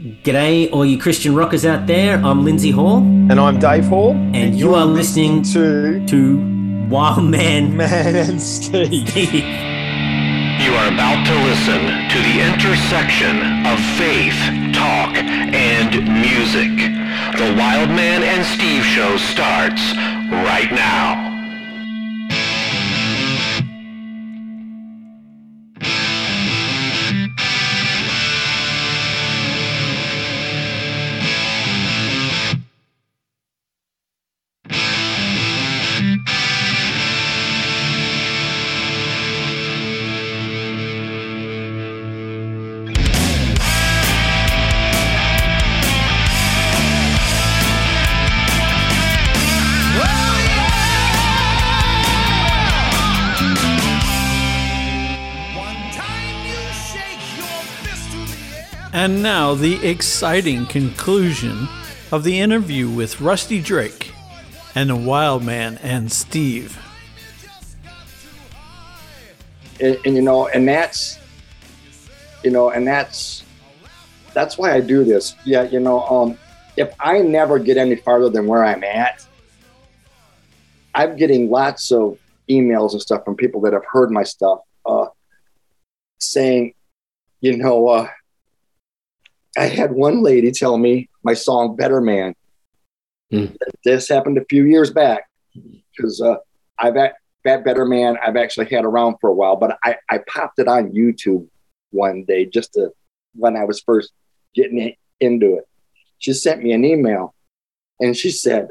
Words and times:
G'day, 0.00 0.72
all 0.72 0.86
you 0.86 0.96
Christian 0.96 1.34
rockers 1.34 1.66
out 1.66 1.86
there. 1.86 2.16
I'm 2.24 2.42
Lindsay 2.42 2.70
Hall. 2.70 2.96
And 3.00 3.38
I'm 3.38 3.58
Dave 3.58 3.84
Hall. 3.84 4.12
And, 4.12 4.34
and 4.34 4.58
you 4.58 4.74
are 4.74 4.86
listening 4.86 5.42
to 5.52 6.06
to 6.06 6.88
Wild 6.88 7.24
Man, 7.24 7.76
Man 7.76 8.16
and 8.16 8.40
Steve. 8.40 9.06
Steve. 9.06 9.34
You 9.34 10.72
are 10.72 10.88
about 10.88 11.26
to 11.26 11.34
listen 11.44 11.82
to 12.08 12.18
the 12.28 12.40
intersection 12.40 13.66
of 13.66 13.78
faith, 14.00 14.40
talk, 14.74 15.14
and 15.16 15.92
music. 16.22 16.74
The 17.36 17.54
Wild 17.58 17.90
Man 17.90 18.22
and 18.22 18.42
Steve 18.46 18.82
show 18.82 19.18
starts 19.18 19.92
right 20.30 20.72
now. 20.72 21.29
Now, 59.50 59.56
the 59.56 59.84
exciting 59.84 60.64
conclusion 60.64 61.66
of 62.12 62.22
the 62.22 62.38
interview 62.38 62.88
with 62.88 63.20
Rusty 63.20 63.60
Drake 63.60 64.12
and 64.76 64.88
the 64.88 64.94
Wild 64.94 65.42
Man 65.42 65.76
and 65.82 66.12
Steve. 66.12 66.78
And, 69.80 69.98
and, 70.04 70.14
you 70.14 70.22
know, 70.22 70.46
and 70.46 70.68
that's, 70.68 71.18
you 72.44 72.52
know, 72.52 72.70
and 72.70 72.86
that's, 72.86 73.42
that's 74.34 74.56
why 74.56 74.72
I 74.72 74.80
do 74.80 75.02
this. 75.02 75.34
Yeah, 75.44 75.64
you 75.64 75.80
know, 75.80 76.06
um, 76.06 76.38
if 76.76 76.94
I 77.00 77.18
never 77.18 77.58
get 77.58 77.76
any 77.76 77.96
farther 77.96 78.30
than 78.30 78.46
where 78.46 78.64
I'm 78.64 78.84
at, 78.84 79.26
I'm 80.94 81.16
getting 81.16 81.50
lots 81.50 81.90
of 81.90 82.18
emails 82.48 82.92
and 82.92 83.02
stuff 83.02 83.24
from 83.24 83.34
people 83.34 83.62
that 83.62 83.72
have 83.72 83.84
heard 83.90 84.12
my 84.12 84.22
stuff, 84.22 84.60
uh, 84.86 85.06
saying, 86.20 86.74
you 87.40 87.56
know, 87.56 87.88
uh, 87.88 88.06
I 89.56 89.64
had 89.64 89.92
one 89.92 90.22
lady 90.22 90.52
tell 90.52 90.78
me 90.78 91.08
my 91.22 91.34
song 91.34 91.76
"Better 91.76 92.00
Man." 92.00 92.34
Mm. 93.32 93.56
This 93.84 94.08
happened 94.08 94.38
a 94.38 94.44
few 94.48 94.64
years 94.64 94.90
back 94.90 95.28
because 95.54 96.20
uh, 96.20 96.36
I've 96.78 96.96
at, 96.96 97.14
that 97.44 97.64
"Better 97.64 97.84
Man" 97.84 98.16
I've 98.24 98.36
actually 98.36 98.66
had 98.66 98.84
around 98.84 99.16
for 99.20 99.30
a 99.30 99.34
while, 99.34 99.56
but 99.56 99.78
I, 99.84 99.96
I 100.08 100.18
popped 100.26 100.58
it 100.58 100.68
on 100.68 100.92
YouTube 100.92 101.48
one 101.90 102.24
day 102.24 102.46
just 102.46 102.74
to 102.74 102.90
when 103.34 103.56
I 103.56 103.64
was 103.64 103.80
first 103.80 104.12
getting 104.54 104.94
into 105.20 105.56
it. 105.56 105.64
She 106.18 106.32
sent 106.32 106.62
me 106.62 106.72
an 106.72 106.84
email, 106.84 107.34
and 107.98 108.16
she 108.16 108.30
said, 108.30 108.68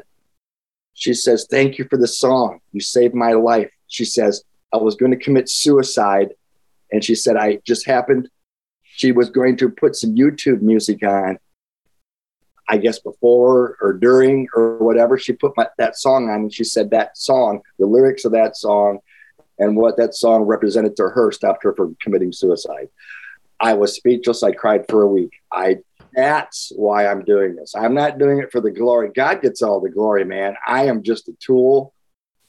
"She 0.94 1.14
says 1.14 1.46
thank 1.50 1.78
you 1.78 1.86
for 1.90 1.96
the 1.96 2.08
song. 2.08 2.60
You 2.72 2.80
saved 2.80 3.14
my 3.14 3.32
life." 3.32 3.70
She 3.88 4.04
says 4.04 4.44
I 4.72 4.78
was 4.78 4.94
going 4.94 5.12
to 5.12 5.18
commit 5.18 5.48
suicide, 5.48 6.30
and 6.90 7.04
she 7.04 7.14
said 7.14 7.36
I 7.36 7.58
just 7.66 7.86
happened 7.86 8.28
she 9.00 9.12
was 9.12 9.30
going 9.30 9.56
to 9.56 9.70
put 9.70 9.96
some 9.96 10.14
YouTube 10.14 10.60
music 10.60 11.02
on. 11.02 11.38
I 12.68 12.76
guess 12.76 12.98
before 12.98 13.78
or 13.80 13.94
during 13.94 14.46
or 14.54 14.76
whatever, 14.76 15.16
she 15.18 15.32
put 15.32 15.56
my, 15.56 15.66
that 15.78 15.96
song 15.96 16.28
on 16.28 16.42
and 16.42 16.54
she 16.54 16.64
said 16.64 16.90
that 16.90 17.16
song, 17.16 17.62
the 17.78 17.86
lyrics 17.86 18.26
of 18.26 18.32
that 18.32 18.58
song, 18.58 18.98
and 19.58 19.74
what 19.74 19.96
that 19.96 20.14
song 20.14 20.42
represented 20.42 20.96
to 20.96 21.08
her 21.08 21.32
stopped 21.32 21.64
her 21.64 21.74
from 21.74 21.96
committing 22.00 22.30
suicide. 22.30 22.88
I 23.58 23.72
was 23.72 23.96
speechless. 23.96 24.42
I 24.42 24.52
cried 24.52 24.84
for 24.88 25.02
a 25.02 25.08
week. 25.08 25.32
I 25.50 25.78
that's 26.14 26.70
why 26.76 27.06
I'm 27.06 27.24
doing 27.24 27.56
this. 27.56 27.74
I'm 27.74 27.94
not 27.94 28.18
doing 28.18 28.38
it 28.38 28.52
for 28.52 28.60
the 28.60 28.70
glory. 28.70 29.10
God 29.14 29.40
gets 29.40 29.62
all 29.62 29.80
the 29.80 29.90
glory, 29.90 30.24
man. 30.24 30.56
I 30.66 30.84
am 30.86 31.02
just 31.02 31.28
a 31.28 31.32
tool, 31.40 31.94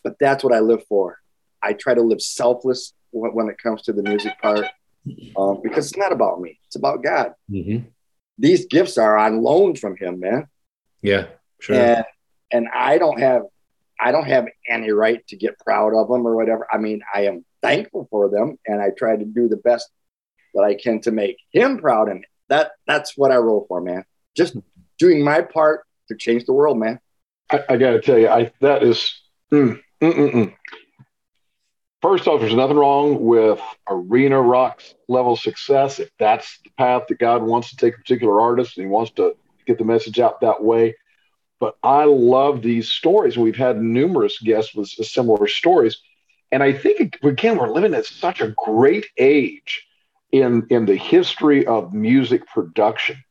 but 0.04 0.18
that's 0.20 0.44
what 0.44 0.54
I 0.54 0.60
live 0.60 0.86
for. 0.88 1.20
I 1.64 1.74
try 1.74 1.94
to 1.94 2.02
live 2.02 2.22
selfless 2.22 2.94
when 3.12 3.50
it 3.50 3.58
comes 3.58 3.84
to 3.84 3.94
the 3.94 4.04
music 4.04 4.34
part 4.42 4.66
um, 5.38 5.60
because 5.64 5.88
it's 5.88 5.98
not 5.98 6.12
about 6.12 6.42
me. 6.42 6.60
It's 6.68 6.76
about 6.76 7.04
God. 7.04 7.34
Mm-hmm. 7.50 7.88
These 8.38 8.66
gifts 8.66 8.98
are 8.98 9.18
on 9.18 9.42
loan 9.42 9.76
from 9.76 9.98
Him, 9.98 10.20
man. 10.20 10.48
Yeah, 11.02 11.28
sure. 11.60 11.76
And, 11.76 12.06
and 12.52 12.68
I 12.74 12.98
don't 12.98 13.20
have, 13.20 13.44
I 14.00 14.12
don't 14.12 14.28
have 14.28 14.48
any 14.68 14.92
right 14.92 15.26
to 15.28 15.36
get 15.36 15.60
proud 15.60 15.94
of 15.96 16.08
them 16.08 16.26
or 16.26 16.36
whatever. 16.36 16.68
I 16.72 16.78
mean, 16.78 17.02
I 17.14 17.26
am 17.26 17.46
thankful 17.62 18.08
for 18.10 18.30
them, 18.30 18.58
and 18.66 18.82
I 18.82 18.90
try 18.98 19.16
to 19.16 19.26
do 19.26 19.48
the 19.48 19.58
best 19.58 19.90
that 20.54 20.64
I 20.64 20.76
can 20.76 21.02
to 21.02 21.12
make 21.12 21.38
Him 21.52 21.78
proud. 21.78 22.10
And 22.10 22.26
that 22.50 22.72
that's 22.88 23.18
what 23.18 23.32
I 23.32 23.38
roll 23.38 23.66
for, 23.68 23.82
man. 23.82 24.06
Just 24.36 24.56
doing 24.98 25.24
my 25.24 25.42
part 25.42 25.86
to 26.08 26.16
change 26.16 26.46
the 26.46 26.54
world, 26.54 26.78
man. 26.78 27.00
I, 27.50 27.64
I 27.70 27.78
got 27.78 27.92
to 27.92 28.02
tell 28.02 28.18
you, 28.18 28.28
I 28.28 28.52
that 28.62 28.84
is. 28.84 29.20
Mm, 29.52 29.82
mm, 30.02 30.14
mm, 30.14 30.32
mm 30.32 30.54
first 32.02 32.28
off, 32.28 32.42
there's 32.42 32.54
nothing 32.54 32.78
wrong 32.78 33.24
with 33.24 33.60
arena 33.88 34.42
rock 34.42 34.82
level 35.08 35.36
success. 35.36 36.00
If 36.00 36.10
that's 36.18 36.60
the 36.64 36.72
path 36.78 37.04
that 37.08 37.20
God 37.20 37.44
wants 37.44 37.70
to 37.70 37.76
take 37.76 37.96
a 37.96 37.98
particular 37.98 38.42
artist 38.42 38.78
and 38.78 38.86
he 38.86 38.90
wants 38.90 39.12
to 39.12 39.36
get 39.66 39.78
the 39.78 39.86
message 39.86 40.20
out 40.20 40.42
that 40.42 40.64
way. 40.64 40.96
But 41.60 41.78
I 41.84 42.06
love 42.06 42.62
these 42.62 42.90
stories. 42.90 43.38
We've 43.38 43.56
had 43.56 43.82
numerous 43.82 44.40
guests 44.40 44.74
with 44.74 44.90
similar 44.90 45.48
stories. 45.48 45.98
And 46.52 46.64
I 46.64 46.74
think, 46.74 47.20
again, 47.24 47.58
we're 47.58 47.72
living 47.72 47.94
at 47.94 48.06
such 48.06 48.42
a 48.42 48.54
great 48.58 49.06
age 49.18 49.86
in, 50.32 50.66
in 50.70 50.86
the 50.86 50.96
history 50.96 51.66
of 51.66 51.94
music 51.94 52.48
production 52.48 53.24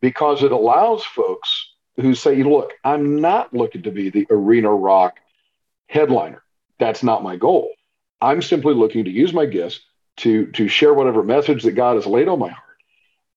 because 0.00 0.42
it 0.42 0.52
allows 0.52 1.04
folks 1.04 1.74
who 1.96 2.14
say, 2.14 2.42
look, 2.42 2.74
I'm 2.84 3.20
not 3.20 3.52
looking 3.52 3.82
to 3.82 3.90
be 3.90 4.10
the 4.10 4.26
arena 4.30 4.72
rock 4.72 5.18
headliner 5.88 6.42
that's 6.78 7.02
not 7.02 7.22
my 7.22 7.36
goal. 7.36 7.70
I'm 8.20 8.42
simply 8.42 8.74
looking 8.74 9.04
to 9.04 9.10
use 9.10 9.32
my 9.32 9.46
gifts 9.46 9.80
to 10.18 10.46
to 10.52 10.68
share 10.68 10.94
whatever 10.94 11.22
message 11.22 11.62
that 11.64 11.72
God 11.72 11.96
has 11.96 12.06
laid 12.06 12.28
on 12.28 12.38
my 12.38 12.48
heart. 12.48 12.62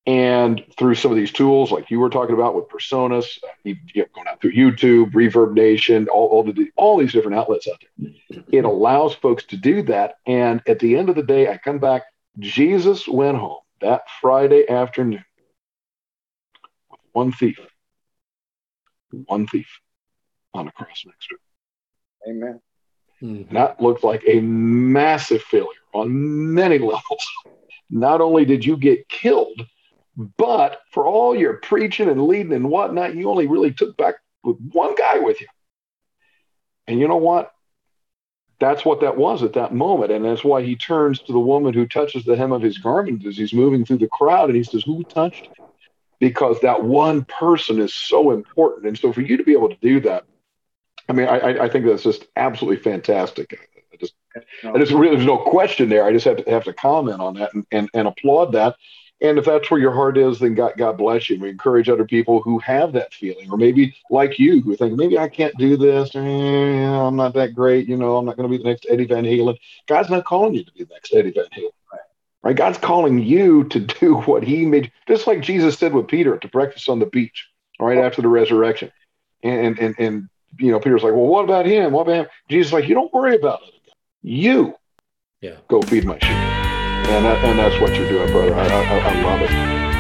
And 0.06 0.64
through 0.78 0.96
some 0.96 1.12
of 1.12 1.18
these 1.18 1.32
tools, 1.32 1.72
like 1.72 1.92
you 1.92 2.00
were 2.00 2.10
talking 2.10 2.34
about 2.34 2.56
with 2.56 2.68
personas, 2.68 3.26
you, 3.64 3.76
know, 3.96 4.06
going 4.16 4.28
out 4.28 4.42
through 4.42 4.54
YouTube, 4.54 5.12
Reverb 5.12 5.54
Nation, 5.54 6.08
all, 6.08 6.28
all, 6.30 6.44
the, 6.44 6.72
all 6.76 6.98
these 6.98 7.14
different 7.14 7.38
outlets 7.38 7.68
out 7.68 7.84
there, 8.00 8.14
it 8.52 8.66
allows 8.66 9.14
folks 9.14 9.44
to 9.46 9.58
do 9.58 9.84
that. 9.84 10.16
And 10.26 10.64
at 10.68 10.80
the 10.80 10.98
end 10.98 11.10
of 11.10 11.16
the 11.16 11.22
day, 11.22 11.48
I 11.48 11.58
come 11.58 11.78
back. 11.78 12.06
Jesus 12.40 13.08
went 13.08 13.38
home 13.38 13.60
that 13.82 14.02
Friday 14.20 14.68
afternoon 14.68 15.24
with 16.90 17.02
one 17.12 17.32
thief, 17.32 17.60
one 19.12 19.46
thief 19.46 19.68
on 20.56 20.68
a 20.68 20.72
cross 20.72 21.04
next 21.06 21.28
to 21.28 21.36
him. 22.32 22.44
Amen. 22.44 22.62
Mm-hmm. 23.22 23.54
That 23.54 23.82
looked 23.82 24.04
like 24.04 24.24
a 24.28 24.40
massive 24.40 25.42
failure 25.44 25.68
on 25.94 26.54
many 26.54 26.78
levels. 26.80 27.28
Not 27.90 28.22
only 28.22 28.46
did 28.46 28.64
you 28.64 28.78
get 28.78 29.10
killed, 29.10 29.62
but 30.38 30.82
for 30.92 31.06
all 31.06 31.36
your 31.36 31.56
preaching 31.56 32.10
and 32.10 32.28
leading 32.28 32.54
and 32.54 32.70
whatnot, 32.70 33.16
you 33.16 33.30
only 33.30 33.48
really 33.48 33.72
took 33.72 33.98
back 33.98 34.16
one 34.44 34.96
guy 34.96 35.20
with 35.20 35.42
you. 35.42 35.48
And 36.88 37.00
you 37.00 37.08
know 37.08 37.18
what? 37.18 37.54
That's 38.60 38.84
what 38.84 39.02
that 39.02 39.16
was 39.16 39.44
at 39.44 39.54
that 39.54 39.74
moment. 39.74 40.12
And 40.12 40.26
that's 40.26 40.44
why 40.44 40.64
he 40.64 40.76
turns 40.76 41.22
to 41.22 41.32
the 41.32 41.40
woman 41.40 41.74
who 41.74 41.88
touches 41.88 42.26
the 42.26 42.36
hem 42.36 42.52
of 42.52 42.62
his 42.62 42.78
garment 42.78 43.26
as 43.26 43.38
he's 43.38 43.54
moving 43.54 43.86
through 43.86 44.00
the 44.00 44.10
crowd 44.10 44.50
and 44.50 44.58
he 44.58 44.64
says, 44.64 44.84
Who 44.84 45.04
touched? 45.04 45.48
Because 46.20 46.60
that 46.62 46.84
one 46.84 47.24
person 47.24 47.80
is 47.80 47.94
so 47.94 48.32
important. 48.32 48.88
And 48.88 48.98
so 48.98 49.14
for 49.14 49.22
you 49.22 49.38
to 49.38 49.44
be 49.44 49.54
able 49.54 49.70
to 49.70 49.78
do 49.82 50.02
that, 50.02 50.26
I 51.10 51.14
mean, 51.14 51.28
I, 51.28 51.64
I 51.64 51.70
think 51.70 51.86
that's 51.86 52.04
just 52.04 52.28
absolutely 52.36 52.82
fantastic. 52.84 53.60
I 53.92 53.98
just, 53.98 54.14
I 54.64 54.78
just 54.78 54.92
really, 54.92 55.16
there's 55.16 55.26
no 55.26 55.40
question 55.40 55.90
there. 55.90 56.06
I 56.06 56.14
just 56.14 56.26
have 56.26 56.38
to 56.38 56.50
have 56.52 56.64
to 56.66 56.74
comment 56.74 57.20
on 57.20 57.34
that 57.36 57.54
and, 57.54 57.66
and, 57.72 57.90
and 57.96 58.08
applaud 58.08 58.54
that. 58.54 58.76
And 59.22 59.38
if 59.38 59.46
that's 59.46 59.70
where 59.70 59.80
your 59.80 59.92
heart 59.92 60.18
is, 60.18 60.40
then 60.40 60.56
God, 60.56 60.74
God 60.78 60.98
bless 60.98 61.30
you. 61.30 61.40
We 61.40 61.50
encourage 61.50 61.90
other 61.90 62.06
people 62.06 62.42
who 62.42 62.60
have 62.60 62.94
that 62.94 63.14
feeling, 63.14 63.52
or 63.52 63.58
maybe 63.58 63.94
like 64.10 64.40
you, 64.40 64.62
who 64.62 64.76
think 64.78 64.94
maybe 64.94 65.18
I 65.18 65.28
can't 65.28 65.58
do 65.58 65.76
this. 65.76 66.16
Eh, 66.16 66.20
I'm 66.20 67.18
not 67.18 67.34
that 67.34 67.54
great. 67.54 67.90
You 67.90 67.98
know, 67.98 68.16
I'm 68.16 68.26
not 68.26 68.38
going 68.38 68.50
to 68.50 68.58
be 68.58 68.62
the 68.62 68.70
next 68.70 68.86
Eddie 68.88 69.08
Van 69.08 69.26
Halen. 69.26 69.58
God's 69.88 70.10
not 70.10 70.24
calling 70.24 70.54
you 70.54 70.64
to 70.64 70.72
be 70.72 70.86
the 70.86 70.94
next 70.94 71.14
Eddie 71.14 71.32
Van 71.32 71.46
Halen. 71.46 71.72
Right. 71.92 72.02
right? 72.44 72.56
God's 72.56 72.78
calling 72.78 73.20
you 73.20 73.66
to 73.66 73.80
do 74.00 74.16
what 74.22 74.44
He 74.44 74.66
made, 74.66 74.92
just 75.08 75.28
like 75.28 75.42
Jesus 75.42 75.78
said 75.78 75.94
with 75.94 76.08
Peter 76.08 76.34
at 76.34 76.42
the 76.42 76.48
breakfast 76.48 76.88
on 76.88 77.00
the 77.00 77.06
beach, 77.06 77.50
right 77.78 77.98
oh. 77.98 78.04
after 78.04 78.22
the 78.22 78.30
resurrection. 78.30 78.92
And 79.44 79.80
and 79.80 79.96
and 80.00 80.30
you 80.58 80.72
know, 80.72 80.80
Peter's 80.80 81.04
like, 81.04 81.14
well, 81.14 81.28
what 81.28 81.44
about 81.44 81.66
him? 81.66 81.92
What 81.92 82.04
about 82.04 82.16
him? 82.16 82.28
Jesus 82.50 82.74
like, 82.74 82.88
you 82.88 82.96
don't 82.96 83.14
worry 83.14 83.36
about 83.36 83.62
it. 83.64 83.74
You 84.22 84.76
yeah. 85.42 85.56
go 85.68 85.82
feed 85.82 86.06
my 86.06 86.18
sheep. 86.20 86.30
And, 86.30 87.26
that, 87.26 87.44
and 87.44 87.58
that's 87.58 87.80
what 87.82 87.96
you're 87.96 88.10
doing, 88.10 88.32
brother. 88.32 88.54
I, 88.54 88.68
I, 88.68 88.98
I 88.98 89.22
love 89.22 89.42
it. 89.42 89.99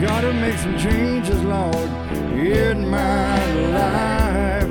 Make 0.00 0.58
some 0.58 0.78
changes, 0.78 1.42
Lord, 1.42 1.90
in 2.34 2.88
my 2.88 3.36
life. 3.66 4.70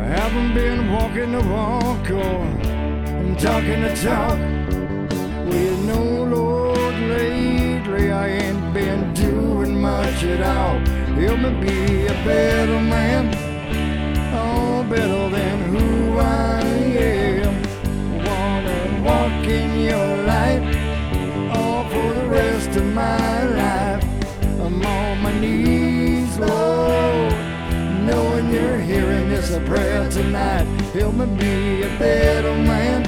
I 0.00 0.04
haven't 0.04 0.54
been 0.54 0.90
walking 0.90 1.32
the 1.32 1.42
walk 1.48 2.10
or 2.10 3.36
talking 3.38 3.82
the 3.82 3.94
talk 4.02 4.38
with 5.46 5.84
no 5.84 6.02
Lord 6.24 6.94
lately. 6.94 8.10
I 8.10 8.28
ain't 8.28 8.72
been 8.72 9.12
doing 9.12 9.80
much 9.80 10.24
at 10.24 10.42
all. 10.42 10.78
Help 11.20 11.40
me 11.40 11.50
be 11.60 12.06
a 12.06 12.14
better 12.24 12.80
man, 12.80 13.34
oh, 14.34 14.82
better 14.88 15.28
than 15.28 15.58
who 15.74 16.18
I 16.18 16.60
am. 16.62 17.54
Wanna 18.24 19.02
walk 19.04 19.46
in 19.46 19.80
your 19.80 20.16
light, 20.24 20.62
all 21.54 21.84
for 21.90 22.14
the 22.14 22.26
rest 22.28 22.76
of 22.76 22.86
my 22.94 23.31
a 29.52 29.60
prayer 29.66 30.08
tonight. 30.08 30.64
Help 30.94 31.14
me 31.14 31.26
be 31.36 31.82
a 31.82 31.98
better 31.98 32.54
man. 32.54 33.04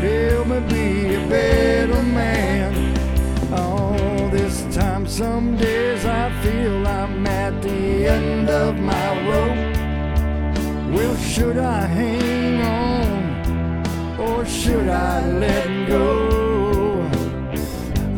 Help 0.00 0.46
me 0.46 0.60
be 0.60 1.14
a 1.14 1.28
better 1.28 2.02
man. 2.02 2.96
Oh, 3.52 4.30
this 4.30 4.62
time, 4.74 5.06
some 5.06 5.56
days 5.56 6.06
I 6.06 6.30
feel 6.42 6.86
I'm 6.86 7.26
at 7.26 7.60
the 7.60 8.06
end 8.06 8.48
of 8.48 8.76
my 8.78 9.08
rope. 9.28 9.76
Well, 10.94 11.16
should 11.16 11.58
I 11.58 11.82
hang 11.86 12.62
on 12.62 14.20
or 14.20 14.46
should 14.46 14.88
I 14.88 15.26
let 15.28 15.88
go? 15.88 17.02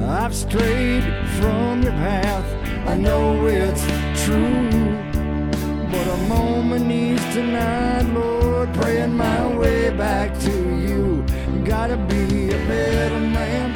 I've 0.06 0.34
strayed 0.34 1.04
from 1.40 1.82
your 1.82 1.92
path, 1.92 2.46
I 2.86 2.96
know 2.96 3.46
it's 3.46 3.84
true. 4.24 4.83
On 6.34 6.68
my 6.68 6.78
knees 6.78 7.22
tonight, 7.32 8.02
Lord, 8.12 8.72
praying 8.74 9.16
my 9.16 9.56
way 9.56 9.90
back 9.90 10.38
to 10.40 10.50
you. 10.50 11.24
Gotta 11.64 11.96
be 11.96 12.48
a 12.48 12.58
better 12.66 13.20
man. 13.20 13.72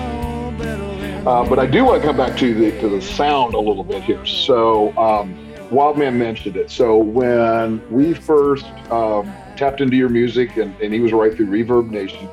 Oh, 0.00 0.50
better 0.58 0.76
than 1.00 1.26
Uh, 1.26 1.44
but 1.48 1.58
I 1.58 1.66
do 1.66 1.84
want 1.84 2.00
to 2.00 2.06
come 2.06 2.16
back 2.16 2.36
to 2.38 2.54
the 2.54 2.70
to 2.80 2.88
the 2.88 3.02
sound 3.02 3.54
a 3.54 3.58
little 3.58 3.84
bit 3.84 4.02
here. 4.02 4.24
So 4.24 4.96
um, 4.96 5.34
Wildman 5.70 6.18
mentioned 6.18 6.56
it. 6.56 6.70
So 6.70 6.96
when 6.96 7.82
we 7.90 8.14
first 8.14 8.66
um, 8.90 9.32
tapped 9.56 9.80
into 9.80 9.96
your 9.96 10.08
music, 10.08 10.56
and, 10.56 10.74
and 10.80 10.94
he 10.94 11.00
was 11.00 11.12
right 11.12 11.34
through 11.34 11.48
Reverb 11.48 11.90
Nation, 11.90 12.28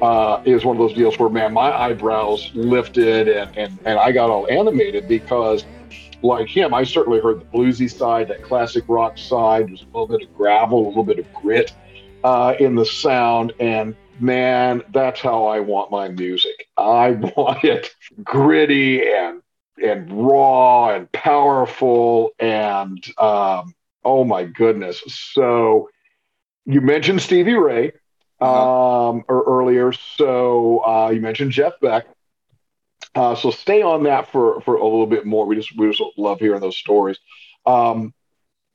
uh, 0.00 0.40
it 0.44 0.54
was 0.54 0.64
one 0.64 0.76
of 0.76 0.80
those 0.80 0.94
deals 0.96 1.18
where 1.18 1.28
man, 1.28 1.52
my 1.52 1.70
eyebrows 1.72 2.50
lifted 2.54 3.28
and 3.28 3.56
and, 3.56 3.78
and 3.84 3.98
I 3.98 4.12
got 4.12 4.30
all 4.30 4.46
animated 4.48 5.08
because. 5.08 5.64
Like 6.22 6.48
him, 6.48 6.74
I 6.74 6.84
certainly 6.84 7.20
heard 7.20 7.40
the 7.40 7.44
bluesy 7.44 7.90
side, 7.90 8.28
that 8.28 8.42
classic 8.42 8.84
rock 8.88 9.18
side. 9.18 9.68
There's 9.68 9.82
a 9.82 9.96
little 9.96 10.08
bit 10.08 10.26
of 10.26 10.34
gravel, 10.34 10.86
a 10.86 10.88
little 10.88 11.04
bit 11.04 11.18
of 11.18 11.32
grit 11.32 11.72
uh, 12.24 12.54
in 12.58 12.74
the 12.74 12.84
sound, 12.84 13.52
and 13.60 13.94
man, 14.20 14.82
that's 14.92 15.20
how 15.20 15.46
I 15.46 15.60
want 15.60 15.90
my 15.90 16.08
music. 16.08 16.68
I 16.76 17.10
want 17.36 17.64
it 17.64 17.94
gritty 18.22 19.08
and 19.08 19.42
and 19.82 20.10
raw 20.10 20.92
and 20.92 21.10
powerful 21.12 22.30
and 22.40 23.04
um, 23.18 23.74
oh 24.04 24.24
my 24.24 24.44
goodness. 24.44 25.02
So 25.06 25.88
you 26.64 26.80
mentioned 26.80 27.22
Stevie 27.22 27.54
Ray 27.54 27.92
um, 28.40 29.24
or 29.28 29.44
earlier. 29.46 29.92
So 29.92 30.84
uh, 30.84 31.10
you 31.10 31.20
mentioned 31.20 31.52
Jeff 31.52 31.74
Beck. 31.80 32.06
Uh, 33.14 33.34
so 33.34 33.50
stay 33.50 33.82
on 33.82 34.04
that 34.04 34.30
for 34.30 34.60
for 34.62 34.76
a 34.76 34.84
little 34.84 35.06
bit 35.06 35.26
more. 35.26 35.46
We 35.46 35.56
just 35.56 35.76
we 35.76 35.90
just 35.90 36.02
love 36.16 36.38
hearing 36.38 36.60
those 36.60 36.76
stories. 36.76 37.18
Um, 37.66 38.14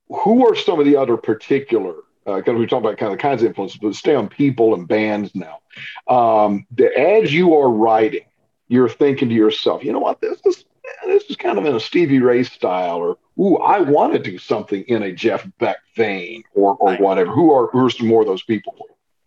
who 0.10 0.48
are 0.48 0.56
some 0.56 0.80
of 0.80 0.86
the 0.86 0.98
other 0.98 1.18
particular 1.18 1.96
because 2.26 2.58
we 2.58 2.66
talk 2.66 2.80
about 2.80 2.98
kind 2.98 3.12
of 3.12 3.18
the 3.18 3.22
kinds 3.22 3.42
of 3.42 3.48
influences, 3.48 3.80
but 3.82 3.96
stay 3.96 4.16
on 4.16 4.30
people 4.30 4.74
and 4.74 4.88
bands 4.88 5.32
now. 5.36 5.60
Um, 6.08 6.66
that 6.78 6.98
as 6.98 7.34
you 7.34 7.56
are 7.56 7.70
writing, 7.70 8.26
you're 8.68 8.90
thinking 8.90 9.30
to 9.30 9.36
yourself, 9.36 9.84
you 9.84 9.92
know 9.92 10.00
what, 10.00 10.22
this 10.22 10.40
is 10.46 10.66
this 11.06 11.24
is 11.26 11.36
kind 11.36 11.58
of 11.58 11.66
in 11.66 11.76
a 11.76 11.80
Stevie 11.80 12.20
Ray 12.20 12.44
style, 12.44 12.98
or 12.98 13.18
ooh, 13.40 13.58
I 13.58 13.80
want 13.82 14.14
to 14.14 14.20
do 14.20 14.38
something 14.38 14.84
in 14.84 15.04
a 15.04 15.12
Jeff 15.12 15.48
Beck 15.60 15.78
vein, 15.96 16.44
or 16.54 16.76
or 16.76 16.96
whatever. 16.96 17.32
Who 17.32 17.52
are 17.52 17.68
who 17.68 17.86
are 17.86 17.90
some 17.90 18.08
more 18.08 18.22
of 18.22 18.28
those 18.28 18.44
people? 18.44 18.76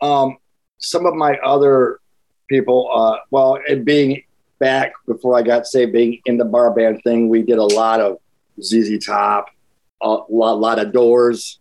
Um, 0.00 0.36
some 0.78 1.06
of 1.06 1.14
my 1.14 1.36
other 1.38 2.00
people, 2.48 2.90
uh, 2.94 3.18
well, 3.30 3.58
it 3.66 3.84
being 3.84 4.22
back 4.58 4.92
before 5.06 5.36
I 5.36 5.42
got 5.42 5.66
saved, 5.66 5.92
being 5.92 6.20
in 6.26 6.36
the 6.36 6.44
bar 6.44 6.72
band 6.72 7.02
thing, 7.02 7.28
we 7.28 7.42
did 7.42 7.58
a 7.58 7.64
lot 7.64 8.00
of 8.00 8.18
ZZ 8.62 9.04
Top, 9.04 9.46
a 10.02 10.08
lot, 10.28 10.60
lot 10.60 10.78
of 10.78 10.92
Doors. 10.92 11.58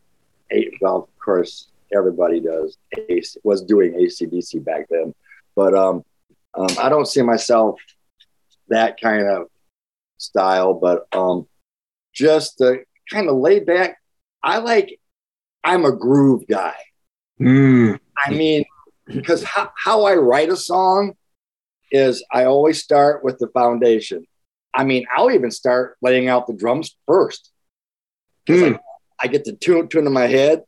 Well, 0.82 0.98
of 0.98 1.20
course, 1.24 1.70
everybody 1.96 2.40
does. 2.40 2.78
AC, 3.10 3.40
was 3.44 3.64
doing 3.64 3.94
ACDC 3.94 4.64
back 4.64 4.88
then, 4.90 5.14
but 5.56 5.74
um, 5.74 6.04
um, 6.54 6.68
I 6.80 6.90
don't 6.90 7.08
see 7.08 7.22
myself 7.22 7.80
that 8.70 9.00
kind 9.00 9.28
of 9.28 9.48
style. 10.18 10.74
But 10.74 11.08
um, 11.12 11.48
just 12.14 12.60
the 12.60 12.84
kind 13.12 13.30
of 13.30 13.38
laid 13.38 13.66
back. 13.66 13.98
I 14.44 14.60
like. 14.60 15.00
I'm 15.64 15.84
a 15.84 15.92
groove 15.92 16.44
guy. 16.48 16.76
Mm, 17.42 18.00
I 18.24 18.30
mean, 18.30 18.66
because 19.08 19.44
how, 19.44 19.72
how 19.76 20.06
I 20.06 20.14
write 20.16 20.50
a 20.50 20.56
song 20.56 21.16
is 21.96 22.24
I 22.32 22.46
always 22.46 22.84
start 22.84 23.24
with 23.24 23.40
the 23.40 23.48
foundation. 23.48 24.26
I 24.74 24.84
mean, 24.84 25.06
I'll 25.16 25.32
even 25.32 25.52
start 25.52 25.98
laying 26.02 26.28
out 26.28 26.48
the 26.48 26.54
drums 26.54 26.96
first. 27.08 27.52
Hmm. 28.48 28.64
I, 28.64 28.80
I 29.22 29.28
get 29.28 29.46
the 29.46 29.54
tune 29.54 29.88
tune 29.88 30.06
in 30.06 30.14
my 30.14 30.28
head, 30.28 30.64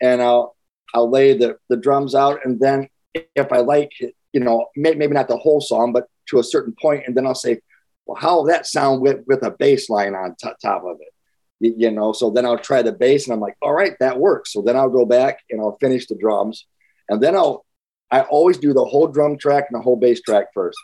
and 0.00 0.22
I'll 0.22 0.56
I'll 0.94 1.10
lay 1.10 1.36
the 1.36 1.58
the 1.68 1.76
drums 1.76 2.14
out, 2.14 2.40
and 2.44 2.60
then 2.60 2.88
if 3.14 3.52
I 3.52 3.58
like, 3.58 3.92
it, 4.00 4.14
you 4.32 4.40
know, 4.40 4.66
may, 4.76 4.94
maybe 4.94 5.14
not 5.14 5.28
the 5.28 5.36
whole 5.36 5.60
song, 5.60 5.92
but 5.92 6.06
to 6.28 6.38
a 6.38 6.44
certain 6.44 6.74
point, 6.80 7.04
and 7.06 7.16
then 7.16 7.26
I'll 7.26 7.34
say, 7.34 7.60
well, 8.06 8.20
how 8.20 8.36
will 8.36 8.44
that 8.44 8.66
sound 8.66 9.02
with 9.02 9.24
with 9.26 9.42
a 9.42 9.50
bass 9.50 9.90
line 9.90 10.14
on 10.14 10.36
to- 10.40 10.56
top 10.62 10.84
of 10.84 10.98
it? 11.00 11.12
You, 11.60 11.74
you 11.76 11.90
know, 11.90 12.12
so 12.12 12.30
then 12.30 12.46
I'll 12.46 12.58
try 12.58 12.82
the 12.82 12.92
bass, 12.92 13.26
and 13.26 13.34
I'm 13.34 13.40
like, 13.40 13.56
all 13.60 13.72
right, 13.72 13.94
that 14.00 14.18
works. 14.18 14.52
So 14.52 14.62
then 14.62 14.76
I'll 14.76 14.90
go 14.90 15.04
back 15.04 15.40
and 15.50 15.60
I'll 15.60 15.78
finish 15.80 16.06
the 16.06 16.16
drums, 16.16 16.66
and 17.08 17.20
then 17.22 17.34
I'll 17.34 17.63
I 18.10 18.20
always 18.22 18.58
do 18.58 18.72
the 18.72 18.84
whole 18.84 19.08
drum 19.08 19.36
track 19.38 19.66
and 19.70 19.78
the 19.78 19.82
whole 19.82 19.96
bass 19.96 20.20
track 20.20 20.46
first, 20.54 20.78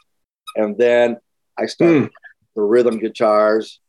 and 0.56 0.76
then 0.78 1.16
I 1.58 1.66
start 1.66 1.96
Hmm. 1.96 2.06
the 2.56 2.62
rhythm 2.62 2.98
guitars. 2.98 3.80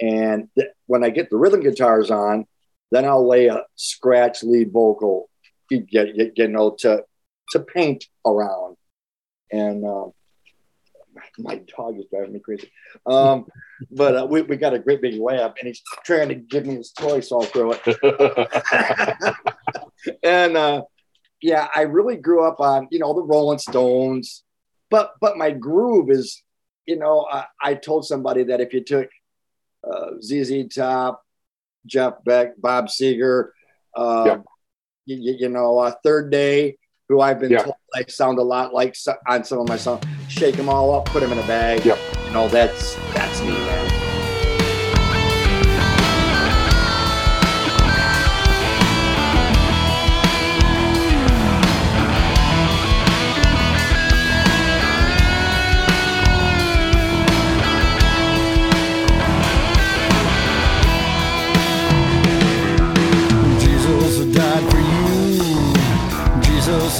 And 0.00 0.48
th- 0.58 0.70
when 0.86 1.04
I 1.04 1.10
get 1.10 1.28
the 1.30 1.36
rhythm 1.36 1.60
guitars 1.60 2.10
on, 2.10 2.46
then 2.90 3.04
I'll 3.04 3.26
lay 3.26 3.46
a 3.46 3.64
scratch 3.76 4.42
lead 4.42 4.72
vocal, 4.72 5.28
you, 5.70 5.80
get, 5.80 6.14
you, 6.16 6.32
you 6.34 6.48
know, 6.48 6.70
to 6.80 7.04
to 7.50 7.60
paint 7.60 8.04
around. 8.26 8.76
And 9.52 9.84
um, 9.84 10.12
my 11.38 11.60
dog 11.76 11.98
is 11.98 12.06
driving 12.10 12.32
me 12.32 12.40
crazy. 12.40 12.70
Um, 13.06 13.46
but 13.90 14.16
uh, 14.16 14.26
we, 14.26 14.42
we 14.42 14.56
got 14.56 14.74
a 14.74 14.78
great 14.78 15.02
big 15.02 15.20
lab, 15.20 15.54
and 15.58 15.66
he's 15.66 15.82
trying 16.04 16.28
to 16.28 16.34
give 16.34 16.66
me 16.66 16.76
his 16.76 16.92
toy, 16.92 17.20
so 17.20 17.40
I'll 17.40 17.46
throw 17.46 17.72
it 17.74 17.82
and 20.22 20.56
uh, 20.56 20.82
yeah, 21.42 21.68
I 21.74 21.82
really 21.82 22.16
grew 22.16 22.44
up 22.46 22.60
on 22.60 22.88
you 22.90 22.98
know 22.98 23.12
the 23.14 23.22
Rolling 23.22 23.58
Stones, 23.58 24.44
but 24.90 25.12
but 25.20 25.36
my 25.36 25.50
groove 25.50 26.10
is 26.10 26.42
you 26.86 26.96
know 26.96 27.26
I, 27.30 27.44
I 27.62 27.74
told 27.74 28.06
somebody 28.06 28.44
that 28.44 28.60
if 28.60 28.72
you 28.74 28.82
took 28.84 29.08
uh, 29.90 30.12
ZZ 30.22 30.68
Top, 30.74 31.22
Jeff 31.86 32.14
Beck, 32.24 32.60
Bob 32.60 32.86
Seger, 32.88 33.48
uh, 33.96 34.24
Yeah. 34.26 34.36
you, 35.06 35.36
you- 35.38 35.48
know 35.48 35.78
uh, 35.78 35.92
Third 36.04 36.30
Day, 36.30 36.76
who 37.08 37.20
I've 37.20 37.40
been 37.40 37.50
Yeah. 37.52 37.62
told 37.64 37.76
I 37.94 38.04
sound 38.08 38.38
a 38.38 38.42
lot 38.42 38.72
like 38.74 38.94
on 39.26 39.42
some 39.44 39.58
of 39.60 39.68
my 39.68 39.76
songs, 39.76 40.04
shake 40.28 40.56
them 40.56 40.68
all 40.68 40.94
up, 40.94 41.06
put 41.06 41.20
them 41.20 41.32
in 41.32 41.38
a 41.38 41.46
bag. 41.46 41.84
Yep. 41.84 41.98
You 42.26 42.30
know 42.32 42.48
that's 42.48 42.94
that's 43.14 43.40
me, 43.42 43.48
man. 43.50 43.89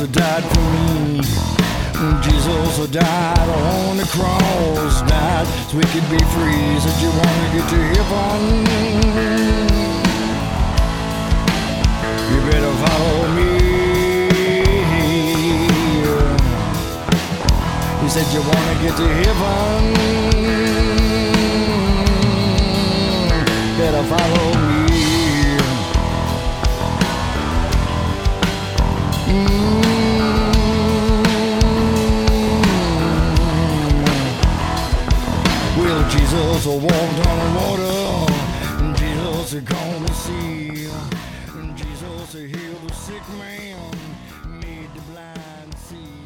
Jesus 0.01 0.17
died 0.17 0.45
for 0.45 0.61
me. 0.61 1.21
Jesus 2.23 2.89
died 2.89 3.49
on 3.51 3.99
the 3.99 4.05
cross, 4.05 5.03
died 5.03 5.47
so 5.69 5.77
we 5.77 5.85
could 5.93 6.09
be 6.09 6.17
free. 6.33 6.81
Said 6.81 6.97
you 7.03 7.11
want 7.11 7.37
to 7.37 7.49
get 7.53 7.69
to 7.69 7.77
heaven, 7.93 8.41
you 12.33 12.41
better 12.51 12.73
follow 12.81 13.29
me. 13.37 13.53
He 18.01 18.09
said 18.09 18.27
you 18.33 18.41
wanna 18.41 18.75
get 18.81 18.97
to 18.97 19.07
heaven. 19.21 19.81
Better 23.77 24.05
follow 24.05 24.55
me. 24.67 24.70
Well, 35.77 36.11
Jesus 36.11 36.67
walked 36.67 37.27
on 37.27 37.55
water. 37.55 38.33
And 38.83 38.97
Jesus 38.97 39.69
calmed 39.69 40.07
the 40.07 40.15
sea. 40.15 40.89
And 41.55 41.77
Jesus 41.77 42.33
healed 42.33 42.89
the 42.89 42.95
sick 42.95 43.29
man. 43.39 43.91
Made 44.61 44.91
the 44.95 45.01
blind 45.13 45.75
see. 45.77 46.21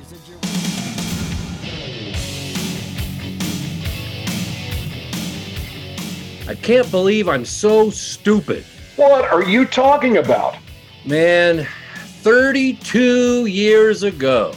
I 6.47 6.55
can't 6.55 6.91
believe 6.91 7.29
I'm 7.29 7.47
so 7.47 7.91
stupid. 7.91 8.65
What 8.97 9.25
are 9.33 9.43
you 9.43 9.65
talking 9.65 10.19
about? 10.19 10.57
Man, 11.07 11.67
32 12.25 13.45
years 13.45 14.03
ago, 14.03 14.53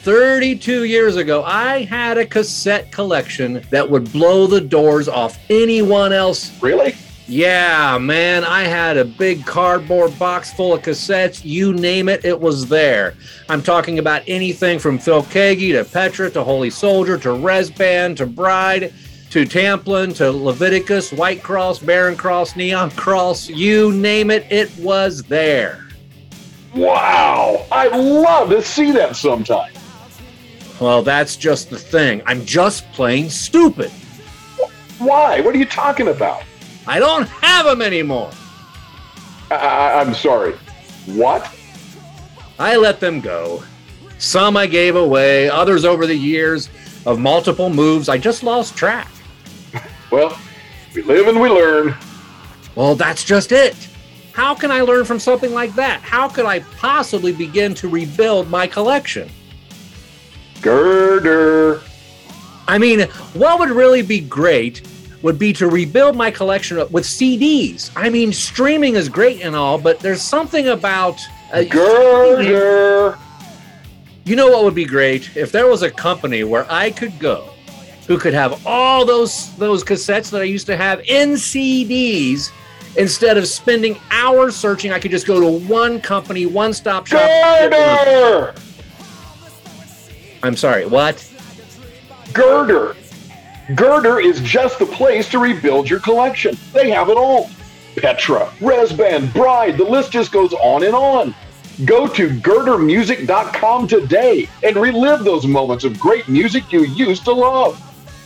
32 0.00 0.84
years 0.84 1.16
ago, 1.16 1.44
I 1.44 1.82
had 1.82 2.16
a 2.16 2.24
cassette 2.24 2.90
collection 2.90 3.62
that 3.68 3.90
would 3.90 4.10
blow 4.10 4.46
the 4.46 4.62
doors 4.62 5.06
off 5.06 5.38
anyone 5.50 6.14
else. 6.14 6.50
Really? 6.62 6.94
Yeah, 7.28 7.98
man, 7.98 8.44
I 8.44 8.62
had 8.62 8.96
a 8.96 9.04
big 9.04 9.44
cardboard 9.44 10.18
box 10.18 10.54
full 10.54 10.72
of 10.72 10.80
cassettes. 10.80 11.44
You 11.44 11.74
name 11.74 12.08
it, 12.08 12.24
it 12.24 12.40
was 12.40 12.66
there. 12.66 13.12
I'm 13.50 13.62
talking 13.62 13.98
about 13.98 14.22
anything 14.26 14.78
from 14.78 14.98
Phil 14.98 15.22
Keaggy 15.22 15.72
to 15.72 15.84
Petra 15.84 16.30
to 16.30 16.42
Holy 16.42 16.70
Soldier 16.70 17.18
to 17.18 17.34
Rez 17.34 17.70
Band 17.70 18.16
to 18.16 18.26
Bride 18.26 18.90
to 19.28 19.44
Tamplin 19.44 20.14
to 20.16 20.30
Leviticus, 20.32 21.12
White 21.12 21.42
Cross, 21.42 21.80
Barren 21.80 22.16
Cross, 22.16 22.56
Neon 22.56 22.90
Cross. 22.92 23.50
You 23.50 23.92
name 23.92 24.30
it, 24.30 24.50
it 24.50 24.74
was 24.78 25.24
there. 25.24 25.83
Wow. 26.74 27.66
I'd 27.70 27.92
love 27.92 28.50
to 28.50 28.62
see 28.62 28.90
that 28.92 29.16
sometime. 29.16 29.72
Well, 30.80 31.02
that's 31.02 31.36
just 31.36 31.70
the 31.70 31.78
thing. 31.78 32.22
I'm 32.26 32.44
just 32.44 32.90
plain 32.92 33.30
stupid. 33.30 33.90
Why? 34.98 35.40
What 35.40 35.54
are 35.54 35.58
you 35.58 35.66
talking 35.66 36.08
about? 36.08 36.42
I 36.86 36.98
don't 36.98 37.28
have 37.28 37.66
them 37.66 37.80
anymore. 37.80 38.30
I, 39.50 40.00
I'm 40.00 40.14
sorry. 40.14 40.54
What? 41.06 41.54
I 42.58 42.76
let 42.76 43.00
them 43.00 43.20
go. 43.20 43.62
Some 44.18 44.56
I 44.56 44.66
gave 44.66 44.96
away, 44.96 45.48
others 45.48 45.84
over 45.84 46.06
the 46.06 46.16
years 46.16 46.68
of 47.06 47.18
multiple 47.18 47.68
moves, 47.70 48.08
I 48.08 48.18
just 48.18 48.42
lost 48.42 48.76
track. 48.76 49.08
Well, 50.10 50.38
we 50.94 51.02
live 51.02 51.26
and 51.26 51.40
we 51.40 51.48
learn. 51.48 51.96
Well, 52.76 52.94
that's 52.94 53.24
just 53.24 53.50
it. 53.50 53.74
How 54.34 54.52
can 54.52 54.72
I 54.72 54.80
learn 54.80 55.04
from 55.04 55.20
something 55.20 55.52
like 55.52 55.74
that? 55.76 56.00
How 56.02 56.28
could 56.28 56.44
I 56.44 56.58
possibly 56.58 57.32
begin 57.32 57.72
to 57.74 57.88
rebuild 57.88 58.50
my 58.50 58.66
collection? 58.66 59.30
Girder. 60.60 61.80
I 62.66 62.78
mean, 62.78 63.02
what 63.34 63.60
would 63.60 63.70
really 63.70 64.02
be 64.02 64.18
great 64.18 64.82
would 65.22 65.38
be 65.38 65.52
to 65.54 65.68
rebuild 65.68 66.16
my 66.16 66.30
collection 66.30 66.78
with 66.90 67.04
CDs. 67.04 67.90
I 67.96 68.10
mean, 68.10 68.32
streaming 68.32 68.96
is 68.96 69.08
great 69.08 69.40
and 69.40 69.54
all, 69.54 69.78
but 69.78 70.00
there's 70.00 70.20
something 70.20 70.66
about. 70.66 71.18
Uh, 71.52 71.62
Girder. 71.62 73.16
You 74.24 74.36
know 74.36 74.48
what 74.48 74.64
would 74.64 74.74
be 74.74 74.84
great 74.84 75.36
if 75.36 75.52
there 75.52 75.66
was 75.66 75.82
a 75.82 75.90
company 75.90 76.44
where 76.44 76.66
I 76.68 76.90
could 76.90 77.18
go, 77.20 77.50
who 78.08 78.18
could 78.18 78.34
have 78.34 78.66
all 78.66 79.04
those 79.04 79.54
those 79.56 79.84
cassettes 79.84 80.30
that 80.30 80.40
I 80.40 80.44
used 80.44 80.66
to 80.66 80.76
have 80.76 81.00
in 81.00 81.34
CDs. 81.34 82.50
Instead 82.96 83.36
of 83.36 83.46
spending 83.48 83.98
hours 84.10 84.54
searching, 84.54 84.92
I 84.92 85.00
could 85.00 85.10
just 85.10 85.26
go 85.26 85.40
to 85.40 85.66
one 85.66 86.00
company, 86.00 86.46
one 86.46 86.72
stop 86.72 87.06
shop. 87.06 87.22
Girder. 87.22 88.54
I'm 90.42 90.56
sorry, 90.56 90.86
what? 90.86 91.28
Girder. 92.32 92.96
Girder 93.74 94.20
is 94.20 94.40
just 94.40 94.78
the 94.78 94.86
place 94.86 95.28
to 95.30 95.38
rebuild 95.38 95.88
your 95.88 96.00
collection. 96.00 96.56
They 96.72 96.90
have 96.90 97.08
it 97.08 97.16
all. 97.16 97.50
Petra, 97.96 98.52
Rez 98.60 98.92
Band, 98.92 99.32
Bride, 99.32 99.76
the 99.76 99.84
list 99.84 100.10
just 100.12 100.32
goes 100.32 100.52
on 100.54 100.84
and 100.84 100.94
on. 100.94 101.34
Go 101.84 102.06
to 102.06 102.28
girdermusic.com 102.28 103.88
today 103.88 104.48
and 104.62 104.76
relive 104.76 105.24
those 105.24 105.46
moments 105.46 105.84
of 105.84 105.98
great 105.98 106.28
music 106.28 106.72
you 106.72 106.84
used 106.84 107.24
to 107.24 107.32
love. 107.32 107.80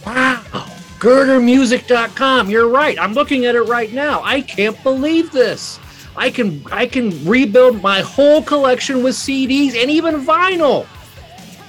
Wow. 0.05 0.68
Girdermusic.com. 0.99 2.51
You're 2.51 2.69
right. 2.69 2.99
I'm 2.99 3.13
looking 3.13 3.45
at 3.47 3.55
it 3.55 3.63
right 3.63 3.93
now. 3.93 4.21
I 4.25 4.41
can't 4.41 4.81
believe 4.83 5.31
this. 5.31 5.79
I 6.17 6.31
can 6.31 6.65
I 6.73 6.87
can 6.87 7.25
rebuild 7.25 7.81
my 7.81 8.01
whole 8.01 8.43
collection 8.43 9.05
with 9.05 9.15
CDs 9.15 9.81
and 9.81 9.91
even 9.91 10.27
vinyl. 10.27 10.87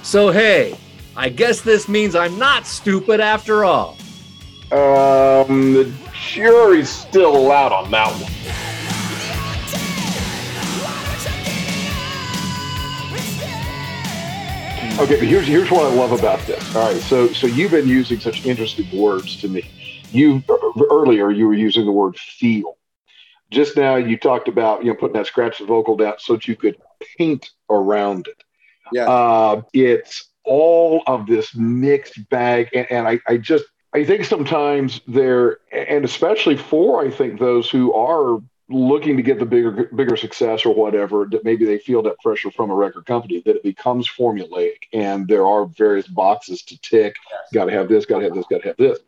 So 0.02 0.30
hey, 0.30 0.76
I 1.16 1.28
guess 1.28 1.60
this 1.60 1.88
means 1.88 2.16
I'm 2.16 2.38
not 2.38 2.66
stupid 2.66 3.20
after 3.20 3.64
all. 3.64 3.96
Um, 4.72 5.74
the 5.74 5.92
jury's 6.12 6.88
still 6.88 7.52
out 7.52 7.72
on 7.72 7.90
that 7.92 8.10
one. 8.12 8.79
Okay, 15.00 15.18
but 15.18 15.28
here's 15.28 15.46
here's 15.46 15.70
what 15.70 15.90
I 15.90 15.94
love 15.94 16.12
about 16.12 16.40
this. 16.40 16.76
All 16.76 16.92
right, 16.92 17.00
so 17.00 17.28
so 17.28 17.46
you've 17.46 17.70
been 17.70 17.88
using 17.88 18.20
such 18.20 18.44
interesting 18.44 18.86
words 18.94 19.40
to 19.40 19.48
me. 19.48 19.64
You 20.12 20.42
earlier 20.90 21.30
you 21.30 21.46
were 21.46 21.54
using 21.54 21.86
the 21.86 21.90
word 21.90 22.18
feel. 22.18 22.76
Just 23.50 23.78
now 23.78 23.96
you 23.96 24.18
talked 24.18 24.46
about 24.46 24.84
you 24.84 24.90
know 24.90 24.96
putting 24.96 25.14
that 25.14 25.26
scratch 25.26 25.58
the 25.58 25.64
vocal 25.64 25.96
down 25.96 26.16
so 26.18 26.34
that 26.34 26.46
you 26.46 26.54
could 26.54 26.76
paint 27.16 27.48
around 27.70 28.26
it. 28.26 28.44
Yeah. 28.92 29.08
Uh, 29.08 29.62
it's 29.72 30.28
all 30.44 31.02
of 31.06 31.26
this 31.26 31.54
mixed 31.54 32.28
bag, 32.28 32.68
and, 32.74 32.86
and 32.90 33.08
I, 33.08 33.20
I 33.26 33.38
just 33.38 33.64
I 33.94 34.04
think 34.04 34.26
sometimes 34.26 35.00
there, 35.08 35.60
and 35.72 36.04
especially 36.04 36.58
for 36.58 37.02
I 37.02 37.10
think 37.10 37.40
those 37.40 37.70
who 37.70 37.94
are 37.94 38.42
looking 38.70 39.16
to 39.16 39.22
get 39.22 39.38
the 39.38 39.46
bigger 39.46 39.90
bigger 39.94 40.16
success 40.16 40.64
or 40.64 40.74
whatever, 40.74 41.26
that 41.30 41.44
maybe 41.44 41.64
they 41.64 41.78
feel 41.78 42.02
that 42.02 42.18
pressure 42.20 42.50
from 42.50 42.70
a 42.70 42.74
record 42.74 43.06
company 43.06 43.42
that 43.44 43.56
it 43.56 43.62
becomes 43.62 44.08
formulaic, 44.08 44.76
and 44.92 45.28
there 45.28 45.46
are 45.46 45.66
various 45.66 46.06
boxes 46.06 46.62
to 46.62 46.80
tick. 46.80 47.16
Got 47.52 47.66
to 47.66 47.72
have 47.72 47.88
this, 47.88 48.06
got 48.06 48.18
to 48.20 48.24
have 48.24 48.34
this, 48.34 48.46
got 48.50 48.62
to 48.62 48.68
have 48.68 48.76
this, 48.76 48.98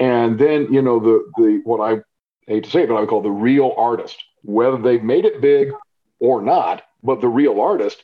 and 0.00 0.38
then 0.38 0.72
you 0.72 0.82
know 0.82 0.98
the 0.98 1.30
the 1.36 1.60
what 1.64 1.80
I 1.80 2.02
hate 2.46 2.64
to 2.64 2.70
say, 2.70 2.82
it, 2.82 2.88
but 2.88 2.96
I 2.96 3.00
would 3.00 3.08
call 3.08 3.22
the 3.22 3.30
real 3.30 3.74
artist, 3.76 4.22
whether 4.42 4.76
they've 4.76 5.02
made 5.02 5.24
it 5.24 5.40
big 5.40 5.72
or 6.18 6.42
not, 6.42 6.82
but 7.02 7.20
the 7.20 7.28
real 7.28 7.60
artist 7.60 8.02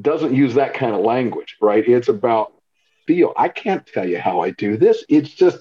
doesn't 0.00 0.34
use 0.34 0.54
that 0.54 0.74
kind 0.74 0.94
of 0.94 1.00
language, 1.02 1.56
right? 1.60 1.86
It's 1.86 2.08
about 2.08 2.52
feel. 3.06 3.32
I 3.36 3.48
can't 3.48 3.86
tell 3.86 4.08
you 4.08 4.18
how 4.18 4.40
I 4.40 4.50
do 4.50 4.76
this. 4.76 5.04
It's 5.08 5.30
just, 5.30 5.58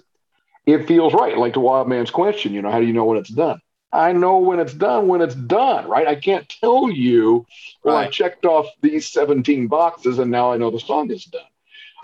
it 0.65 0.87
feels 0.87 1.13
right. 1.13 1.37
Like 1.37 1.53
the 1.53 1.59
wild 1.59 1.89
man's 1.89 2.11
question, 2.11 2.53
you 2.53 2.61
know, 2.61 2.71
how 2.71 2.79
do 2.79 2.85
you 2.85 2.93
know 2.93 3.05
when 3.05 3.17
it's 3.17 3.29
done? 3.29 3.59
I 3.93 4.13
know 4.13 4.37
when 4.37 4.59
it's 4.59 4.73
done 4.73 5.07
when 5.07 5.21
it's 5.21 5.35
done, 5.35 5.87
right? 5.87 6.07
I 6.07 6.15
can't 6.15 6.47
tell 6.47 6.89
you, 6.89 7.45
well, 7.83 7.97
I 7.97 8.07
checked 8.07 8.45
off 8.45 8.67
these 8.81 9.07
17 9.09 9.67
boxes 9.67 10.19
and 10.19 10.31
now 10.31 10.51
I 10.51 10.57
know 10.57 10.71
the 10.71 10.79
song 10.79 11.11
is 11.11 11.25
done. 11.25 11.41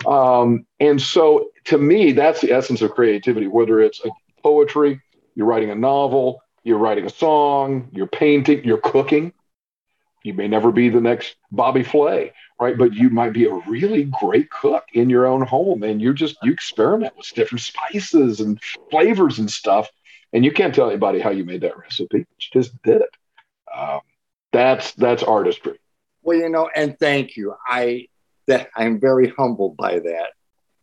Um, 0.06 0.66
and 0.80 1.00
so 1.00 1.50
to 1.64 1.78
me, 1.78 2.12
that's 2.12 2.40
the 2.40 2.52
essence 2.52 2.82
of 2.82 2.92
creativity, 2.92 3.46
whether 3.46 3.80
it's 3.80 4.04
a 4.04 4.10
poetry, 4.42 5.00
you're 5.34 5.46
writing 5.46 5.70
a 5.70 5.74
novel, 5.74 6.42
you're 6.62 6.78
writing 6.78 7.06
a 7.06 7.10
song, 7.10 7.88
you're 7.92 8.06
painting, 8.06 8.64
you're 8.64 8.78
cooking. 8.78 9.32
You 10.24 10.34
may 10.34 10.48
never 10.48 10.72
be 10.72 10.88
the 10.88 11.00
next 11.00 11.36
Bobby 11.50 11.82
Flay, 11.82 12.32
right? 12.60 12.76
But 12.76 12.92
you 12.92 13.08
might 13.08 13.32
be 13.32 13.46
a 13.46 13.54
really 13.66 14.04
great 14.20 14.50
cook 14.50 14.84
in 14.92 15.08
your 15.08 15.26
own 15.26 15.42
home, 15.42 15.82
and 15.84 16.02
you 16.02 16.12
just 16.12 16.36
you 16.42 16.52
experiment 16.52 17.16
with 17.16 17.32
different 17.34 17.62
spices 17.62 18.40
and 18.40 18.60
flavors 18.90 19.38
and 19.38 19.50
stuff, 19.50 19.88
and 20.32 20.44
you 20.44 20.52
can't 20.52 20.74
tell 20.74 20.88
anybody 20.88 21.20
how 21.20 21.30
you 21.30 21.44
made 21.44 21.62
that 21.62 21.78
recipe. 21.78 22.18
You 22.18 22.26
just 22.52 22.80
did 22.82 23.02
it. 23.02 23.10
Um, 23.74 24.00
that's 24.52 24.92
that's 24.92 25.22
artistry. 25.22 25.78
Well, 26.22 26.38
you 26.38 26.48
know, 26.48 26.68
and 26.74 26.98
thank 26.98 27.36
you. 27.36 27.54
I 27.66 28.08
that 28.46 28.70
I'm 28.76 28.98
very 28.98 29.28
humbled 29.38 29.76
by 29.76 29.98
that. 29.98 30.30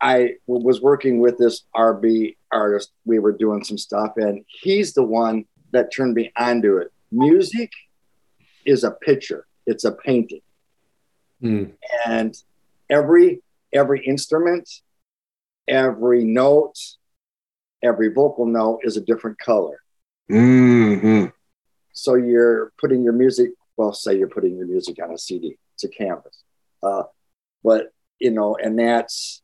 I 0.01 0.35
was 0.45 0.81
working 0.81 1.19
with 1.19 1.37
this 1.37 1.63
RB 1.75 2.35
artist. 2.51 2.91
We 3.05 3.19
were 3.19 3.31
doing 3.31 3.63
some 3.63 3.77
stuff, 3.77 4.13
and 4.17 4.43
he's 4.61 4.93
the 4.93 5.03
one 5.03 5.45
that 5.71 5.91
turned 5.93 6.13
me 6.13 6.31
onto 6.37 6.77
it. 6.77 6.91
Music 7.11 7.71
is 8.65 8.83
a 8.83 8.91
picture. 8.91 9.47
It's 9.65 9.83
a 9.83 9.91
painting, 9.91 10.41
Hmm. 11.41 11.65
and 12.05 12.35
every 12.89 13.41
every 13.73 14.05
instrument, 14.05 14.69
every 15.67 16.23
note, 16.23 16.77
every 17.85 18.09
vocal 18.09 18.45
note 18.45 18.81
is 18.83 18.97
a 18.97 19.01
different 19.01 19.37
color. 19.39 19.79
Mm-hmm. 20.29 21.25
So 21.93 22.15
you're 22.15 22.73
putting 22.77 23.03
your 23.03 23.13
music, 23.13 23.51
well, 23.77 23.93
say 23.93 24.17
you're 24.17 24.27
putting 24.27 24.57
your 24.57 24.67
music 24.67 24.97
on 25.01 25.11
a 25.11 25.17
CD, 25.17 25.57
it's 25.75 25.83
a 25.83 25.89
canvas. 25.89 26.43
Uh, 26.83 27.03
but 27.63 27.93
you 28.19 28.31
know, 28.31 28.55
and 28.55 28.77
that's, 28.77 29.41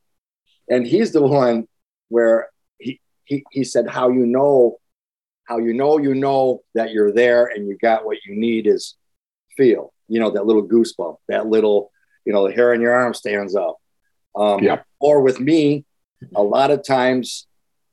and 0.68 0.86
he's 0.86 1.12
the 1.12 1.22
one 1.22 1.68
where 2.08 2.48
he, 2.78 3.00
he, 3.24 3.44
he 3.50 3.64
said, 3.64 3.88
how 3.88 4.10
you 4.10 4.26
know, 4.26 4.78
how 5.44 5.58
you 5.58 5.72
know, 5.72 5.98
you 5.98 6.14
know 6.14 6.62
that 6.74 6.92
you're 6.92 7.12
there 7.12 7.46
and 7.46 7.68
you 7.68 7.76
got 7.78 8.04
what 8.04 8.18
you 8.26 8.34
need 8.34 8.66
is 8.66 8.96
feel, 9.56 9.92
you 10.08 10.20
know, 10.20 10.30
that 10.30 10.46
little 10.46 10.66
goosebump, 10.66 11.16
that 11.28 11.46
little, 11.46 11.90
you 12.24 12.32
know, 12.32 12.46
the 12.46 12.54
hair 12.54 12.72
on 12.72 12.80
your 12.80 12.92
arm 12.92 13.14
stands 13.14 13.54
up. 13.54 13.76
Um, 14.34 14.62
Yep. 14.62 14.86
Or 15.00 15.20
with 15.20 15.40
me, 15.40 15.84
a 16.34 16.42
lot 16.42 16.70
of 16.70 16.84
times 16.84 17.46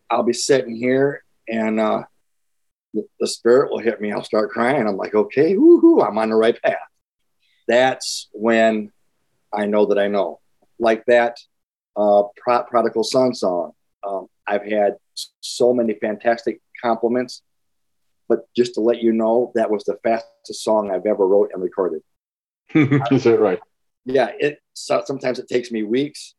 I'll 0.09 0.23
be 0.23 0.33
sitting 0.33 0.75
here 0.75 1.23
and 1.47 1.79
uh, 1.79 2.03
the, 2.93 3.07
the 3.19 3.27
spirit 3.27 3.71
will 3.71 3.79
hit 3.79 4.01
me. 4.01 4.11
I'll 4.11 4.23
start 4.23 4.51
crying. 4.51 4.87
I'm 4.87 4.97
like, 4.97 5.15
okay, 5.15 5.55
woohoo, 5.55 6.05
I'm 6.05 6.17
on 6.17 6.29
the 6.29 6.35
right 6.35 6.59
path. 6.61 6.77
That's 7.67 8.29
when 8.31 8.91
I 9.53 9.65
know 9.65 9.85
that 9.87 9.99
I 9.99 10.07
know. 10.07 10.39
Like 10.79 11.05
that 11.05 11.37
uh, 11.95 12.23
Pro- 12.37 12.63
Prodigal 12.63 13.03
Son 13.03 13.33
song. 13.33 13.73
Um, 14.07 14.27
I've 14.47 14.65
had 14.65 14.95
so 15.41 15.73
many 15.73 15.93
fantastic 15.95 16.61
compliments, 16.81 17.41
but 18.27 18.47
just 18.55 18.75
to 18.75 18.81
let 18.81 19.01
you 19.01 19.11
know, 19.11 19.51
that 19.55 19.69
was 19.69 19.83
the 19.83 19.97
fastest 20.03 20.63
song 20.63 20.89
I've 20.89 21.05
ever 21.05 21.27
wrote 21.27 21.51
and 21.53 21.61
recorded. 21.61 22.01
Is 22.73 23.23
that 23.25 23.39
right? 23.39 23.59
Yeah, 24.05 24.31
it 24.39 24.59
so, 24.73 25.03
sometimes 25.05 25.39
it 25.39 25.47
takes 25.47 25.71
me 25.71 25.83
weeks. 25.83 26.35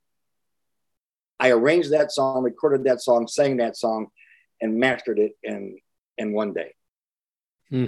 I 1.40 1.50
arranged 1.50 1.90
that 1.92 2.12
song, 2.12 2.42
recorded 2.44 2.84
that 2.84 3.00
song, 3.00 3.26
sang 3.26 3.56
that 3.56 3.76
song, 3.76 4.08
and 4.60 4.78
mastered 4.78 5.18
it 5.18 5.32
in 5.42 5.78
in 6.18 6.32
one 6.32 6.52
day. 6.52 6.74
Hmm. 7.70 7.86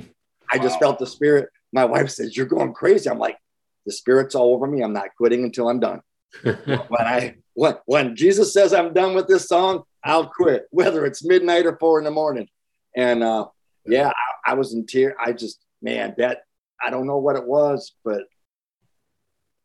I 0.50 0.58
just 0.58 0.78
felt 0.78 0.98
the 0.98 1.06
spirit. 1.06 1.50
My 1.72 1.84
wife 1.84 2.10
says, 2.10 2.36
"You're 2.36 2.46
going 2.46 2.72
crazy." 2.72 3.10
I'm 3.10 3.18
like, 3.18 3.36
"The 3.84 3.92
spirit's 3.92 4.34
all 4.34 4.54
over 4.54 4.66
me. 4.66 4.82
I'm 4.82 4.94
not 4.94 5.14
quitting 5.16 5.44
until 5.44 5.68
I'm 5.68 5.80
done." 5.80 6.00
when 6.42 6.86
I 7.00 7.36
when 7.52 7.76
when 7.84 8.16
Jesus 8.16 8.54
says 8.54 8.72
I'm 8.72 8.94
done 8.94 9.14
with 9.14 9.28
this 9.28 9.48
song, 9.48 9.84
I'll 10.02 10.28
quit, 10.28 10.66
whether 10.70 11.04
it's 11.04 11.24
midnight 11.24 11.66
or 11.66 11.76
four 11.76 11.98
in 11.98 12.04
the 12.04 12.10
morning. 12.10 12.48
And 12.96 13.22
uh, 13.22 13.46
yeah, 13.84 14.08
I, 14.08 14.52
I 14.52 14.54
was 14.54 14.72
in 14.72 14.86
tears. 14.86 15.14
I 15.22 15.32
just 15.32 15.60
man, 15.82 16.14
that 16.16 16.42
I 16.82 16.88
don't 16.90 17.06
know 17.06 17.18
what 17.18 17.36
it 17.36 17.46
was, 17.46 17.92
but 18.02 18.22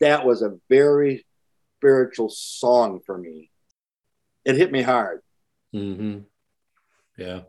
that 0.01 0.25
was 0.25 0.41
a 0.41 0.57
very 0.69 1.25
spiritual 1.77 2.29
song 2.29 2.99
for 3.05 3.17
me. 3.17 3.49
It 4.47 4.55
hit 4.55 4.71
me 4.71 4.81
hard. 4.81 5.19
Mm-hmm. 5.75 6.19
Yeah. 7.17 7.41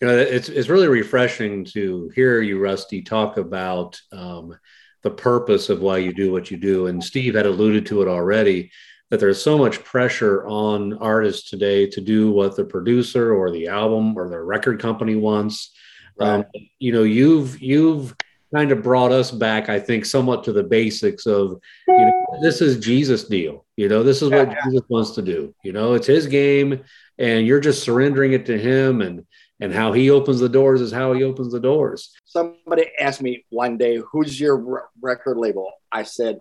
You 0.00 0.06
know, 0.06 0.16
it's, 0.16 0.50
it's 0.50 0.68
really 0.68 0.88
refreshing 0.88 1.64
to 1.72 2.10
hear 2.14 2.42
you, 2.42 2.60
Rusty, 2.60 3.00
talk 3.00 3.38
about 3.38 3.98
um, 4.12 4.54
the 5.02 5.10
purpose 5.10 5.70
of 5.70 5.80
why 5.80 5.96
you 5.96 6.12
do 6.12 6.30
what 6.30 6.50
you 6.50 6.58
do. 6.58 6.88
And 6.88 7.02
Steve 7.02 7.34
had 7.34 7.46
alluded 7.46 7.86
to 7.86 8.02
it 8.02 8.08
already 8.08 8.70
that 9.08 9.18
there's 9.18 9.42
so 9.42 9.56
much 9.56 9.82
pressure 9.82 10.46
on 10.46 10.98
artists 10.98 11.48
today 11.48 11.86
to 11.88 12.02
do 12.02 12.30
what 12.30 12.54
the 12.54 12.64
producer 12.64 13.34
or 13.34 13.50
the 13.50 13.68
album 13.68 14.14
or 14.16 14.28
the 14.28 14.38
record 14.38 14.78
company 14.78 15.16
wants. 15.16 15.72
Um, 16.20 16.44
you 16.78 16.92
know, 16.92 17.02
you've 17.02 17.62
you've 17.62 18.14
kind 18.54 18.72
of 18.72 18.82
brought 18.82 19.12
us 19.12 19.30
back, 19.30 19.68
I 19.68 19.78
think, 19.78 20.04
somewhat 20.04 20.44
to 20.44 20.52
the 20.52 20.62
basics 20.62 21.26
of, 21.26 21.60
you 21.88 22.04
know, 22.06 22.26
this 22.42 22.60
is 22.60 22.78
Jesus' 22.78 23.24
deal. 23.24 23.64
You 23.76 23.88
know, 23.88 24.02
this 24.02 24.22
is 24.22 24.30
what 24.30 24.48
Yeah. 24.48 24.56
Jesus 24.64 24.82
wants 24.88 25.12
to 25.12 25.22
do. 25.22 25.54
You 25.64 25.72
know, 25.72 25.94
it's 25.94 26.06
his 26.06 26.26
game, 26.26 26.80
and 27.18 27.46
you're 27.46 27.60
just 27.60 27.82
surrendering 27.82 28.32
it 28.32 28.46
to 28.46 28.58
him, 28.58 29.00
and 29.00 29.26
and 29.62 29.74
how 29.74 29.92
he 29.92 30.08
opens 30.08 30.40
the 30.40 30.48
doors 30.48 30.80
is 30.80 30.90
how 30.90 31.12
he 31.12 31.22
opens 31.22 31.52
the 31.52 31.60
doors. 31.60 32.14
Somebody 32.24 32.86
asked 32.98 33.20
me 33.20 33.44
one 33.50 33.76
day, 33.76 34.00
"Who's 34.10 34.40
your 34.40 34.56
re- 34.56 34.80
record 35.02 35.36
label?" 35.36 35.70
I 35.92 36.04
said, 36.04 36.40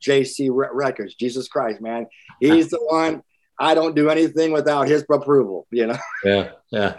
"JC 0.00 0.50
Re- 0.50 0.68
Records." 0.72 1.14
Jesus 1.16 1.48
Christ, 1.48 1.80
man, 1.80 2.06
he's 2.40 2.68
the 2.70 2.78
one. 2.78 3.22
I 3.60 3.74
don't 3.74 3.94
do 3.94 4.08
anything 4.08 4.52
without 4.52 4.88
his 4.88 5.04
approval. 5.10 5.66
You 5.70 5.88
know. 5.88 5.98
Yeah, 6.24 6.50
yeah. 6.70 6.96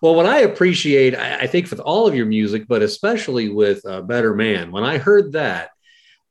Well, 0.00 0.14
what 0.14 0.24
I 0.24 0.40
appreciate, 0.40 1.14
I, 1.14 1.40
I 1.40 1.46
think, 1.46 1.70
with 1.70 1.80
all 1.80 2.06
of 2.06 2.14
your 2.14 2.24
music, 2.26 2.66
but 2.66 2.80
especially 2.80 3.50
with 3.50 3.84
uh, 3.84 4.00
Better 4.00 4.34
Man, 4.34 4.72
when 4.72 4.82
I 4.82 4.96
heard 4.96 5.32
that, 5.32 5.72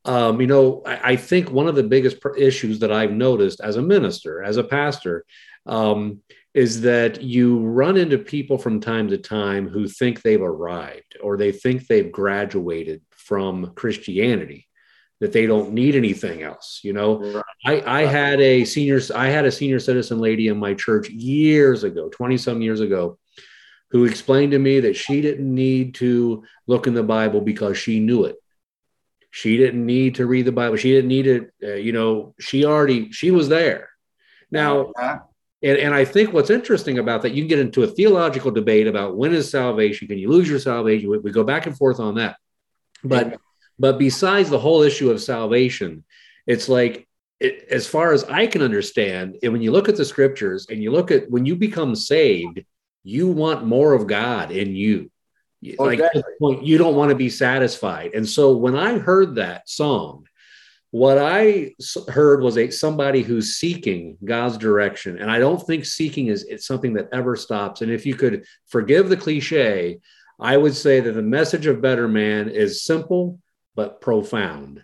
um, 0.06 0.42
you 0.42 0.48
know, 0.48 0.82
I, 0.86 1.12
I 1.12 1.16
think 1.16 1.52
one 1.52 1.68
of 1.68 1.76
the 1.76 1.84
biggest 1.84 2.18
issues 2.38 2.80
that 2.80 2.92
I've 2.92 3.12
noticed 3.12 3.62
as 3.62 3.76
a 3.76 3.82
minister, 3.82 4.42
as 4.42 4.58
a 4.58 4.64
pastor, 4.64 5.26
um, 5.68 6.22
is 6.54 6.82
that 6.82 7.22
you 7.22 7.60
run 7.60 7.98
into 7.98 8.18
people 8.18 8.58
from 8.58 8.80
time 8.80 9.08
to 9.10 9.18
time 9.18 9.68
who 9.68 9.88
think 9.88 10.22
they've 10.22 10.42
arrived 10.42 11.18
or 11.22 11.38
they 11.38 11.52
think 11.52 11.88
they've 11.88 12.12
graduated 12.12 13.02
from 13.12 13.74
Christianity, 13.76 14.68
that 15.22 15.32
they 15.32 15.46
don't 15.46 15.72
need 15.72 15.96
anything 15.96 16.42
else. 16.44 16.82
You 16.84 16.94
know, 16.94 17.42
I, 17.66 18.02
I 18.02 18.06
had 18.06 18.42
a 18.42 18.66
senior 18.66 19.00
I 19.16 19.28
had 19.28 19.46
a 19.46 19.52
senior 19.52 19.80
citizen 19.80 20.20
lady 20.20 20.50
in 20.50 20.58
my 20.58 20.74
church 20.74 21.10
years 21.10 21.84
ago, 21.86 22.10
20 22.10 22.38
some 22.38 22.62
years 22.62 22.82
ago, 22.82 23.18
who 23.92 24.04
explained 24.06 24.52
to 24.52 24.60
me 24.60 24.82
that 24.82 24.96
she 24.98 25.22
didn't 25.22 25.54
need 25.54 25.96
to 25.96 26.44
look 26.68 26.88
in 26.88 26.94
the 26.96 27.04
Bible 27.04 27.40
because 27.40 27.78
she 27.78 28.00
knew 28.00 28.26
it. 28.26 28.36
She 29.30 29.56
didn't 29.58 29.86
need 29.86 30.16
to 30.16 30.26
read 30.26 30.46
the 30.46 30.52
Bible. 30.52 30.76
She 30.76 30.92
didn't 30.92 31.08
need 31.08 31.28
it. 31.28 31.54
Uh, 31.64 31.76
you 31.76 31.94
know, 31.94 32.34
she 32.40 32.66
already 32.66 33.12
she 33.12 33.32
was 33.32 33.48
there. 33.48 33.90
Now, 34.50 34.92
Yeah. 34.98 35.20
and, 35.64 35.78
and 35.78 35.94
I 35.96 36.04
think 36.04 36.34
what's 36.34 36.50
interesting 36.50 36.98
about 36.98 37.22
that, 37.22 37.34
you 37.34 37.44
can 37.44 37.48
get 37.48 37.60
into 37.60 37.84
a 37.84 37.88
theological 37.88 38.52
debate 38.52 38.88
about 38.88 39.16
when 39.16 39.34
is 39.34 39.50
salvation? 39.52 40.08
Can 40.10 40.18
you 40.18 40.30
lose 40.30 40.50
your 40.50 40.60
salvation? 40.60 41.10
We, 41.10 41.20
we 41.20 41.32
go 41.32 41.44
back 41.46 41.68
and 41.68 41.78
forth 41.78 42.00
on 42.02 42.16
that. 42.16 42.36
But 43.04 43.40
but 43.82 43.98
besides 43.98 44.50
the 44.50 44.60
whole 44.60 44.84
issue 44.84 45.10
of 45.10 45.22
salvation, 45.22 46.04
it's 46.46 46.70
like 46.70 47.08
it, 47.40 47.68
as 47.72 47.88
far 47.88 48.14
as 48.14 48.24
I 48.26 48.46
can 48.46 48.62
understand, 48.62 49.38
and 49.42 49.52
when 49.52 49.64
you 49.64 49.72
look 49.72 49.90
at 49.90 49.96
the 49.96 50.06
scriptures 50.06 50.68
and 50.70 50.84
you 50.84 50.92
look 50.92 51.10
at 51.10 51.30
when 51.32 51.48
you 51.48 51.56
become 51.56 51.96
saved, 51.96 52.64
you 53.04 53.28
want 53.28 53.66
more 53.66 53.94
of 53.94 54.06
God 54.06 54.52
in 54.52 54.76
you. 54.76 55.10
Oh, 55.80 55.86
like 55.86 56.00
point, 56.40 56.64
you 56.64 56.78
don't 56.78 56.96
want 56.96 57.10
to 57.10 57.16
be 57.16 57.30
satisfied. 57.30 58.12
And 58.14 58.30
so 58.30 58.56
when 58.56 58.76
I 58.76 59.00
heard 59.00 59.36
that 59.36 59.68
song, 59.68 60.28
what 60.92 61.18
I 61.18 61.74
heard 62.08 62.44
was 62.44 62.60
a 62.60 62.70
somebody 62.70 63.24
who's 63.24 63.56
seeking 63.56 64.18
God's 64.24 64.60
direction, 64.60 65.18
and 65.18 65.32
I 65.32 65.40
don't 65.40 65.66
think 65.66 65.86
seeking 65.86 66.28
is 66.28 66.44
it's 66.44 66.68
something 66.68 66.94
that 66.94 67.10
ever 67.12 67.36
stops. 67.36 67.82
And 67.82 67.92
if 67.92 68.06
you 68.06 68.14
could 68.14 68.46
forgive 68.68 69.10
the 69.10 69.18
cliche, 69.18 70.02
I 70.40 70.56
would 70.58 70.76
say 70.76 71.00
that 71.00 71.14
the 71.14 71.24
message 71.24 71.66
of 71.66 71.82
Better 71.82 72.08
Man 72.08 72.48
is 72.48 72.84
simple 72.84 73.40
but 73.76 74.02
profound 74.02 74.84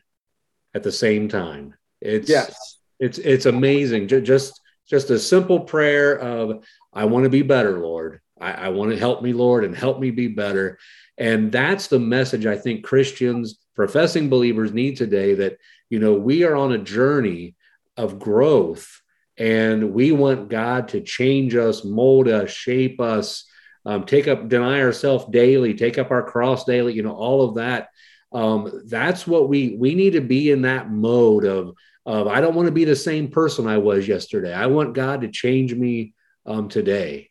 at 0.73 0.84
the 0.84 0.91
same 0.91 1.28
time. 1.28 1.73
It's 2.02 2.30
Yes. 2.30 2.78
it's 3.00 3.17
it's 3.17 3.45
amazing. 3.45 4.08
Ju- 4.08 4.21
Just 4.21 4.60
just 4.89 5.10
a 5.10 5.19
simple 5.19 5.60
prayer 5.62 6.17
of 6.19 6.63
I 6.93 7.06
want 7.06 7.23
to 7.26 7.30
be 7.30 7.41
better, 7.41 7.80
Lord. 7.80 8.21
I, 8.39 8.52
I 8.54 8.69
want 8.69 8.91
to 8.91 8.97
help 8.97 9.21
me, 9.21 9.34
Lord, 9.34 9.63
and 9.65 9.76
help 9.76 10.00
me 10.00 10.12
be 10.12 10.28
better. 10.28 10.78
And 11.17 11.52
that's 11.52 11.88
the 11.88 12.00
message 12.00 12.45
I 12.45 12.56
think 12.58 12.84
Christians, 12.86 13.58
professing 13.76 14.30
believers 14.30 14.71
need 14.71 14.95
today 14.97 15.34
that, 15.36 15.58
you 15.89 16.00
know, 16.00 16.13
we 16.13 16.43
are 16.43 16.56
on 16.56 16.71
a 16.71 16.78
journey 16.78 17.56
of 17.97 18.19
growth 18.19 19.02
and 19.38 19.93
we 19.93 20.12
want 20.12 20.50
God 20.50 20.89
to 20.89 21.02
change 21.02 21.56
us, 21.56 21.84
mold 21.84 22.28
us, 22.28 22.50
shape 22.52 23.02
us, 23.02 23.43
um, 23.86 24.06
take 24.06 24.28
up, 24.28 24.47
deny 24.47 24.82
ourselves 24.82 25.26
daily, 25.32 25.73
take 25.73 25.97
up 25.97 26.12
our 26.12 26.23
cross 26.23 26.63
daily, 26.65 26.93
you 26.93 27.04
know, 27.04 27.15
all 27.15 27.41
of 27.47 27.56
that. 27.56 27.89
Um, 28.32 28.84
that's 28.86 29.26
what 29.26 29.48
we 29.50 29.76
we 29.78 29.96
need 29.96 30.13
to 30.13 30.22
be 30.22 30.52
in 30.52 30.63
that 30.63 30.92
mode 30.92 31.46
of 31.46 31.74
of 32.06 32.28
I 32.28 32.42
don't 32.42 32.56
want 32.56 32.68
to 32.68 32.74
be 32.74 32.86
the 32.86 32.96
same 32.96 33.30
person 33.30 33.68
I 33.68 33.78
was 33.78 34.08
yesterday. 34.08 34.54
I 34.54 34.68
want 34.68 34.94
God 34.94 35.22
to 35.22 35.30
change 35.30 35.74
me 35.74 36.13
um, 36.46 36.70
today. 36.70 37.30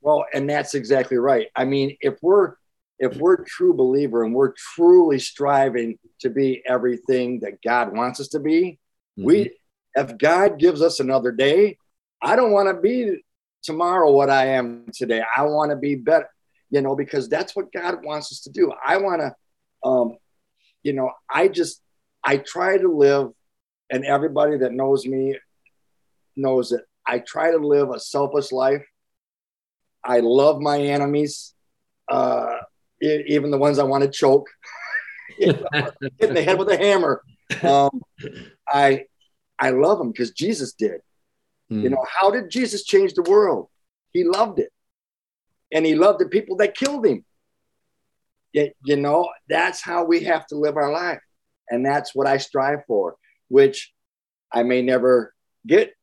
Well, 0.00 0.24
and 0.32 0.48
that's 0.48 0.74
exactly 0.74 1.16
right. 1.16 1.48
I 1.54 1.64
mean, 1.64 1.96
if 2.00 2.18
we're 2.22 2.54
if 2.98 3.16
we're 3.16 3.44
true 3.44 3.74
believer 3.74 4.24
and 4.24 4.34
we're 4.34 4.52
truly 4.52 5.18
striving 5.18 5.98
to 6.20 6.30
be 6.30 6.62
everything 6.66 7.40
that 7.40 7.62
God 7.62 7.96
wants 7.96 8.20
us 8.20 8.28
to 8.28 8.40
be, 8.40 8.78
we 9.16 9.52
if 9.94 10.16
God 10.18 10.58
gives 10.58 10.82
us 10.82 11.00
another 11.00 11.32
day, 11.32 11.78
I 12.22 12.36
don't 12.36 12.52
want 12.52 12.68
to 12.68 12.80
be 12.80 13.22
tomorrow 13.62 14.10
what 14.10 14.30
I 14.30 14.46
am 14.46 14.86
today. 14.92 15.22
I 15.36 15.42
want 15.42 15.70
to 15.70 15.76
be 15.76 15.94
better, 15.96 16.28
you 16.70 16.80
know, 16.80 16.94
because 16.94 17.28
that's 17.28 17.54
what 17.54 17.72
God 17.72 18.04
wants 18.04 18.32
us 18.32 18.40
to 18.40 18.50
do. 18.50 18.72
I 18.84 18.98
want 18.98 19.20
to 19.20 19.34
um 19.84 20.16
you 20.82 20.92
know, 20.92 21.10
I 21.28 21.48
just 21.48 21.82
I 22.24 22.38
try 22.38 22.78
to 22.78 22.88
live 22.88 23.30
and 23.90 24.04
everybody 24.04 24.58
that 24.58 24.72
knows 24.72 25.06
me 25.06 25.36
knows 26.36 26.70
that 26.70 26.84
I 27.06 27.20
try 27.20 27.50
to 27.50 27.58
live 27.58 27.90
a 27.90 27.98
selfish 27.98 28.52
life. 28.52 28.84
I 30.04 30.20
love 30.20 30.60
my 30.60 30.80
enemies, 30.80 31.54
uh, 32.10 32.56
even 33.00 33.50
the 33.50 33.58
ones 33.58 33.78
I 33.78 33.84
want 33.84 34.04
to 34.04 34.10
choke, 34.10 34.48
hit 35.38 35.60
in 36.20 36.34
the 36.34 36.42
head 36.42 36.58
with 36.58 36.70
a 36.70 36.76
hammer. 36.76 37.22
Um, 37.62 38.02
I 38.68 39.06
I 39.58 39.70
love 39.70 39.98
them 39.98 40.12
because 40.12 40.30
Jesus 40.30 40.72
did. 40.72 41.00
Hmm. 41.68 41.82
You 41.82 41.90
know, 41.90 42.04
how 42.08 42.30
did 42.30 42.50
Jesus 42.50 42.84
change 42.84 43.14
the 43.14 43.22
world? 43.22 43.68
He 44.12 44.24
loved 44.24 44.58
it, 44.58 44.70
and 45.72 45.84
he 45.84 45.94
loved 45.94 46.20
the 46.20 46.28
people 46.28 46.56
that 46.56 46.76
killed 46.76 47.06
him. 47.06 47.24
You 48.84 48.96
know, 48.96 49.28
that's 49.48 49.80
how 49.80 50.04
we 50.04 50.20
have 50.24 50.46
to 50.48 50.56
live 50.56 50.76
our 50.76 50.92
life, 50.92 51.20
and 51.70 51.84
that's 51.84 52.14
what 52.14 52.26
I 52.26 52.38
strive 52.38 52.80
for. 52.86 53.16
Which 53.48 53.92
I 54.52 54.62
may 54.62 54.82
never 54.82 55.34
get 55.66 55.94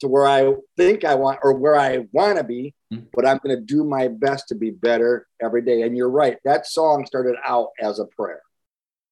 to 0.00 0.08
where 0.08 0.26
I 0.26 0.54
think 0.76 1.04
I 1.04 1.14
want 1.14 1.40
or 1.42 1.52
where 1.54 1.76
I 1.76 2.06
want 2.12 2.38
to 2.38 2.44
be, 2.44 2.74
Mhm. 2.92 3.08
but 3.12 3.26
I'm 3.26 3.38
going 3.42 3.54
to 3.56 3.62
do 3.62 3.84
my 3.84 4.08
best 4.08 4.48
to 4.48 4.54
be 4.54 4.70
better 4.70 5.26
every 5.40 5.62
day. 5.62 5.82
And 5.82 5.96
you're 5.96 6.08
right, 6.08 6.38
that 6.44 6.66
song 6.66 7.04
started 7.06 7.36
out 7.44 7.68
as 7.80 7.98
a 7.98 8.06
prayer, 8.06 8.42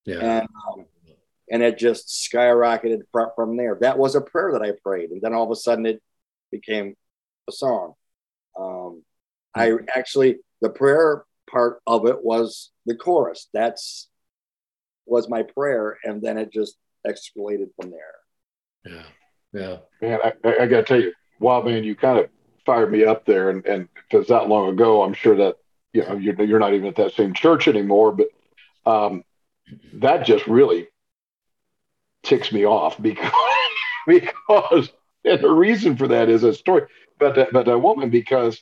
Yeah. 0.04 0.20
and 0.20 0.48
um, 0.66 0.86
and 1.50 1.62
it 1.62 1.78
just 1.78 2.08
skyrocketed 2.08 3.02
from, 3.12 3.30
from 3.36 3.56
there. 3.56 3.76
That 3.80 3.98
was 3.98 4.14
a 4.14 4.20
prayer 4.20 4.52
that 4.52 4.62
I 4.62 4.72
prayed, 4.82 5.10
and 5.10 5.20
then 5.22 5.34
all 5.34 5.44
of 5.44 5.50
a 5.50 5.56
sudden 5.56 5.86
it 5.86 6.02
became 6.50 6.96
a 7.48 7.52
song. 7.52 7.94
Um, 8.58 9.04
I 9.54 9.72
actually 9.94 10.38
the 10.60 10.70
prayer 10.70 11.24
part 11.50 11.80
of 11.86 12.06
it 12.06 12.22
was 12.22 12.70
the 12.86 12.94
chorus. 12.94 13.48
That's 13.52 14.08
was 15.06 15.28
my 15.28 15.42
prayer, 15.42 15.98
and 16.04 16.20
then 16.22 16.36
it 16.38 16.52
just 16.52 16.76
escalated 17.06 17.68
from 17.80 17.90
there. 17.90 18.14
Yeah. 18.84 19.02
Yeah. 19.52 19.76
Man, 20.02 20.18
I, 20.22 20.32
I, 20.44 20.62
I 20.62 20.66
got 20.66 20.78
to 20.78 20.82
tell 20.82 21.00
you, 21.00 21.12
Wild 21.40 21.64
Man, 21.64 21.84
you 21.84 21.96
kind 21.96 22.18
of 22.18 22.28
fired 22.66 22.92
me 22.92 23.04
up 23.04 23.24
there. 23.24 23.50
And, 23.50 23.64
and 23.66 23.88
if 23.96 24.20
it's 24.20 24.28
that 24.28 24.48
long 24.48 24.70
ago, 24.70 25.02
I'm 25.02 25.14
sure 25.14 25.36
that, 25.36 25.56
you 25.92 26.02
know, 26.02 26.16
you're, 26.16 26.40
you're 26.42 26.58
not 26.58 26.74
even 26.74 26.88
at 26.88 26.96
that 26.96 27.14
same 27.14 27.32
church 27.32 27.66
anymore. 27.68 28.12
But 28.12 28.28
um, 28.84 29.24
that 29.94 30.26
just 30.26 30.46
really 30.46 30.88
ticks 32.22 32.52
me 32.52 32.66
off 32.66 33.00
because, 33.02 33.32
because 34.06 34.90
and 35.24 35.42
the 35.42 35.50
reason 35.50 35.96
for 35.96 36.08
that 36.08 36.28
is 36.28 36.44
a 36.44 36.54
story 36.54 36.82
about 37.16 37.34
that, 37.36 37.50
about 37.50 37.66
that 37.66 37.78
woman 37.78 38.10
because 38.10 38.60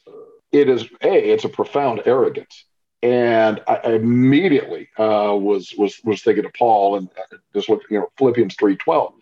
it 0.52 0.68
is, 0.68 0.84
A, 1.02 1.30
it's 1.32 1.44
a 1.44 1.48
profound 1.48 2.02
arrogance. 2.06 2.64
And 3.02 3.60
I, 3.68 3.74
I 3.76 3.92
immediately 3.92 4.88
uh, 4.98 5.36
was 5.38 5.74
was 5.76 6.00
was 6.04 6.22
thinking 6.22 6.44
of 6.44 6.52
Paul 6.54 6.96
and 6.96 7.08
uh, 7.18 7.36
just 7.54 7.68
look, 7.68 7.82
you 7.90 7.98
know, 7.98 8.10
Philippians 8.18 8.56
three 8.56 8.76
twelve, 8.76 9.14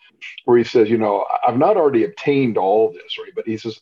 where 0.45 0.57
he 0.57 0.63
says, 0.63 0.89
you 0.89 0.97
know, 0.97 1.25
I've 1.47 1.57
not 1.57 1.77
already 1.77 2.03
obtained 2.05 2.57
all 2.57 2.91
this, 2.91 3.17
right? 3.19 3.33
But 3.35 3.45
he 3.45 3.57
says, 3.57 3.79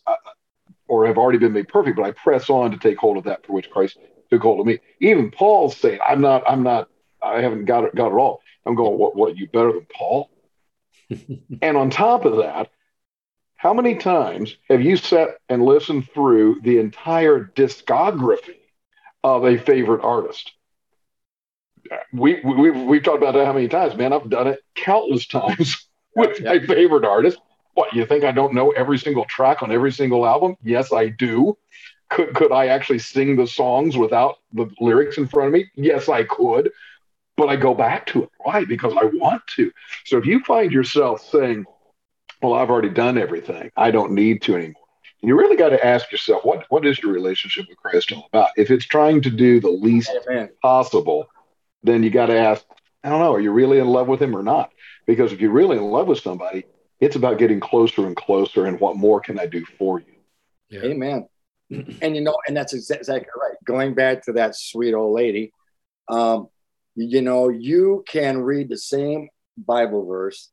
or 0.88 1.08
have 1.08 1.18
already 1.18 1.38
been 1.38 1.54
made 1.54 1.68
perfect, 1.68 1.96
but 1.96 2.06
I 2.06 2.12
press 2.12 2.50
on 2.50 2.72
to 2.72 2.78
take 2.78 2.98
hold 2.98 3.18
of 3.18 3.24
that 3.26 3.46
for 3.46 3.54
which 3.54 3.70
Christ 3.70 3.98
took 4.30 4.42
hold 4.42 4.60
of 4.60 4.66
me. 4.66 4.80
Even 5.00 5.32
Paul's 5.32 5.78
saying, 5.78 6.00
I'm 6.06 6.22
not, 6.22 6.44
I'm 6.48 6.64
not, 6.64 6.90
I 7.22 7.42
haven't 7.42 7.66
got 7.66 7.86
it, 7.86 7.96
got 7.96 8.12
it 8.12 8.16
all. 8.16 8.42
I'm 8.66 8.76
going, 8.76 8.98
what, 8.98 9.16
what, 9.16 9.38
you 9.38 9.48
better 9.48 9.72
than 9.72 9.88
Paul? 9.94 10.30
and 11.62 11.78
on 11.78 11.90
top 11.90 12.26
of 12.26 12.38
that, 12.38 12.70
how 13.56 13.74
many 13.74 13.96
times 13.96 14.58
have 14.70 14.82
you 14.82 14.98
sat 14.98 15.30
and 15.50 15.64
listened 15.64 16.10
through 16.14 16.60
the 16.64 16.80
entire 16.80 17.52
discography 17.56 18.58
of 19.24 19.46
a 19.46 19.58
favorite 19.58 20.04
artist? 20.04 20.52
We, 22.12 22.40
we, 22.44 22.72
we've, 22.72 23.04
talked 23.04 23.18
about 23.18 23.34
that 23.34 23.46
how 23.46 23.54
many 23.54 23.68
times, 23.68 23.96
man? 23.96 24.14
I've 24.14 24.30
done 24.30 24.48
it 24.48 24.60
countless 24.76 25.28
times 25.28 25.88
with 26.16 26.42
my 26.42 26.60
favorite 26.60 27.06
artist. 27.06 27.40
What, 27.74 27.94
you 27.94 28.06
think 28.06 28.24
I 28.24 28.32
don't 28.32 28.54
know 28.54 28.72
every 28.72 28.98
single 28.98 29.26
track 29.26 29.64
on 29.64 29.72
every 29.72 29.92
single 29.92 30.26
album? 30.26 30.56
Yes, 30.64 30.94
I 30.94 31.10
do. 31.10 31.58
Could, 32.10 32.34
could 32.36 32.52
I 32.52 32.68
actually 32.68 33.00
sing 33.00 33.36
the 33.36 33.48
songs 33.48 33.98
without 33.98 34.38
the 34.54 34.70
lyrics 34.80 35.18
in 35.18 35.28
front 35.28 35.48
of 35.48 35.54
me? 35.54 35.70
Yes, 35.76 36.08
I 36.10 36.24
could. 36.24 36.72
But 37.36 37.50
I 37.50 37.56
go 37.56 37.74
back 37.74 38.06
to 38.08 38.24
it. 38.24 38.30
Why? 38.38 38.64
Because 38.64 38.94
I 38.94 39.06
want 39.06 39.42
to. 39.56 39.72
So 40.06 40.20
if 40.20 40.26
you 40.26 40.44
find 40.44 40.72
yourself 40.72 41.28
saying, 41.32 41.66
well, 42.42 42.54
I've 42.54 42.70
already 42.70 42.90
done 42.90 43.18
everything, 43.18 43.72
I 43.76 43.90
don't 43.90 44.12
need 44.12 44.44
to 44.44 44.56
anymore. 44.56 44.83
You 45.24 45.38
really 45.38 45.56
got 45.56 45.70
to 45.70 45.86
ask 45.86 46.12
yourself, 46.12 46.44
what, 46.44 46.66
what 46.70 46.86
is 46.86 47.00
your 47.00 47.14
relationship 47.14 47.68
with 47.70 47.78
Christ 47.78 48.12
all 48.12 48.28
about? 48.32 48.50
If 48.58 48.70
it's 48.70 48.86
trying 48.86 49.22
to 49.22 49.30
do 49.30 49.62
the 49.62 49.70
least 49.70 50.12
Amen. 50.28 50.50
possible, 50.62 51.28
then 51.82 52.04
you 52.04 52.10
got 52.10 52.26
to 52.26 52.38
ask, 52.38 52.66
I 53.04 53.10
don't 53.10 53.20
know, 53.20 53.34
are 53.34 53.40
you 53.40 53.52
really 53.52 53.80
in 53.80 53.88
love 53.88 54.10
with 54.10 54.22
him 54.22 54.36
or 54.36 54.44
not? 54.44 54.72
Because 55.08 55.32
if 55.32 55.40
you're 55.40 55.52
really 55.52 55.78
in 55.78 55.84
love 55.84 56.08
with 56.08 56.20
somebody, 56.20 56.66
it's 57.00 57.16
about 57.16 57.38
getting 57.38 57.62
closer 57.62 58.06
and 58.06 58.18
closer 58.18 58.66
and 58.66 58.80
what 58.82 58.98
more 58.98 59.22
can 59.22 59.40
I 59.40 59.46
do 59.46 59.66
for 59.78 60.00
you? 60.00 60.06
Yeah. 60.70 60.84
Amen. 60.84 61.28
and 62.02 62.16
you 62.16 62.22
know, 62.22 62.38
and 62.48 62.56
that's 62.56 62.74
exactly 62.74 63.18
right. 63.18 63.56
Going 63.64 63.94
back 63.94 64.24
to 64.26 64.34
that 64.34 64.56
sweet 64.58 64.94
old 64.94 65.16
lady, 65.16 65.54
um, 66.10 66.48
you 66.96 67.22
know, 67.22 67.50
you 67.50 68.04
can 68.08 68.42
read 68.42 68.70
the 68.70 68.78
same 68.78 69.30
Bible 69.58 70.06
verse 70.06 70.50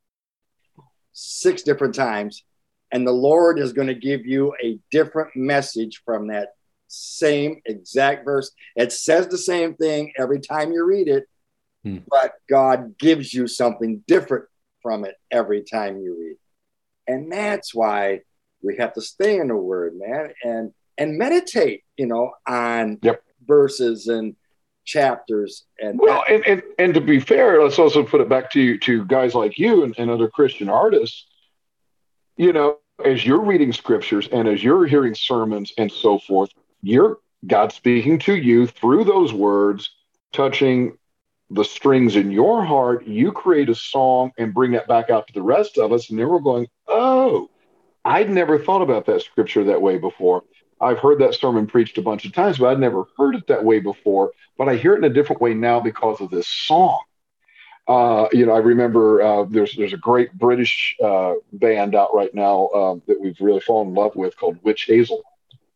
six 1.13 1.63
different 1.63 1.95
times, 1.95 2.45
and 2.93 3.07
the 3.07 3.13
Lord 3.13 3.59
is 3.59 3.73
going 3.73 3.89
to 3.89 3.95
give 3.95 4.27
you 4.27 4.55
a 4.63 4.79
different 4.91 5.35
message 5.37 6.03
from 6.05 6.29
that 6.29 6.49
same 6.89 7.61
exact 7.67 8.25
verse. 8.25 8.51
It 8.77 8.93
says 8.93 9.29
the 9.29 9.39
same 9.39 9.75
thing 9.75 10.13
every 10.19 10.41
time 10.41 10.73
you 10.73 10.85
read 10.85 11.09
it, 11.09 11.25
Hmm. 11.85 11.99
but 12.11 12.35
God 12.49 12.99
gives 12.99 13.33
you 13.33 13.47
something 13.47 14.05
different 14.07 14.45
from 14.83 15.05
it 15.05 15.15
every 15.31 15.63
time 15.63 15.99
you 15.99 16.17
read. 16.19 16.33
It. 16.33 17.13
And 17.13 17.33
that's 17.33 17.75
why 17.75 18.21
we 18.63 18.77
have 18.77 18.93
to 18.95 19.01
stay 19.01 19.39
in 19.39 19.49
the 19.49 19.57
word, 19.57 19.95
man, 19.97 20.33
and 20.45 20.73
and 20.99 21.17
meditate, 21.17 21.85
you 21.97 22.07
know, 22.07 22.33
on 22.47 22.99
Yep. 23.03 23.23
verses 23.47 24.09
and 24.09 24.37
chapters 24.85 25.65
and 25.79 25.99
Well, 25.99 26.23
and, 26.29 26.45
and, 26.47 26.63
and 26.79 26.95
to 26.95 27.01
be 27.01 27.21
fair, 27.21 27.63
let's 27.63 27.79
also 27.79 28.03
put 28.03 28.21
it 28.21 28.29
back 28.29 28.51
to 28.51 28.61
you 28.61 28.79
to 28.81 29.05
guys 29.07 29.35
like 29.35 29.59
you 29.59 29.85
and, 29.85 29.95
and 29.99 30.11
other 30.11 30.29
Christian 30.29 30.69
artists. 30.69 31.27
You 32.41 32.55
know, 32.55 32.79
as 33.05 33.27
you're 33.27 33.45
reading 33.45 33.71
scriptures 33.71 34.27
and 34.33 34.49
as 34.49 34.65
you're 34.65 34.87
hearing 34.87 35.15
sermons 35.15 35.75
and 35.77 35.93
so 35.93 36.19
forth, 36.19 36.49
you're 36.81 37.19
God 37.47 37.71
speaking 37.71 38.19
to 38.21 38.35
you 38.35 38.67
through 38.67 39.05
those 39.05 39.31
words, 39.31 39.91
touching 40.33 40.97
the 41.51 41.65
strings 41.65 42.17
in 42.17 42.31
your 42.31 42.65
heart. 42.65 43.07
You 43.07 43.31
create 43.31 43.69
a 43.69 43.75
song 43.75 44.33
and 44.39 44.55
bring 44.55 44.73
that 44.73 44.89
back 44.89 45.11
out 45.11 45.27
to 45.27 45.35
the 45.35 45.43
rest 45.43 45.77
of 45.77 45.93
us, 45.93 46.09
and 46.09 46.19
then 46.19 46.31
we're 46.31 46.39
going, 46.39 46.67
"Oh, 46.89 47.51
I'd 48.07 48.31
never 48.31 48.59
thought 48.59 48.81
about 48.81 49.05
that 49.05 49.21
scripture 49.21 49.65
that 49.65 49.83
way 49.83 49.99
before." 49.99 50.45
I've 50.81 50.99
heard 50.99 51.19
that 51.19 51.35
sermon 51.35 51.67
preached 51.67 51.99
a 51.99 52.03
bunch 52.03 52.25
of 52.25 52.33
times, 52.33 52.57
but 52.57 52.69
I'd 52.69 52.81
never 52.81 53.05
heard 53.19 53.35
it 53.35 53.49
that 53.49 53.67
way 53.67 53.81
before. 53.81 54.33
But 54.57 54.71
I 54.71 54.77
hear 54.77 54.95
it 54.95 55.05
in 55.05 55.05
a 55.05 55.11
different 55.13 55.43
way 55.43 55.53
now 55.53 55.79
because 55.79 56.23
of 56.23 56.31
this 56.31 56.49
song. 56.49 57.01
Uh, 57.91 58.29
you 58.33 58.47
know, 58.47 58.53
I 58.53 58.59
remember 58.59 59.21
uh, 59.21 59.45
there's 59.51 59.75
there's 59.75 59.93
a 59.93 59.97
great 59.97 60.33
British 60.33 60.95
uh, 61.03 61.35
band 61.53 61.97
out 61.97 62.15
right 62.15 62.33
now 62.33 62.69
um, 62.69 63.03
that 63.09 63.21
we've 63.21 63.41
really 63.41 63.59
fallen 63.59 63.89
in 63.89 63.95
love 63.95 64.15
with 64.15 64.37
called 64.37 64.59
Witch 64.63 64.85
Hazel, 64.85 65.25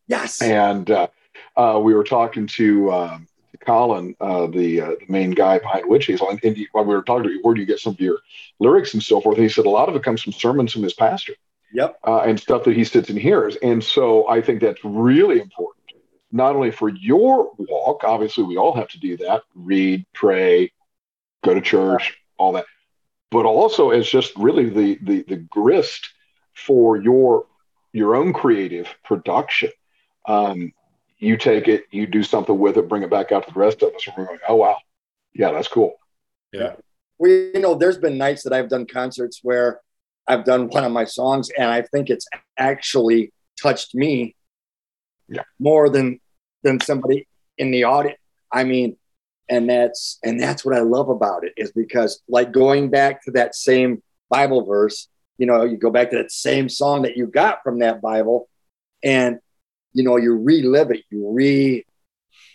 yes, 0.07 0.41
and 0.41 0.89
uh, 0.93 1.09
uh, 1.57 1.81
we 1.83 1.93
were 1.93 2.05
talking 2.05 2.47
to 2.47 2.93
um, 2.93 3.27
Colin, 3.67 4.15
uh, 4.21 4.47
the, 4.47 4.81
uh, 4.81 4.91
the 4.91 5.07
main 5.09 5.33
guy 5.33 5.59
behind 5.59 5.89
Witch 5.89 6.07
Hazel, 6.07 6.31
and, 6.31 6.39
and 6.45 6.57
he, 6.57 6.69
when 6.71 6.87
we 6.87 6.95
were 6.95 7.03
talking 7.03 7.25
to 7.25 7.31
him, 7.31 7.41
where 7.43 7.55
do 7.55 7.61
you 7.61 7.67
get 7.67 7.81
some 7.81 7.95
of 7.95 8.01
your 8.01 8.19
lyrics 8.61 8.95
and 8.95 9.03
so 9.03 9.21
forth? 9.21 9.37
And 9.37 9.43
he 9.43 9.53
said 9.53 9.67
a 9.67 9.71
lot 9.71 9.89
of 9.89 9.97
it 9.97 10.05
comes 10.05 10.23
from 10.23 10.35
sermons 10.35 10.73
from 10.73 10.85
his 10.85 10.95
pastor. 10.95 11.35
Yep, 11.73 11.99
uh, 12.07 12.21
and 12.21 12.39
stuff 12.39 12.63
that 12.63 12.77
he 12.77 12.85
sits 12.85 13.11
and 13.11 13.19
hears. 13.19 13.57
And 13.57 13.83
so 13.83 14.29
I 14.29 14.41
think 14.41 14.61
that's 14.61 14.85
really 14.85 15.41
important, 15.41 15.85
not 16.31 16.55
only 16.55 16.71
for 16.71 16.89
your 16.91 17.51
walk, 17.59 18.05
obviously, 18.05 18.45
we 18.45 18.57
all 18.57 18.77
have 18.77 18.87
to 18.91 19.01
do 19.01 19.17
that 19.17 19.43
read, 19.57 20.07
pray, 20.13 20.71
go 21.45 21.55
to 21.55 21.61
church, 21.61 22.17
all 22.39 22.53
that, 22.53 22.65
but 23.31 23.45
also 23.45 23.91
as 23.91 24.09
just 24.09 24.35
really 24.37 24.69
the, 24.69 24.99
the, 25.03 25.23
the 25.29 25.37
grist 25.37 26.09
for 26.55 26.97
your, 26.97 27.47
your 27.93 28.17
own 28.17 28.33
creative 28.33 28.89
production. 29.05 29.71
Um, 30.27 30.73
you 31.19 31.37
take 31.37 31.69
it, 31.69 31.85
you 31.91 32.07
do 32.07 32.23
something 32.23 32.59
with 32.59 32.77
it, 32.77 32.89
bring 32.89 33.03
it 33.03 33.11
back 33.11 33.31
out 33.33 33.47
to 33.47 33.53
the 33.55 33.61
rest 33.61 33.83
of 33.83 33.95
us, 33.95 34.07
and 34.07 34.17
we're 34.17 34.27
going, 34.27 34.39
oh, 34.49 34.57
wow, 34.57 34.77
yeah, 35.35 35.53
that's 35.53 35.69
cool. 35.69 35.95
Yeah. 36.53 36.75
we 37.19 37.51
you 37.55 37.61
know 37.61 37.75
there's 37.75 37.99
been 37.99 38.17
nights 38.17 38.43
that 38.45 38.53
I've 38.53 38.69
done 38.69 38.87
concerts 38.87 39.41
where 39.43 39.81
I've 40.29 40.45
done 40.45 40.69
one 40.69 40.85
of 40.85 40.93
my 40.93 41.05
songs 41.05 41.51
and 41.59 41.69
I 41.69 41.83
think 41.83 42.11
it's 42.11 42.27
actually 42.59 43.33
touched 43.61 43.95
me 43.95 44.37
Yeah. 45.29 45.43
more 45.59 45.89
than 45.89 46.21
than 46.63 46.79
somebody 46.81 47.27
in 47.59 47.71
the 47.73 47.85
audience. 47.85 48.19
I 48.53 48.63
mean, 48.65 48.97
and 49.49 49.69
that's 49.69 50.19
and 50.23 50.41
that's 50.41 50.65
what 50.65 50.75
I 50.75 50.81
love 50.81 51.09
about 51.09 51.45
it 51.45 51.53
is 51.57 51.73
because 51.73 52.23
like 52.29 52.53
going 52.53 52.91
back 52.91 53.23
to 53.25 53.31
that 53.33 53.55
same 53.55 54.03
Bible 54.31 54.65
verse, 54.65 55.09
you 55.39 55.47
know, 55.47 55.65
you 55.65 55.77
go 55.77 55.91
back 55.91 56.11
to 56.11 56.17
that 56.17 56.33
same 56.33 56.69
song 56.69 57.03
that 57.03 57.17
you 57.17 57.27
got 57.27 57.63
from 57.63 57.81
that 57.81 58.01
Bible 58.01 58.49
and 59.03 59.39
you 59.93 60.03
know, 60.03 60.17
you 60.17 60.37
relive 60.37 60.91
it, 60.91 61.05
you 61.11 61.31
re 61.31 61.85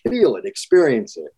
feel 0.07 0.35
it, 0.35 0.45
experience 0.45 1.17
it. 1.17 1.31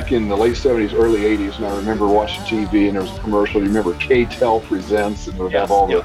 Back 0.00 0.12
in 0.12 0.28
the 0.28 0.36
late 0.36 0.54
70s, 0.54 0.94
early 0.94 1.20
80s, 1.20 1.56
and 1.56 1.66
I 1.66 1.76
remember 1.76 2.06
watching 2.06 2.42
TV 2.44 2.86
and 2.86 2.94
there 2.94 3.02
was 3.02 3.10
a 3.10 3.20
commercial. 3.20 3.60
You 3.60 3.68
remember 3.68 3.92
K-Tel 3.94 4.60
Presents, 4.60 5.26
and 5.26 5.38
it 5.38 5.42
would 5.42 5.52
have 5.52 5.70
all 5.70 5.88
the. 5.88 6.02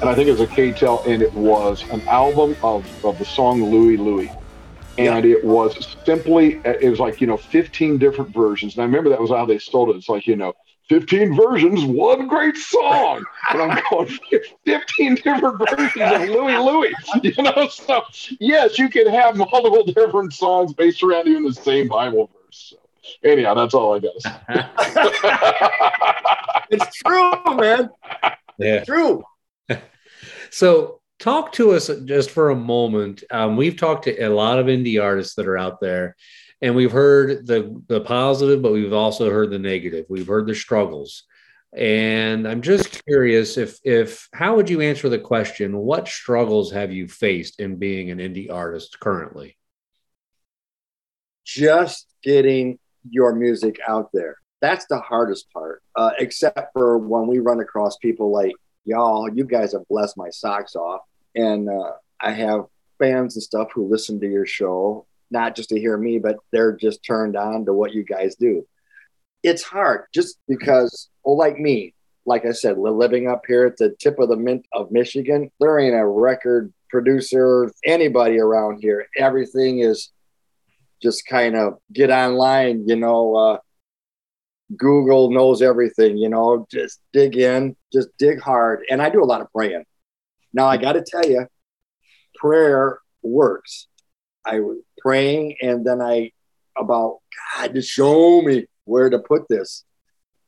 And 0.00 0.08
I 0.08 0.14
think 0.14 0.28
it 0.28 0.32
was 0.32 0.40
a 0.40 0.46
K-Tel, 0.46 1.02
and 1.06 1.22
it 1.22 1.34
was 1.34 1.82
an 1.90 2.02
album 2.06 2.56
of, 2.62 2.86
of 3.04 3.18
the 3.18 3.24
song 3.24 3.64
Louie 3.64 3.96
Louie. 3.96 4.30
And 4.98 5.26
it 5.26 5.44
was 5.44 5.96
simply, 6.04 6.60
it 6.64 6.88
was 6.88 7.00
like, 7.00 7.20
you 7.20 7.26
know, 7.26 7.36
15 7.36 7.98
different 7.98 8.32
versions. 8.32 8.76
And 8.76 8.82
I 8.82 8.86
remember 8.86 9.10
that 9.10 9.20
was 9.20 9.30
how 9.30 9.44
they 9.44 9.58
sold 9.58 9.90
it. 9.90 9.96
It's 9.96 10.08
like, 10.08 10.26
you 10.28 10.36
know, 10.36 10.52
15 10.88 11.34
versions, 11.34 11.84
one 11.84 12.28
great 12.28 12.56
song. 12.56 13.24
And 13.50 13.60
I'm 13.60 13.82
going, 13.90 14.18
15 14.66 15.14
different 15.16 15.58
versions 15.68 16.12
of 16.12 16.28
Louie 16.28 16.56
Louie. 16.56 16.94
You 17.24 17.42
know, 17.42 17.68
so 17.68 18.02
yes, 18.38 18.78
you 18.78 18.88
can 18.88 19.08
have 19.08 19.36
multiple 19.36 19.84
different 19.92 20.32
songs 20.32 20.72
based 20.72 21.02
around 21.02 21.26
even 21.26 21.44
the 21.44 21.52
same 21.52 21.88
Bible 21.88 22.30
verse. 22.32 22.70
So 22.70 22.85
anyhow, 23.24 23.54
that's 23.54 23.74
all 23.74 23.94
I 23.94 24.00
got. 24.00 24.12
It's 26.70 26.96
true, 26.96 27.56
man. 27.56 27.90
Yeah. 28.58 28.84
True. 28.84 29.24
So, 30.50 31.00
talk 31.18 31.52
to 31.52 31.72
us 31.72 31.90
just 32.04 32.30
for 32.30 32.50
a 32.50 32.56
moment. 32.56 33.24
Um, 33.30 33.56
we've 33.56 33.76
talked 33.76 34.04
to 34.04 34.16
a 34.16 34.30
lot 34.30 34.58
of 34.58 34.66
indie 34.66 35.02
artists 35.02 35.34
that 35.34 35.48
are 35.48 35.58
out 35.58 35.80
there, 35.80 36.16
and 36.62 36.74
we've 36.74 36.92
heard 36.92 37.46
the 37.46 37.82
the 37.88 38.00
positive, 38.00 38.62
but 38.62 38.72
we've 38.72 38.92
also 38.92 39.28
heard 39.28 39.50
the 39.50 39.58
negative. 39.58 40.06
We've 40.08 40.26
heard 40.26 40.46
the 40.46 40.54
struggles, 40.54 41.24
and 41.76 42.48
I'm 42.48 42.62
just 42.62 43.04
curious 43.04 43.58
if 43.58 43.78
if 43.84 44.28
how 44.32 44.56
would 44.56 44.70
you 44.70 44.80
answer 44.80 45.08
the 45.08 45.18
question? 45.18 45.76
What 45.76 46.08
struggles 46.08 46.72
have 46.72 46.92
you 46.92 47.08
faced 47.08 47.60
in 47.60 47.76
being 47.76 48.10
an 48.10 48.18
indie 48.18 48.50
artist 48.50 48.98
currently? 48.98 49.58
Just 51.44 52.06
getting 52.22 52.78
your 53.10 53.34
music 53.34 53.78
out 53.86 54.10
there. 54.12 54.36
That's 54.60 54.86
the 54.86 54.98
hardest 54.98 55.52
part. 55.52 55.82
Uh, 55.94 56.12
except 56.18 56.72
for 56.72 56.98
when 56.98 57.26
we 57.26 57.38
run 57.38 57.60
across 57.60 57.96
people 57.98 58.32
like 58.32 58.52
y'all, 58.84 59.28
you 59.32 59.44
guys 59.44 59.72
have 59.72 59.86
blessed 59.88 60.16
my 60.16 60.30
socks 60.30 60.74
off. 60.74 61.02
And 61.34 61.68
uh, 61.68 61.92
I 62.20 62.32
have 62.32 62.64
fans 62.98 63.36
and 63.36 63.42
stuff 63.42 63.68
who 63.74 63.88
listen 63.88 64.18
to 64.20 64.28
your 64.30 64.46
show, 64.46 65.06
not 65.30 65.54
just 65.54 65.68
to 65.70 65.78
hear 65.78 65.96
me, 65.98 66.18
but 66.18 66.36
they're 66.52 66.76
just 66.76 67.04
turned 67.04 67.36
on 67.36 67.66
to 67.66 67.72
what 67.72 67.92
you 67.92 68.04
guys 68.04 68.36
do. 68.36 68.66
It's 69.42 69.62
hard 69.62 70.06
just 70.14 70.38
because, 70.48 71.08
well, 71.24 71.36
like 71.36 71.58
me, 71.58 71.94
like 72.24 72.44
I 72.44 72.52
said, 72.52 72.78
living 72.78 73.28
up 73.28 73.42
here 73.46 73.66
at 73.66 73.76
the 73.76 73.94
tip 74.00 74.18
of 74.18 74.28
the 74.28 74.36
mint 74.36 74.66
of 74.72 74.90
Michigan, 74.90 75.50
there 75.60 75.78
ain't 75.78 75.94
a 75.94 76.04
record 76.04 76.72
producer, 76.90 77.70
anybody 77.84 78.38
around 78.38 78.80
here. 78.80 79.06
Everything 79.16 79.80
is 79.80 80.10
just 81.02 81.26
kind 81.26 81.56
of 81.56 81.78
get 81.92 82.10
online, 82.10 82.88
you 82.88 82.96
know. 82.96 83.36
Uh, 83.36 83.58
Google 84.76 85.30
knows 85.30 85.62
everything, 85.62 86.16
you 86.16 86.28
know, 86.28 86.66
just 86.70 87.00
dig 87.12 87.36
in, 87.36 87.76
just 87.92 88.08
dig 88.18 88.40
hard. 88.40 88.80
And 88.90 89.00
I 89.00 89.10
do 89.10 89.22
a 89.22 89.26
lot 89.26 89.40
of 89.40 89.52
praying. 89.52 89.84
Now, 90.52 90.66
I 90.66 90.76
got 90.76 90.94
to 90.94 91.04
tell 91.06 91.24
you, 91.24 91.46
prayer 92.34 92.98
works. 93.22 93.86
I 94.44 94.60
was 94.60 94.78
praying 94.98 95.56
and 95.60 95.86
then 95.86 96.00
I 96.00 96.32
about, 96.76 97.20
God, 97.56 97.74
just 97.74 97.90
show 97.90 98.42
me 98.42 98.66
where 98.84 99.10
to 99.10 99.18
put 99.18 99.48
this. 99.48 99.84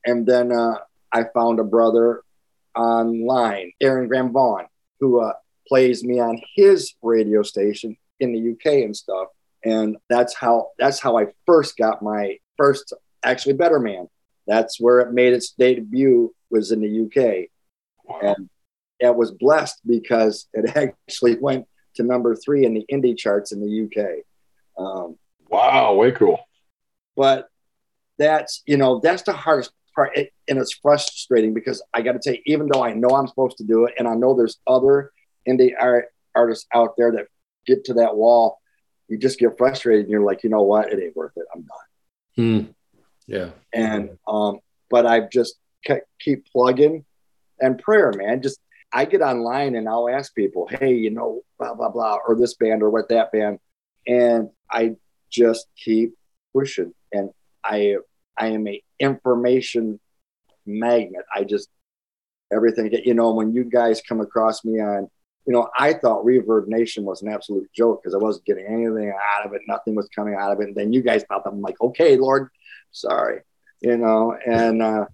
And 0.05 0.27
then 0.27 0.53
uh, 0.53 0.79
I 1.13 1.25
found 1.35 1.59
a 1.61 1.65
brother 1.65 2.23
online, 2.77 3.73
Aaron 3.81 4.09
Graham 4.09 4.33
Vaughn, 4.33 4.67
who 5.01 5.21
uh, 5.21 5.33
plays 5.67 6.05
me 6.05 6.21
on 6.21 6.41
his 6.55 6.95
radio 7.03 7.43
station 7.43 7.97
in 8.21 8.33
the 8.33 8.53
UK 8.53 8.85
and 8.85 8.97
stuff. 8.97 9.29
And 9.65 9.97
that's 10.09 10.35
how 10.35 10.69
that's 10.79 11.01
how 11.01 11.19
I 11.19 11.27
first 11.47 11.77
got 11.77 12.03
my 12.03 12.39
first 12.57 12.93
actually 13.25 13.55
Better 13.55 13.81
Man. 13.81 14.09
That's 14.47 14.81
where 14.81 15.01
it 15.01 15.13
made 15.13 15.33
its 15.33 15.51
debut 15.51 16.35
was 16.51 16.73
in 16.73 16.81
the 16.81 17.05
UK, 17.05 17.49
and 18.23 18.49
it 19.01 19.15
was 19.15 19.31
blessed 19.33 19.81
because 19.87 20.49
it 20.55 20.95
actually 21.09 21.37
went 21.39 21.67
to 21.95 22.03
number 22.03 22.35
three 22.35 22.65
in 22.65 22.75
the 22.75 22.85
indie 22.91 23.17
charts 23.17 23.53
in 23.53 23.61
the 23.61 23.85
UK. 23.85 24.25
Um, 24.79 25.17
Wow, 25.51 25.95
way 25.95 26.13
cool. 26.13 26.41
but 27.17 27.49
that's 28.19 28.63
you 28.67 28.77
know 28.77 29.01
that's 29.01 29.23
the 29.23 29.33
hardest 29.33 29.73
part, 29.95 30.17
it, 30.17 30.33
and 30.49 30.59
it's 30.59 30.75
frustrating 30.75 31.55
because 31.55 31.83
I 31.95 32.03
got 32.03 32.13
to 32.13 32.19
tell 32.19 32.35
you, 32.35 32.43
even 32.47 32.69
though 32.73 32.85
I 32.85 32.93
know 32.93 33.09
I'm 33.09 33.27
supposed 33.27 33.57
to 33.59 33.65
do 33.65 33.87
it, 33.87 33.95
and 33.99 34.07
I 34.07 34.15
know 34.15 34.35
there's 34.35 34.59
other 34.67 35.11
indie 35.49 35.73
art, 35.79 36.07
artists 36.35 36.67
out 36.75 36.97
there 36.97 37.13
that 37.13 37.27
get 37.67 37.85
to 37.85 37.95
that 37.95 38.17
wall, 38.17 38.58
you 39.09 39.19
just 39.19 39.39
get 39.39 39.57
frustrated, 39.59 40.03
and 40.05 40.11
you're 40.11 40.23
like, 40.25 40.43
you 40.45 40.51
know 40.51 40.63
what, 40.63 40.93
it 40.93 41.03
ain't 41.03 41.17
worth 41.17 41.33
it. 41.37 41.47
I'm 41.55 41.63
done. 41.63 42.67
Hmm. 42.67 42.71
Yeah. 43.27 43.51
and 43.75 44.17
um 44.27 44.61
but 44.89 45.05
i've 45.05 45.29
just 45.29 45.57
ke- 45.87 46.07
keep 46.19 46.47
plugging 46.51 47.05
and 47.61 47.79
prayer 47.79 48.11
man 48.17 48.41
just 48.41 48.59
i 48.91 49.05
get 49.05 49.21
online 49.21 49.75
and 49.75 49.87
i'll 49.87 50.09
ask 50.09 50.35
people 50.35 50.67
hey 50.71 50.95
you 50.95 51.11
know 51.11 51.43
blah 51.59 51.75
blah 51.75 51.91
blah 51.91 52.17
or 52.27 52.37
this 52.37 52.55
band 52.55 52.83
or 52.83 52.89
what 52.89 53.11
that 53.11 53.31
band 53.31 53.59
and 54.07 54.49
i 54.71 54.95
just 55.29 55.67
keep 55.77 56.15
pushing 56.55 56.95
and 57.13 57.29
i 57.63 57.97
i 58.39 58.47
am 58.47 58.67
a 58.67 58.83
information 58.99 60.01
magnet 60.65 61.25
i 61.35 61.45
just 61.45 61.69
everything 62.51 62.89
get 62.89 63.05
you 63.05 63.13
know 63.13 63.35
when 63.35 63.53
you 63.53 63.63
guys 63.65 64.01
come 64.01 64.23
across 64.23 64.65
me 64.65 64.81
on 64.81 65.11
you 65.49 65.55
know 65.55 65.69
i 65.79 65.95
thought 65.95 66.25
reverb 66.27 66.69
nation 66.69 67.05
was 67.05 67.23
an 67.23 67.29
absolute 67.29 67.67
joke 67.75 68.03
because 68.03 68.15
i 68.15 68.19
wasn't 68.19 68.45
getting 68.45 68.67
anything 68.67 69.11
out 69.35 69.47
of 69.47 69.55
it 69.55 69.63
nothing 69.67 69.95
was 69.95 70.07
coming 70.15 70.35
out 70.35 70.53
of 70.53 70.61
it 70.61 70.69
and 70.69 70.77
then 70.77 70.93
you 70.93 71.01
guys 71.03 71.25
popped 71.25 71.47
up 71.47 71.53
i'm 71.53 71.63
like 71.63 71.81
okay 71.81 72.19
lord 72.19 72.51
sorry 72.93 73.41
you 73.81 73.97
know 73.97 74.37
and 74.47 74.83
uh 74.83 75.07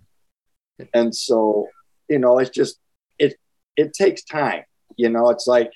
and 0.92 1.14
so 1.14 1.68
you 2.09 2.18
know 2.18 2.38
it's 2.40 2.51
just 2.51 2.81
it 3.16 3.37
it 3.77 3.94
takes 3.94 4.25
time 4.25 4.64
you 4.97 5.09
know 5.09 5.31
it's 5.31 5.47
like 5.47 5.70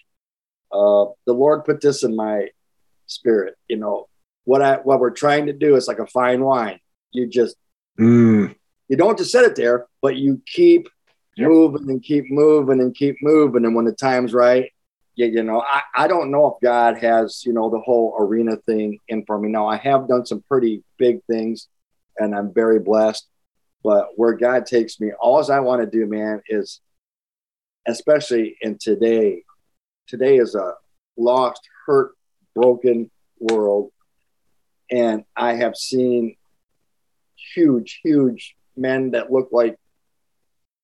uh 0.73 1.05
the 1.27 1.33
lord 1.33 1.65
put 1.65 1.81
this 1.81 2.03
in 2.03 2.17
my 2.17 2.49
spirit 3.07 3.55
you 3.69 3.77
know 3.77 4.09
what 4.43 4.61
i 4.61 4.75
what 4.79 4.99
we're 4.99 5.11
trying 5.11 5.47
to 5.47 5.53
do 5.53 5.77
is 5.77 5.87
like 5.87 6.01
a 6.01 6.07
fine 6.09 6.43
wine 6.43 6.81
you 7.13 7.27
just 7.29 7.57
Mm, 8.01 8.55
you 8.87 8.97
don't 8.97 9.19
just 9.19 9.33
set 9.33 9.45
it 9.45 9.57
there 9.57 9.87
but 10.01 10.15
you 10.15 10.41
keep 10.47 10.89
Yep. 11.39 11.49
moving 11.49 11.91
and 11.91 12.03
keep 12.03 12.31
moving 12.31 12.81
and 12.81 12.95
keep 12.95 13.17
moving. 13.23 13.65
And 13.65 13.75
when 13.75 13.85
the 13.85 13.93
time's 13.93 14.35
right 14.35 14.71
you, 15.19 15.27
you 15.27 15.43
know 15.43 15.61
I, 15.61 15.83
I 15.97 16.09
don't 16.09 16.31
know 16.31 16.47
if 16.47 16.63
god 16.63 16.97
has 16.99 17.43
you 17.45 17.53
know 17.53 17.69
the 17.69 17.81
whole 17.81 18.17
arena 18.19 18.57
thing 18.57 18.99
in 19.09 19.25
for 19.27 19.39
me. 19.39 19.49
Now 19.51 19.67
i 19.67 19.77
have 19.77 20.09
done 20.09 20.25
some 20.25 20.43
pretty 20.49 20.83
big 20.97 21.19
things 21.31 21.69
and 22.17 22.35
i'm 22.35 22.55
very 22.55 22.79
blessed 22.79 23.27
but 23.83 24.09
where 24.17 24.33
god 24.33 24.65
takes 24.65 25.01
me 25.01 25.13
all 25.21 25.51
i 25.51 25.61
want 25.61 25.83
to 25.83 25.91
do 25.91 26.07
man 26.07 26.41
is 26.49 26.81
especially 27.87 28.57
in 28.61 28.79
today 28.79 29.43
today 30.07 30.37
is 30.39 30.55
a 30.55 30.75
lost 31.17 31.69
hurt 31.85 32.13
broken 32.55 33.11
world. 33.41 33.91
And 34.91 35.25
i 35.37 35.55
have 35.55 35.77
seen 35.77 36.37
huge 37.55 38.01
huge 38.03 38.55
men 38.77 39.11
that 39.11 39.33
look 39.33 39.49
like 39.53 39.77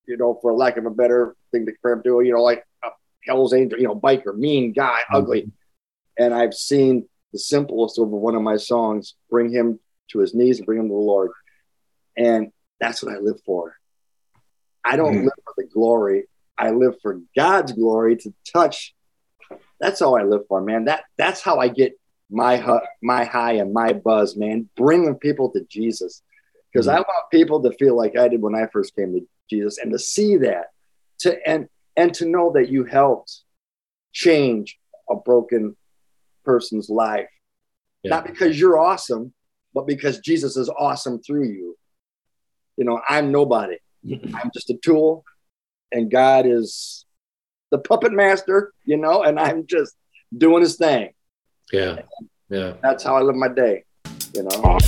you 0.06 0.16
know 0.16 0.38
for 0.42 0.52
lack 0.54 0.76
of 0.76 0.86
a 0.86 0.90
better 0.90 1.34
thing 1.52 1.64
to 1.66 1.72
compare 1.72 1.94
them 1.96 2.02
to 2.04 2.20
you 2.20 2.32
know 2.32 2.42
like 2.42 2.64
a 2.84 2.88
hell's 3.26 3.54
angel 3.54 3.78
you 3.78 3.86
know 3.86 3.94
biker 3.98 4.36
mean 4.36 4.72
guy 4.72 5.00
ugly. 5.12 5.50
And 6.18 6.32
i've 6.34 6.54
seen 6.54 7.08
the 7.32 7.38
simplest 7.38 7.98
over 7.98 8.16
one 8.16 8.34
of 8.34 8.42
my 8.42 8.56
songs 8.56 9.14
bring 9.30 9.50
him 9.50 9.80
to 10.10 10.18
his 10.20 10.34
knees 10.34 10.58
and 10.58 10.66
bring 10.66 10.78
him 10.78 10.86
to 10.88 10.94
the 10.94 10.98
lord. 10.98 11.30
And 12.16 12.52
that's 12.80 13.02
what 13.02 13.14
i 13.14 13.18
live 13.18 13.40
for. 13.44 13.76
I 14.84 14.96
don't 14.96 15.14
Mhm. 15.16 15.24
live 15.24 15.32
for 15.44 15.54
the 15.56 15.64
glory. 15.66 16.28
I 16.58 16.70
live 16.70 16.94
for 17.02 17.20
god's 17.36 17.72
glory 17.72 18.16
to 18.18 18.32
touch. 18.52 18.94
That's 19.80 20.00
all 20.02 20.16
i 20.16 20.22
live 20.22 20.46
for 20.48 20.60
man. 20.60 20.84
That 20.84 21.04
that's 21.16 21.40
how 21.40 21.58
i 21.58 21.68
get 21.68 21.98
my 22.30 22.56
hu- 22.56 22.86
my 23.02 23.24
high 23.24 23.52
and 23.54 23.72
my 23.72 23.92
buzz 23.92 24.36
man. 24.36 24.68
Bringing 24.76 25.16
people 25.16 25.50
to 25.52 25.64
jesus. 25.64 26.22
Because 26.72 26.86
i 26.88 26.96
want 26.98 27.30
people 27.32 27.62
to 27.62 27.72
feel 27.72 27.96
like 27.96 28.16
i 28.16 28.28
did 28.28 28.42
when 28.42 28.54
i 28.54 28.66
first 28.72 28.94
came 28.94 29.12
to 29.14 29.26
jesus 29.50 29.78
and 29.78 29.92
to 29.92 29.98
see 29.98 30.36
that 30.36 30.66
to 31.18 31.36
and 31.48 31.68
and 31.96 32.12
to 32.14 32.26
know 32.26 32.52
that 32.52 32.68
you 32.68 32.84
helped 32.84 33.40
change 34.12 34.78
a 35.10 35.14
broken 35.16 35.76
person's 36.44 36.88
life 36.88 37.28
Yeah. 38.02 38.10
not 38.16 38.26
because 38.26 38.58
you're 38.58 38.78
awesome 38.78 39.32
but 39.74 39.86
because 39.86 40.18
jesus 40.20 40.56
is 40.56 40.68
awesome 40.78 41.20
through 41.22 41.48
you 41.48 41.76
you 42.76 42.84
know 42.84 43.00
i'm 43.08 43.30
nobody 43.32 43.76
i'm 44.34 44.50
just 44.52 44.70
a 44.70 44.76
tool 44.82 45.24
and 45.92 46.10
god 46.10 46.46
is 46.46 47.04
the 47.70 47.78
puppet 47.78 48.12
master 48.12 48.72
you 48.84 48.96
know 48.96 49.22
and 49.22 49.38
i'm 49.38 49.66
just 49.66 49.94
doing 50.36 50.62
his 50.62 50.76
thing 50.76 51.10
Yeah. 51.72 52.02
Yeah. 52.48 52.74
that's 52.82 53.04
how 53.04 53.16
i 53.16 53.20
live 53.22 53.36
my 53.36 53.48
day 53.48 53.84
you 54.34 54.42
know 54.42 54.78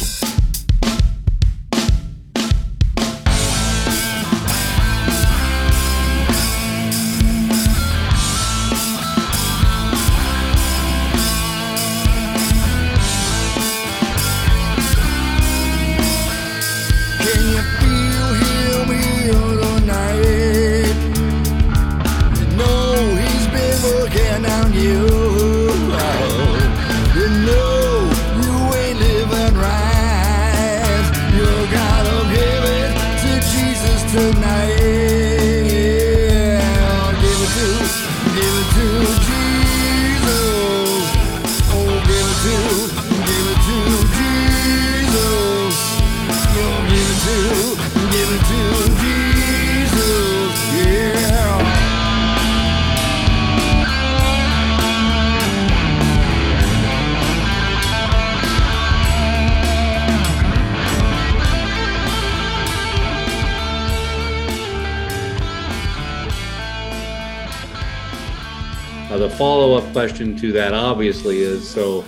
follow 69.36 69.74
up 69.74 69.92
question 69.92 70.34
to 70.34 70.50
that 70.50 70.72
obviously 70.72 71.40
is 71.40 71.68
so, 71.68 72.02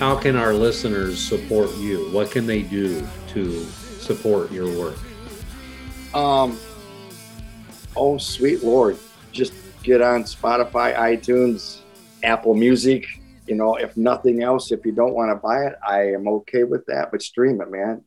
how 0.00 0.16
can 0.16 0.34
our 0.34 0.52
listeners 0.52 1.16
support 1.16 1.72
you? 1.76 2.10
What 2.10 2.32
can 2.32 2.44
they 2.44 2.62
do 2.62 3.06
to 3.28 3.60
support 4.00 4.50
your 4.50 4.66
work? 4.76 4.96
Um, 6.12 6.58
oh, 7.94 8.18
sweet 8.18 8.64
Lord, 8.64 8.98
just 9.30 9.52
get 9.84 10.02
on 10.02 10.24
Spotify, 10.24 10.96
iTunes, 10.96 11.82
Apple 12.24 12.54
Music. 12.54 13.06
You 13.46 13.54
know, 13.54 13.76
if 13.76 13.96
nothing 13.96 14.42
else, 14.42 14.72
if 14.72 14.84
you 14.84 14.90
don't 14.90 15.14
want 15.14 15.30
to 15.30 15.36
buy 15.36 15.66
it, 15.66 15.74
I 15.86 16.12
am 16.14 16.26
okay 16.26 16.64
with 16.64 16.84
that, 16.86 17.12
but 17.12 17.22
stream 17.22 17.60
it, 17.60 17.70
man. 17.70 18.02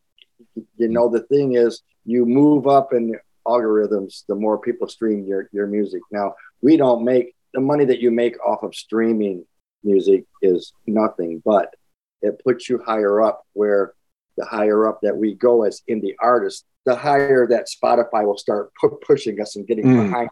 You 0.76 0.90
know, 0.90 1.08
the 1.08 1.22
thing 1.24 1.56
is, 1.56 1.82
you 2.04 2.26
move 2.26 2.68
up 2.68 2.92
in 2.92 3.16
algorithms, 3.48 4.26
the 4.28 4.36
more 4.36 4.58
people 4.58 4.90
stream 4.90 5.26
your, 5.26 5.50
your 5.54 5.68
music. 5.68 6.02
Now, 6.12 6.36
we 6.62 6.76
don't 6.76 7.06
make 7.06 7.35
the 7.56 7.62
money 7.62 7.86
that 7.86 8.00
you 8.00 8.12
make 8.12 8.36
off 8.46 8.62
of 8.63 8.76
streaming 8.76 9.46
music 9.84 10.26
is 10.41 10.74
nothing, 10.86 11.41
but 11.44 11.74
it 12.22 12.39
puts 12.44 12.70
you 12.70 12.80
higher 12.86 13.22
up 13.22 13.44
where 13.54 13.94
the 14.38 14.46
higher 14.46 14.88
up 14.88 15.00
that 15.02 15.15
we 15.15 15.34
go 15.34 15.63
as 15.63 15.82
indie 15.89 16.15
artists, 16.20 16.65
the 16.86 16.96
higher 16.96 17.48
that 17.48 17.68
Spotify 17.68 18.26
will 18.26 18.38
start 18.38 18.72
pu- 18.82 19.00
pushing 19.08 19.39
us 19.41 19.56
and 19.56 19.65
getting 19.65 19.86
Mm. 19.86 20.04
behind 20.08 20.30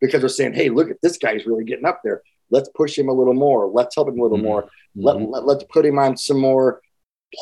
because 0.00 0.20
they're 0.20 0.28
saying, 0.28 0.54
hey, 0.54 0.68
look 0.70 0.90
at 0.90 0.96
this 1.02 1.18
guy's 1.18 1.46
really 1.46 1.64
getting 1.64 1.84
up 1.84 2.00
there. 2.02 2.22
Let's 2.50 2.68
push 2.74 2.98
him 2.98 3.08
a 3.08 3.12
little 3.12 3.34
more. 3.34 3.68
Let's 3.68 3.94
help 3.94 4.08
him 4.08 4.18
a 4.18 4.22
little 4.22 4.38
Mhm. 4.38 4.42
more. 4.44 4.68
Let, 4.96 5.20
let, 5.20 5.44
let's 5.44 5.64
put 5.64 5.84
him 5.86 5.98
on 5.98 6.16
some 6.16 6.38
more 6.40 6.80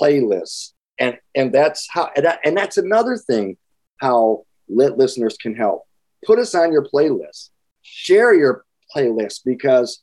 playlists. 0.01 0.73
And, 0.99 1.19
and 1.35 1.53
that's 1.53 1.89
how, 1.91 2.11
and, 2.17 2.25
that, 2.27 2.41
and 2.45 2.57
that's 2.57 2.77
another 2.77 3.17
thing 3.17 3.57
how 3.99 4.45
lit 4.69 4.99
listeners 4.99 5.37
can 5.37 5.55
help. 5.55 5.85
Put 6.27 6.39
us 6.39 6.55
on 6.55 6.73
your 6.73 6.87
playlist, 6.87 7.51
share 7.83 8.35
your 8.35 8.65
playlist 8.95 9.41
because 9.45 10.01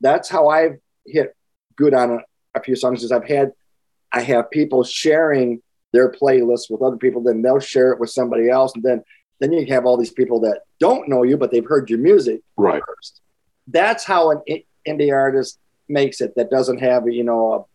that's 0.00 0.28
how 0.28 0.48
I've 0.48 0.76
hit 1.06 1.34
good 1.76 1.94
on 1.94 2.10
a, 2.12 2.18
a 2.54 2.62
few 2.62 2.76
songs 2.76 3.02
is 3.02 3.12
I've 3.12 3.28
had 3.28 3.52
I 4.12 4.20
have 4.22 4.50
people 4.50 4.84
sharing 4.84 5.60
their 5.92 6.10
playlists 6.10 6.70
with 6.70 6.82
other 6.82 6.96
people, 6.96 7.22
then 7.22 7.42
they'll 7.42 7.60
share 7.60 7.92
it 7.92 8.00
with 8.00 8.10
somebody 8.10 8.48
else, 8.50 8.72
and 8.74 8.82
then 8.82 9.02
then 9.40 9.52
you 9.52 9.66
have 9.66 9.86
all 9.86 9.96
these 9.96 10.12
people 10.12 10.40
that 10.40 10.62
don't 10.80 11.08
know 11.08 11.22
you, 11.22 11.36
but 11.36 11.50
they've 11.52 11.64
heard 11.66 11.88
your 11.88 11.98
music 12.00 12.40
Right. 12.56 12.82
first. 12.84 13.20
That's 13.68 14.04
how 14.04 14.30
an 14.30 14.42
indie 14.86 15.12
artist 15.12 15.58
makes 15.88 16.20
it. 16.20 16.34
That 16.36 16.50
doesn't 16.50 16.78
have 16.78 17.08
you 17.08 17.24
know 17.24 17.66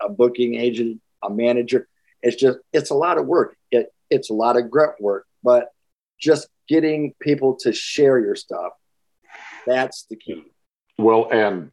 a, 0.00 0.06
a 0.06 0.08
booking 0.08 0.54
agent, 0.54 1.00
a 1.22 1.30
manager. 1.30 1.88
It's 2.22 2.36
just 2.36 2.58
it's 2.72 2.90
a 2.90 2.94
lot 2.94 3.18
of 3.18 3.26
work. 3.26 3.56
It 3.70 3.92
it's 4.10 4.30
a 4.30 4.34
lot 4.34 4.56
of 4.56 4.70
grunt 4.70 5.00
work, 5.00 5.26
but 5.42 5.68
just 6.18 6.48
getting 6.68 7.14
people 7.20 7.56
to 7.56 7.72
share 7.72 8.18
your 8.18 8.34
stuff. 8.36 8.72
That's 9.66 10.04
the 10.10 10.16
key. 10.16 10.44
Well, 10.98 11.28
and 11.32 11.70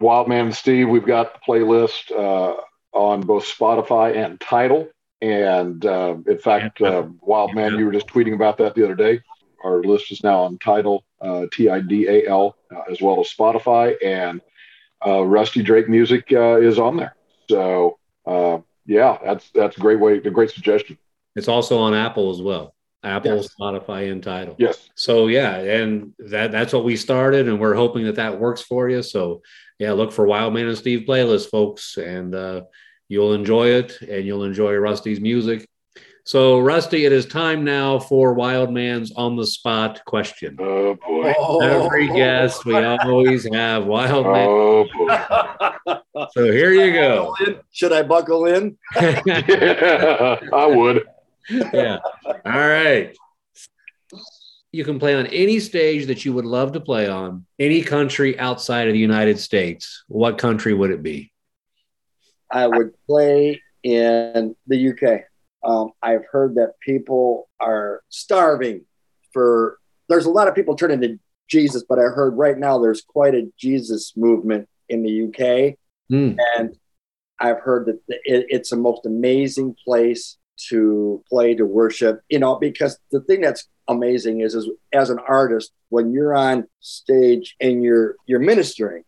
Wildman 0.00 0.52
Steve, 0.52 0.88
we've 0.88 1.06
got 1.06 1.34
the 1.34 1.40
playlist 1.48 2.10
uh, 2.12 2.60
on 2.92 3.22
both 3.22 3.44
Spotify 3.44 4.16
and 4.16 4.40
Tidal. 4.40 4.88
And 5.22 5.84
uh, 5.84 6.16
in 6.26 6.38
fact, 6.38 6.80
Yeah. 6.80 6.88
uh, 6.88 7.08
Wildman, 7.22 7.78
you 7.78 7.86
were 7.86 7.92
just 7.92 8.06
tweeting 8.06 8.34
about 8.34 8.58
that 8.58 8.74
the 8.74 8.84
other 8.84 8.94
day. 8.94 9.20
Our 9.64 9.82
list 9.82 10.12
is 10.12 10.22
now 10.22 10.42
on 10.42 10.58
Tidal, 10.58 11.02
uh, 11.20 11.46
T 11.50 11.68
I 11.70 11.80
D 11.80 12.06
A 12.06 12.28
L, 12.28 12.54
uh, 12.70 12.82
as 12.90 13.00
well 13.00 13.18
as 13.20 13.32
Spotify. 13.32 13.94
And 14.04 14.42
uh, 15.04 15.22
Rusty 15.22 15.62
Drake 15.62 15.88
music 15.88 16.30
uh, 16.30 16.60
is 16.60 16.78
on 16.78 16.98
there. 16.98 17.16
So, 17.48 17.98
uh, 18.26 18.58
yeah, 18.84 19.18
that's 19.24 19.50
that's 19.50 19.76
a 19.78 19.80
great 19.80 19.98
way, 19.98 20.18
a 20.18 20.30
great 20.30 20.50
suggestion. 20.50 20.98
It's 21.34 21.48
also 21.48 21.78
on 21.78 21.94
Apple 21.94 22.30
as 22.30 22.42
well. 22.42 22.74
Apple, 23.02 23.36
Yes. 23.36 23.48
Spotify, 23.60 24.10
and 24.10 24.22
Tidal. 24.22 24.56
Yes. 24.58 24.88
So 24.94 25.28
yeah, 25.28 25.56
and 25.58 26.12
that 26.18 26.50
that's 26.52 26.72
what 26.72 26.84
we 26.84 26.96
started, 26.96 27.48
and 27.48 27.60
we're 27.60 27.74
hoping 27.74 28.04
that 28.06 28.16
that 28.16 28.40
works 28.40 28.62
for 28.62 28.88
you. 28.88 29.02
So 29.02 29.42
yeah, 29.78 29.92
look 29.92 30.12
for 30.12 30.26
Wildman 30.26 30.66
and 30.68 30.78
Steve 30.78 31.06
playlist, 31.06 31.50
folks, 31.50 31.96
and 31.98 32.34
uh, 32.34 32.62
you'll 33.08 33.34
enjoy 33.34 33.68
it, 33.68 34.00
and 34.00 34.24
you'll 34.26 34.44
enjoy 34.44 34.72
Rusty's 34.74 35.20
music. 35.20 35.68
So 36.24 36.58
Rusty, 36.58 37.04
it 37.04 37.12
is 37.12 37.24
time 37.24 37.62
now 37.62 38.00
for 38.00 38.34
Wildman's 38.34 39.12
on 39.12 39.36
the 39.36 39.46
spot 39.46 40.00
question. 40.06 40.56
Oh, 40.58 40.96
boy. 40.96 41.32
Every 41.62 42.08
guest, 42.08 42.64
we 42.64 42.74
always 42.74 43.44
have 43.54 43.86
Wildman. 43.86 44.48
Oh, 44.48 44.86
boy. 44.92 46.26
So 46.32 46.50
here 46.50 46.72
you 46.72 46.92
go. 46.92 47.32
Should 47.70 47.92
I 47.92 48.02
buckle 48.02 48.46
in? 48.46 48.76
yeah, 48.96 50.40
I 50.52 50.66
would. 50.66 51.04
Yeah. 51.50 51.98
All 52.24 52.34
right. 52.44 53.16
You 54.72 54.84
can 54.84 54.98
play 54.98 55.14
on 55.14 55.26
any 55.28 55.58
stage 55.60 56.06
that 56.06 56.24
you 56.24 56.32
would 56.34 56.44
love 56.44 56.72
to 56.72 56.80
play 56.80 57.08
on, 57.08 57.46
any 57.58 57.82
country 57.82 58.38
outside 58.38 58.88
of 58.88 58.92
the 58.92 58.98
United 58.98 59.38
States. 59.38 60.04
What 60.08 60.38
country 60.38 60.74
would 60.74 60.90
it 60.90 61.02
be? 61.02 61.32
I 62.50 62.66
would 62.66 62.92
play 63.06 63.62
in 63.82 64.54
the 64.66 64.90
UK. 64.90 65.22
Um, 65.64 65.92
I've 66.02 66.24
heard 66.30 66.56
that 66.56 66.74
people 66.80 67.48
are 67.58 68.02
starving 68.08 68.84
for. 69.32 69.78
There's 70.08 70.26
a 70.26 70.30
lot 70.30 70.46
of 70.48 70.54
people 70.54 70.76
turning 70.76 71.00
to 71.00 71.18
Jesus, 71.48 71.84
but 71.88 71.98
I 71.98 72.02
heard 72.02 72.36
right 72.36 72.58
now 72.58 72.78
there's 72.78 73.02
quite 73.02 73.34
a 73.34 73.50
Jesus 73.58 74.12
movement 74.16 74.68
in 74.88 75.02
the 75.02 75.24
UK, 75.26 75.76
Hmm. 76.08 76.38
and 76.56 76.76
I've 77.40 77.58
heard 77.60 77.86
that 77.86 78.00
it, 78.08 78.46
it's 78.48 78.70
the 78.70 78.76
most 78.76 79.06
amazing 79.06 79.74
place 79.84 80.36
to 80.68 81.22
play 81.28 81.54
to 81.54 81.64
worship. 81.66 82.20
You 82.28 82.38
know, 82.38 82.56
because 82.56 82.98
the 83.10 83.20
thing 83.20 83.40
that's 83.40 83.68
amazing 83.88 84.40
is, 84.40 84.54
is 84.54 84.68
as 84.92 85.10
an 85.10 85.18
artist, 85.26 85.72
when 85.90 86.12
you're 86.12 86.34
on 86.34 86.66
stage 86.80 87.54
and 87.60 87.82
you're 87.82 88.16
you're 88.26 88.40
ministering 88.40 89.04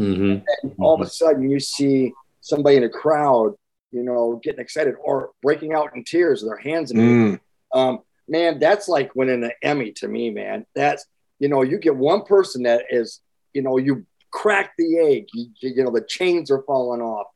Mhm. 0.00 0.44
all 0.78 0.94
of 0.94 1.00
a 1.00 1.10
sudden 1.10 1.50
you 1.50 1.58
see 1.58 2.12
somebody 2.40 2.76
in 2.76 2.84
a 2.84 2.88
crowd, 2.88 3.54
you 3.90 4.02
know, 4.02 4.40
getting 4.44 4.60
excited 4.60 4.94
or 5.02 5.32
breaking 5.42 5.72
out 5.72 5.94
in 5.96 6.04
tears, 6.04 6.42
their 6.42 6.56
hands 6.56 6.90
in. 6.90 6.98
Mm, 6.98 7.40
Um, 7.72 8.00
man, 8.28 8.58
that's 8.58 8.88
like 8.88 9.14
winning 9.16 9.42
an 9.44 9.52
Emmy 9.62 9.92
to 9.92 10.08
me, 10.08 10.30
man. 10.30 10.66
That's 10.74 11.04
you 11.40 11.48
know, 11.48 11.62
you 11.62 11.78
get 11.78 11.96
one 11.96 12.22
person 12.24 12.64
that 12.64 12.84
is, 12.90 13.20
you 13.54 13.62
know, 13.62 13.76
you 13.78 14.04
crack 14.30 14.72
the 14.76 14.98
egg, 14.98 15.26
you, 15.32 15.50
you 15.60 15.84
know, 15.84 15.90
the 15.90 16.02
chains 16.02 16.50
are 16.50 16.62
falling 16.62 17.00
off. 17.00 17.26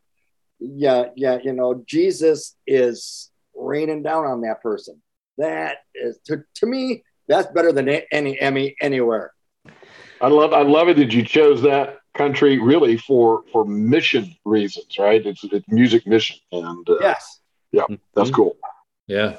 Yeah, 0.58 1.06
yeah, 1.16 1.38
you 1.42 1.52
know, 1.52 1.82
Jesus 1.86 2.56
is 2.66 3.30
raining 3.72 4.02
down 4.02 4.26
on 4.26 4.42
that 4.42 4.60
person. 4.62 5.00
That 5.38 5.78
is 5.94 6.18
to, 6.26 6.44
to 6.56 6.66
me, 6.66 7.02
that's 7.26 7.50
better 7.52 7.72
than 7.72 7.88
any 7.88 8.38
Emmy 8.38 8.76
anywhere. 8.82 9.32
I 10.20 10.28
love 10.28 10.52
I 10.52 10.62
love 10.62 10.88
it 10.88 10.96
that 10.98 11.12
you 11.12 11.24
chose 11.24 11.62
that 11.62 11.98
country 12.14 12.58
really 12.58 12.96
for 12.98 13.44
for 13.50 13.64
mission 13.64 14.34
reasons, 14.44 14.98
right? 14.98 15.24
It's 15.24 15.42
it's 15.44 15.66
music 15.68 16.06
mission, 16.06 16.36
and 16.52 16.88
uh, 16.88 16.98
Yes. 17.00 17.40
yeah, 17.72 17.84
that's 18.14 18.30
cool. 18.30 18.56
Yeah. 19.06 19.36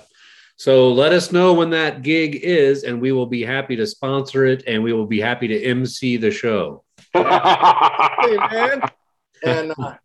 So 0.56 0.90
let 0.90 1.14
us 1.14 1.32
know 1.32 1.54
when 1.54 1.70
that 1.72 2.02
gig 2.02 2.40
is, 2.44 2.84
and 2.84 3.02
we 3.02 3.12
will 3.12 3.26
be 3.26 3.44
happy 3.44 3.76
to 3.76 3.86
sponsor 3.86 4.46
it, 4.46 4.64
and 4.68 4.84
we 4.84 4.94
will 4.94 5.08
be 5.08 5.20
happy 5.20 5.48
to 5.48 5.64
MC 5.64 6.18
the 6.18 6.32
show. 6.32 6.84
Hey, 8.24 8.38
man. 8.38 8.82
And 9.46 9.74
uh, 9.78 9.96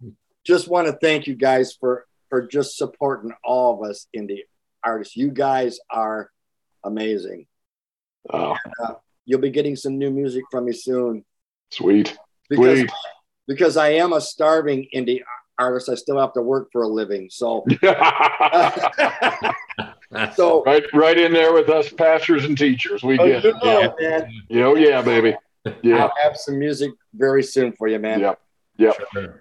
just 0.45 0.67
want 0.67 0.89
to 0.89 0.95
thank 0.95 1.29
you 1.29 1.37
guys 1.37 1.73
for 1.79 2.08
for 2.29 2.47
just 2.47 2.77
supporting 2.77 3.33
all 3.45 3.83
of 3.83 3.91
us 3.91 4.07
indie 4.17 4.41
artists. 4.85 5.17
You 5.17 5.31
guys 5.31 5.79
are 5.91 6.31
amazing. 6.85 7.47
oh, 8.33 8.57
You'll 9.25 9.41
be 9.41 9.51
getting 9.51 9.77
some 9.77 9.99
new 9.99 10.11
music 10.11 10.45
from 10.51 10.65
me 10.67 10.73
soon 10.73 11.25
sweet, 11.71 12.17
because 12.49 12.79
sweet. 12.79 12.91
because 13.47 13.77
I 13.77 13.91
am 13.91 14.13
a 14.15 14.21
starving 14.21 14.89
indie 14.95 15.21
artist. 15.59 15.89
I 15.91 15.97
still 15.97 16.19
have 16.19 16.33
to 16.35 16.43
work 16.43 16.69
for 16.73 16.83
a 16.83 16.89
living. 16.89 17.29
So 17.31 17.65
so 20.35 20.63
right, 20.65 20.85
right 20.95 21.19
in 21.19 21.33
there 21.33 21.53
with 21.53 21.69
us 21.69 21.91
pastors 21.93 22.45
and 22.45 22.57
teachers. 22.57 23.03
We 23.03 23.19
oh, 23.19 23.27
get 23.27 23.45
you 23.45 23.53
know, 23.63 23.95
man, 24.01 24.33
Yeah, 24.49 24.65
oh 24.65 24.77
yeah, 24.77 25.03
baby. 25.03 25.35
Yeah, 25.83 26.05
I'll 26.05 26.13
have 26.23 26.37
some 26.37 26.59
music 26.59 26.93
very 27.13 27.43
soon 27.43 27.73
for 27.73 27.89
you, 27.89 27.99
man. 27.99 28.21
yeah. 28.21 28.35
Yeah. 28.79 28.93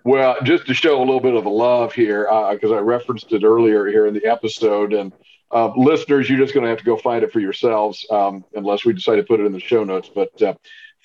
Well, 0.03 0.37
just 0.43 0.65
to 0.65 0.73
show 0.73 0.97
a 0.97 1.05
little 1.05 1.19
bit 1.19 1.35
of 1.35 1.43
the 1.43 1.49
love 1.49 1.93
here, 1.93 2.23
because 2.51 2.71
I 2.71 2.79
referenced 2.79 3.31
it 3.31 3.43
earlier 3.43 3.85
here 3.85 4.07
in 4.07 4.15
the 4.15 4.25
episode, 4.25 4.93
and 4.93 5.13
uh, 5.51 5.71
listeners, 5.77 6.27
you're 6.27 6.39
just 6.39 6.55
going 6.55 6.63
to 6.63 6.69
have 6.69 6.79
to 6.79 6.83
go 6.83 6.97
find 6.97 7.23
it 7.23 7.31
for 7.31 7.39
yourselves, 7.39 8.05
um, 8.09 8.43
unless 8.55 8.83
we 8.83 8.93
decide 8.93 9.17
to 9.17 9.23
put 9.23 9.39
it 9.39 9.45
in 9.45 9.53
the 9.53 9.59
show 9.59 9.83
notes. 9.83 10.09
But 10.13 10.41
uh, 10.41 10.55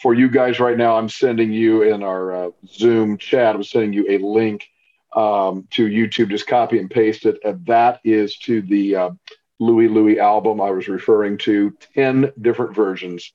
for 0.01 0.14
you 0.14 0.30
guys 0.30 0.59
right 0.59 0.76
now, 0.76 0.97
I'm 0.97 1.11
sending 1.11 1.53
you 1.53 1.83
in 1.83 2.03
our 2.03 2.47
uh, 2.47 2.51
Zoom 2.66 3.18
chat. 3.18 3.55
I'm 3.55 3.62
sending 3.62 3.93
you 3.93 4.07
a 4.09 4.18
link 4.18 4.66
um, 5.14 5.68
to 5.72 5.87
YouTube. 5.87 6.30
Just 6.30 6.47
copy 6.47 6.78
and 6.78 6.91
paste 6.91 7.26
it. 7.26 7.39
And 7.45 7.64
that 7.66 8.01
is 8.03 8.39
to 8.39 8.62
the 8.62 8.97
uh, 8.97 9.11
Louie 9.61 9.89
Louie 9.89 10.18
album 10.18 10.61
I 10.61 10.70
was 10.70 10.89
referring 10.89 11.37
to. 11.39 11.76
Ten 11.95 12.33
different 12.41 12.74
versions 12.74 13.30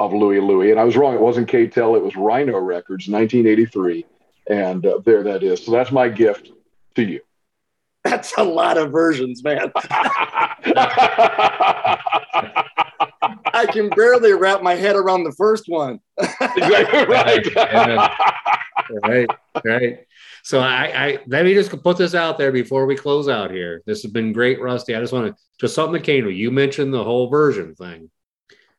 of 0.00 0.14
Louie 0.14 0.40
Louie, 0.40 0.70
and 0.70 0.80
I 0.80 0.84
was 0.84 0.96
wrong. 0.96 1.14
It 1.14 1.20
wasn't 1.20 1.48
K-Tel. 1.48 1.94
It 1.94 2.02
was 2.02 2.16
Rhino 2.16 2.58
Records, 2.58 3.06
1983 3.06 4.06
and 4.48 4.84
uh, 4.86 5.00
there 5.04 5.22
that 5.24 5.42
is. 5.42 5.64
So 5.64 5.72
that's 5.72 5.92
my 5.92 6.08
gift 6.08 6.50
to 6.94 7.02
you. 7.02 7.20
That's 8.04 8.32
a 8.38 8.42
lot 8.42 8.78
of 8.78 8.90
versions, 8.90 9.44
man. 9.44 9.70
I 13.52 13.66
can 13.70 13.90
barely 13.90 14.32
wrap 14.32 14.62
my 14.62 14.74
head 14.74 14.96
around 14.96 15.24
the 15.24 15.32
first 15.32 15.64
one. 15.68 16.00
exactly 16.18 17.04
right. 17.04 17.46
Yeah. 17.54 18.16
right, 19.02 19.28
right. 19.66 19.98
So 20.42 20.60
I, 20.60 20.84
I 20.86 21.18
let 21.26 21.44
me 21.44 21.52
just 21.52 21.70
put 21.82 21.98
this 21.98 22.14
out 22.14 22.38
there 22.38 22.52
before 22.52 22.86
we 22.86 22.96
close 22.96 23.28
out 23.28 23.50
here. 23.50 23.82
This 23.84 24.02
has 24.02 24.10
been 24.10 24.32
great, 24.32 24.62
Rusty. 24.62 24.94
I 24.94 25.00
just 25.00 25.12
want 25.12 25.36
to 25.36 25.42
just 25.60 25.74
something 25.74 25.92
that 25.92 26.04
came 26.04 26.24
to. 26.24 26.30
You 26.30 26.50
mentioned 26.50 26.94
the 26.94 27.04
whole 27.04 27.28
version 27.28 27.74
thing. 27.74 28.10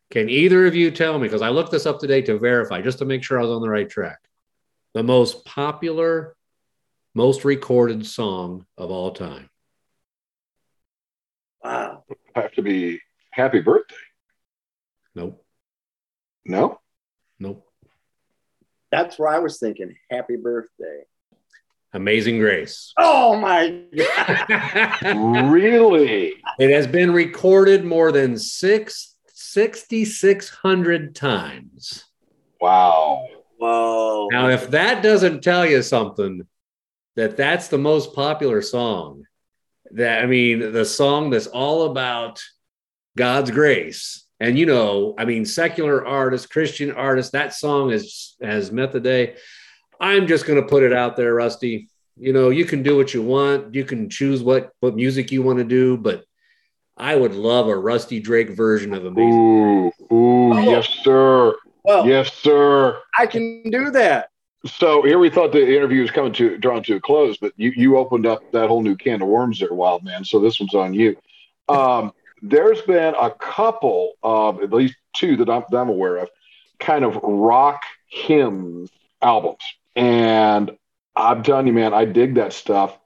Can 0.09 0.29
either 0.29 0.65
of 0.65 0.73
you 0.73 0.89
tell 0.89 1.19
me? 1.19 1.27
Because 1.27 1.43
I 1.43 1.49
looked 1.49 1.71
this 1.71 1.85
up 1.85 1.99
today 1.99 2.23
to 2.23 2.39
verify, 2.39 2.81
just 2.81 2.97
to 2.99 3.05
make 3.05 3.23
sure 3.23 3.37
I 3.37 3.43
was 3.43 3.51
on 3.51 3.61
the 3.61 3.69
right 3.69 3.89
track. 3.89 4.17
The 4.93 5.03
most 5.03 5.45
popular, 5.45 6.35
most 7.13 7.45
recorded 7.45 8.05
song 8.05 8.65
of 8.77 8.91
all 8.91 9.11
time. 9.11 9.49
Wow. 11.63 12.03
Have 12.35 12.51
to 12.53 12.61
be 12.61 12.99
happy 13.31 13.61
birthday. 13.61 13.95
Nope. 15.15 15.45
No, 16.45 16.79
Nope. 17.39 17.67
That's 18.91 19.17
where 19.17 19.29
I 19.29 19.39
was 19.39 19.59
thinking. 19.59 19.95
Happy 20.09 20.35
birthday. 20.35 21.03
Amazing 21.93 22.39
Grace. 22.39 22.93
Oh 22.97 23.35
my 23.35 23.83
God. 23.95 25.49
Really? 25.51 26.33
It 26.59 26.69
has 26.71 26.87
been 26.87 27.11
recorded 27.11 27.83
more 27.83 28.11
than 28.11 28.37
six, 28.37 29.15
6,600 29.27 31.15
times. 31.15 32.05
Wow. 32.59 33.25
Whoa. 33.61 34.27
Now, 34.31 34.49
if 34.49 34.71
that 34.71 35.03
doesn't 35.03 35.43
tell 35.43 35.67
you 35.67 35.83
something, 35.83 36.47
that 37.15 37.37
that's 37.37 37.67
the 37.67 37.77
most 37.77 38.15
popular 38.15 38.63
song, 38.63 39.25
that 39.91 40.23
I 40.23 40.25
mean, 40.25 40.71
the 40.71 40.83
song 40.83 41.29
that's 41.29 41.45
all 41.45 41.91
about 41.91 42.41
God's 43.15 43.51
grace. 43.51 44.25
And 44.39 44.57
you 44.57 44.65
know, 44.65 45.13
I 45.19 45.25
mean, 45.25 45.45
secular 45.45 46.03
artists, 46.07 46.47
Christian 46.47 46.91
artists, 46.91 47.33
that 47.33 47.53
song 47.53 47.91
is 47.91 48.35
has 48.41 48.71
met 48.71 48.91
the 48.91 48.99
day. 48.99 49.35
I'm 49.99 50.25
just 50.25 50.47
going 50.47 50.59
to 50.59 50.67
put 50.67 50.81
it 50.81 50.91
out 50.93 51.15
there, 51.15 51.35
Rusty. 51.35 51.87
You 52.17 52.33
know, 52.33 52.49
you 52.49 52.65
can 52.65 52.81
do 52.81 52.97
what 52.97 53.13
you 53.13 53.21
want. 53.21 53.75
You 53.75 53.85
can 53.85 54.09
choose 54.09 54.41
what 54.41 54.71
what 54.79 54.95
music 54.95 55.31
you 55.31 55.43
want 55.43 55.59
to 55.59 55.65
do, 55.65 55.97
but 55.97 56.23
I 56.97 57.15
would 57.15 57.35
love 57.35 57.67
a 57.67 57.77
Rusty 57.77 58.19
Drake 58.19 58.49
version 58.49 58.95
of 58.95 59.05
Amazing. 59.05 59.31
Ooh, 59.31 59.91
ooh, 60.11 60.53
Oh. 60.53 60.59
yes, 60.59 60.87
sir. 61.03 61.53
Well, 61.83 62.07
Yes, 62.07 62.33
sir. 62.33 62.99
I 63.17 63.25
can 63.27 63.69
do 63.69 63.91
that. 63.91 64.29
So 64.65 65.01
here 65.01 65.17
we 65.17 65.29
thought 65.29 65.51
the 65.51 65.75
interview 65.75 66.01
was 66.01 66.11
coming 66.11 66.33
to 66.33 66.57
drawn 66.57 66.83
to 66.83 66.95
a 66.95 66.99
close, 66.99 67.37
but 67.37 67.51
you 67.57 67.71
you 67.75 67.97
opened 67.97 68.27
up 68.27 68.51
that 68.51 68.67
whole 68.67 68.83
new 68.83 68.95
can 68.95 69.21
of 69.21 69.27
worms 69.27 69.59
there, 69.59 69.73
Wild 69.73 70.03
Man. 70.03 70.23
So 70.23 70.39
this 70.39 70.59
one's 70.59 70.75
on 70.75 70.93
you. 70.93 71.17
Um, 71.67 72.13
there's 72.43 72.81
been 72.81 73.15
a 73.19 73.31
couple 73.31 74.13
of 74.21 74.61
at 74.61 74.71
least 74.71 74.95
two 75.15 75.37
that 75.37 75.49
I'm, 75.49 75.63
that 75.71 75.77
I'm 75.77 75.89
aware 75.89 76.17
of, 76.17 76.29
kind 76.79 77.03
of 77.03 77.19
rock 77.23 77.81
hymns 78.07 78.89
albums, 79.21 79.63
and 79.95 80.71
I'm 81.15 81.41
telling 81.43 81.67
you, 81.67 81.73
man, 81.73 81.93
I 81.93 82.05
dig 82.05 82.35
that 82.35 82.53
stuff. 82.53 82.97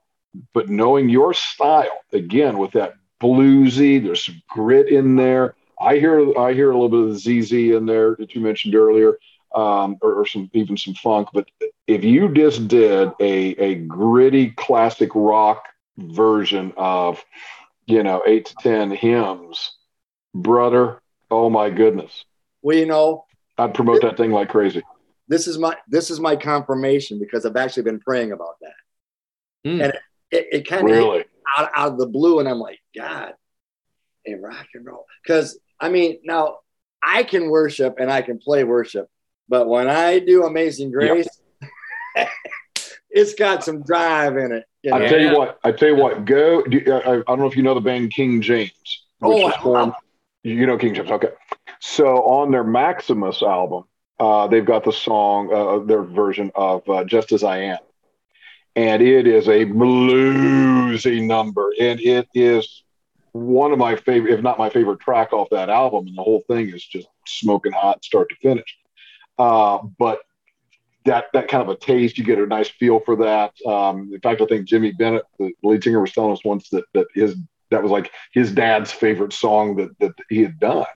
But 0.52 0.68
knowing 0.68 1.08
your 1.08 1.32
style 1.32 2.00
again 2.12 2.58
with 2.58 2.72
that 2.72 2.94
bluesy, 3.20 4.02
there's 4.02 4.26
some 4.26 4.42
grit 4.48 4.88
in 4.88 5.16
there. 5.16 5.54
I 5.86 5.98
hear 5.98 6.36
I 6.36 6.52
hear 6.52 6.70
a 6.70 6.78
little 6.78 6.88
bit 6.88 7.08
of 7.08 7.22
the 7.22 7.42
ZZ 7.42 7.52
in 7.52 7.86
there 7.86 8.16
that 8.18 8.34
you 8.34 8.40
mentioned 8.40 8.74
earlier 8.74 9.18
um, 9.54 9.96
or, 10.02 10.14
or 10.14 10.26
some 10.26 10.50
even 10.52 10.76
some 10.76 10.94
funk. 10.94 11.28
But 11.32 11.48
if 11.86 12.02
you 12.02 12.28
just 12.34 12.66
did 12.66 13.12
a 13.20 13.32
a 13.62 13.74
gritty 13.76 14.50
classic 14.50 15.10
rock 15.14 15.64
version 15.96 16.72
of 16.76 17.24
you 17.86 18.02
know 18.02 18.20
eight 18.26 18.46
to 18.46 18.54
ten 18.60 18.90
hymns, 18.90 19.76
brother, 20.34 21.00
oh 21.30 21.48
my 21.50 21.70
goodness, 21.70 22.24
Well, 22.62 22.76
you 22.76 22.86
know, 22.86 23.24
I'd 23.56 23.74
promote 23.74 24.02
that 24.02 24.16
thing 24.16 24.32
like 24.32 24.48
crazy. 24.48 24.82
this 25.28 25.46
is 25.46 25.56
my 25.56 25.76
this 25.88 26.10
is 26.10 26.18
my 26.18 26.34
confirmation 26.34 27.20
because 27.20 27.46
I've 27.46 27.56
actually 27.56 27.84
been 27.84 28.00
praying 28.00 28.32
about 28.32 28.56
that. 28.60 29.70
Hmm. 29.70 29.80
And 29.82 29.92
it, 30.32 30.46
it 30.50 30.66
kind 30.68 30.82
of 30.82 30.90
Really, 30.96 31.24
out, 31.56 31.70
out 31.76 31.92
of 31.92 31.98
the 31.98 32.06
blue, 32.06 32.40
and 32.40 32.48
I'm 32.48 32.58
like, 32.58 32.80
God, 32.94 33.34
and 34.26 34.42
rock 34.42 34.66
and 34.74 34.84
roll. 34.84 35.06
Because 35.22 35.56
I 35.80 35.88
mean, 35.88 36.18
now 36.24 36.58
I 37.02 37.22
can 37.22 37.48
worship 37.50 37.96
and 37.98 38.10
I 38.10 38.22
can 38.22 38.38
play 38.38 38.64
worship, 38.64 39.08
but 39.48 39.68
when 39.68 39.88
I 39.88 40.18
do 40.18 40.44
Amazing 40.44 40.90
Grace, 40.92 41.28
it's 43.10 43.34
got 43.34 43.64
some 43.64 43.82
drive 43.82 44.36
in 44.36 44.52
it. 44.52 44.64
You 44.82 44.90
know? 44.92 44.96
I 44.98 45.08
tell 45.08 45.20
you 45.20 45.36
what, 45.36 45.58
I 45.64 45.72
tell 45.72 45.88
you 45.88 45.96
what, 45.96 46.24
go. 46.24 46.62
Do, 46.62 46.80
I, 46.92 47.16
I 47.18 47.22
don't 47.26 47.38
know 47.38 47.46
if 47.46 47.56
you 47.56 47.62
know 47.62 47.74
the 47.74 47.80
band 47.80 48.12
King 48.12 48.40
James, 48.40 48.70
which 49.18 49.42
Oh, 49.42 49.44
was 49.44 49.54
I- 49.54 49.62
formed. 49.62 49.92
You 50.42 50.64
know 50.66 50.78
King 50.78 50.94
James, 50.94 51.10
okay? 51.10 51.30
So 51.80 52.22
on 52.24 52.52
their 52.52 52.62
Maximus 52.62 53.42
album, 53.42 53.82
uh, 54.20 54.46
they've 54.46 54.64
got 54.64 54.84
the 54.84 54.92
song, 54.92 55.52
uh, 55.52 55.84
their 55.84 56.02
version 56.02 56.52
of 56.54 56.88
uh, 56.88 57.02
"Just 57.04 57.32
as 57.32 57.42
I 57.42 57.58
Am," 57.58 57.78
and 58.76 59.02
it 59.02 59.26
is 59.26 59.48
a 59.48 59.64
bluesy 59.66 61.26
number, 61.26 61.72
and 61.80 62.00
it 62.00 62.28
is 62.32 62.84
one 63.36 63.72
of 63.72 63.78
my 63.78 63.96
favorite, 63.96 64.32
if 64.32 64.42
not 64.42 64.58
my 64.58 64.70
favorite 64.70 65.00
track 65.00 65.32
off 65.32 65.48
that 65.50 65.68
album. 65.68 66.06
And 66.06 66.16
the 66.16 66.22
whole 66.22 66.44
thing 66.48 66.68
is 66.68 66.84
just 66.84 67.08
smoking 67.26 67.72
hot, 67.72 68.04
start 68.04 68.28
to 68.30 68.36
finish. 68.36 68.76
Uh, 69.38 69.78
but 69.98 70.20
that 71.04 71.26
that 71.32 71.48
kind 71.48 71.62
of 71.62 71.68
a 71.68 71.76
taste, 71.76 72.18
you 72.18 72.24
get 72.24 72.38
a 72.38 72.46
nice 72.46 72.68
feel 72.68 73.00
for 73.00 73.16
that. 73.16 73.52
Um, 73.66 74.10
in 74.12 74.20
fact, 74.20 74.40
I 74.40 74.46
think 74.46 74.66
Jimmy 74.66 74.92
Bennett, 74.92 75.24
the 75.38 75.52
lead 75.62 75.84
singer, 75.84 76.00
was 76.00 76.12
telling 76.12 76.32
us 76.32 76.44
once 76.44 76.68
that 76.70 76.84
that 76.94 77.06
his 77.14 77.36
that 77.70 77.82
was 77.82 77.92
like 77.92 78.10
his 78.32 78.52
dad's 78.52 78.92
favorite 78.92 79.32
song 79.32 79.76
that 79.76 79.98
that 80.00 80.12
he 80.28 80.42
had 80.42 80.58
done. 80.58 80.86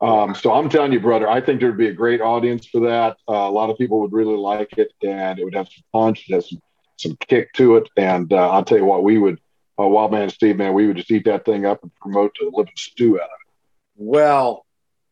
Um, 0.00 0.34
so 0.34 0.52
I'm 0.52 0.68
telling 0.68 0.92
you, 0.92 1.00
brother, 1.00 1.28
I 1.28 1.40
think 1.40 1.60
there'd 1.60 1.76
be 1.76 1.88
a 1.88 1.92
great 1.92 2.20
audience 2.20 2.66
for 2.66 2.80
that. 2.82 3.16
Uh, 3.28 3.32
a 3.32 3.50
lot 3.50 3.68
of 3.68 3.78
people 3.78 4.00
would 4.00 4.12
really 4.12 4.36
like 4.36 4.78
it, 4.78 4.92
and 5.02 5.38
it 5.38 5.44
would 5.44 5.56
have 5.56 5.68
some 5.68 5.84
punch, 5.92 6.26
it 6.28 6.34
has 6.34 6.48
some, 6.50 6.62
some 6.96 7.16
kick 7.16 7.52
to 7.54 7.76
it. 7.76 7.88
And 7.96 8.32
uh, 8.32 8.48
I'll 8.50 8.64
tell 8.64 8.78
you 8.78 8.84
what, 8.84 9.02
we 9.02 9.18
would, 9.18 9.40
uh, 9.78 9.86
Wild 9.86 10.12
Man 10.12 10.28
Steve, 10.30 10.56
man, 10.56 10.74
we 10.74 10.86
would 10.86 10.96
just 10.96 11.10
eat 11.10 11.24
that 11.26 11.44
thing 11.44 11.64
up 11.64 11.82
and 11.82 11.94
promote 11.96 12.34
the 12.38 12.50
living 12.52 12.72
stew 12.76 13.20
out 13.20 13.24
of 13.24 13.30
it. 13.46 13.52
Well, 13.96 14.64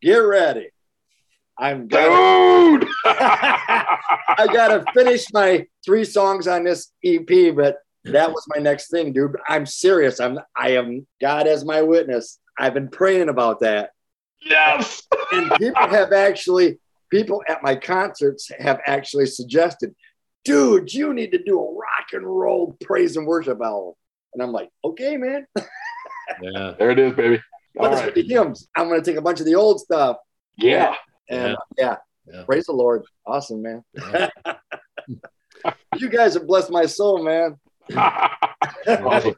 get 0.02 0.16
ready. 0.16 0.70
I'm 1.58 1.88
gonna, 1.88 2.80
Dude! 2.80 2.88
I 3.04 4.46
gotta 4.52 4.84
finish 4.92 5.32
my 5.32 5.66
three 5.84 6.04
songs 6.04 6.46
on 6.46 6.64
this 6.64 6.92
EP, 7.04 7.54
but 7.54 7.78
that 8.04 8.30
was 8.30 8.44
my 8.54 8.60
next 8.60 8.90
thing, 8.90 9.12
dude. 9.12 9.36
I'm 9.48 9.66
serious. 9.66 10.20
I'm 10.20 10.38
I 10.56 10.70
am 10.70 11.06
God 11.20 11.46
as 11.46 11.64
my 11.64 11.82
witness. 11.82 12.38
I've 12.58 12.74
been 12.74 12.88
praying 12.88 13.28
about 13.28 13.60
that. 13.60 13.90
yes! 14.40 15.02
And 15.32 15.50
people 15.52 15.88
have 15.88 16.12
actually 16.12 16.78
people 17.10 17.42
at 17.48 17.62
my 17.62 17.74
concerts 17.74 18.50
have 18.58 18.80
actually 18.86 19.26
suggested, 19.26 19.94
dude, 20.44 20.92
you 20.92 21.14
need 21.14 21.32
to 21.32 21.42
do 21.42 21.58
a 21.58 21.72
rock 21.72 22.12
and 22.12 22.26
roll 22.26 22.76
praise 22.82 23.16
and 23.16 23.26
worship 23.26 23.60
album. 23.62 23.94
And 24.36 24.42
I'm 24.42 24.52
like, 24.52 24.68
okay, 24.84 25.16
man. 25.16 25.46
Yeah. 26.42 26.74
There 26.76 26.90
it 26.90 26.98
is, 26.98 27.12
baby. 27.14 27.40
All 27.78 27.84
But 27.88 27.92
it's 27.92 28.02
right. 28.02 28.14
the 28.14 28.22
hymns. 28.22 28.68
I'm 28.76 28.88
going 28.88 29.00
to 29.00 29.08
take 29.10 29.16
a 29.16 29.22
bunch 29.22 29.38
of 29.38 29.46
the 29.46 29.54
old 29.54 29.78
stuff. 29.80 30.16
Yeah. 30.58 30.92
And 31.30 31.56
yeah, 31.78 31.92
uh, 31.92 31.96
Yeah. 32.30 32.42
praise 32.44 32.66
the 32.66 32.72
Lord. 32.72 33.04
Awesome, 33.24 33.62
man. 33.62 33.84
you 35.96 36.08
guys 36.10 36.34
have 36.34 36.46
blessed 36.48 36.70
my 36.70 36.84
soul, 36.84 37.22
man. 37.22 37.56
awesome. 37.96 39.36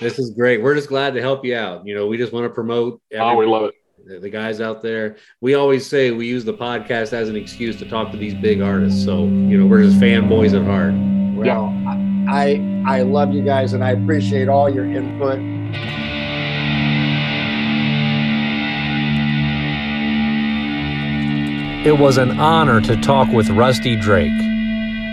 This 0.00 0.18
is 0.18 0.30
great. 0.30 0.62
We're 0.62 0.74
just 0.74 0.88
glad 0.90 1.14
to 1.14 1.20
help 1.22 1.44
you 1.46 1.56
out. 1.56 1.86
You 1.86 1.94
know, 1.94 2.06
we 2.06 2.18
just 2.18 2.32
want 2.32 2.44
to 2.44 2.50
promote 2.50 3.00
Oh, 3.18 3.34
we 3.36 3.46
love 3.46 3.64
it. 3.70 3.74
the, 4.06 4.18
the 4.20 4.30
guys 4.30 4.60
out 4.60 4.82
there. 4.82 5.16
We 5.40 5.54
always 5.54 5.86
say 5.86 6.10
we 6.10 6.26
use 6.26 6.44
the 6.44 6.54
podcast 6.54 7.14
as 7.14 7.30
an 7.30 7.36
excuse 7.36 7.76
to 7.78 7.88
talk 7.88 8.10
to 8.12 8.18
these 8.18 8.34
big 8.34 8.60
artists. 8.60 9.02
So, 9.02 9.24
you 9.24 9.58
know, 9.58 9.66
we're 9.66 9.82
just 9.82 9.96
fanboys 9.98 10.54
at 10.54 10.64
heart. 10.66 10.92
Well, 11.34 11.72
I 12.28 12.82
I 12.86 13.02
love 13.02 13.32
you 13.32 13.42
guys 13.42 13.72
and 13.72 13.82
I 13.82 13.92
appreciate 13.92 14.48
all 14.48 14.68
your 14.68 14.84
input. 14.84 15.38
It 21.86 21.98
was 21.98 22.18
an 22.18 22.38
honor 22.38 22.82
to 22.82 23.00
talk 23.00 23.28
with 23.32 23.48
Rusty 23.48 23.96
Drake. 23.96 24.30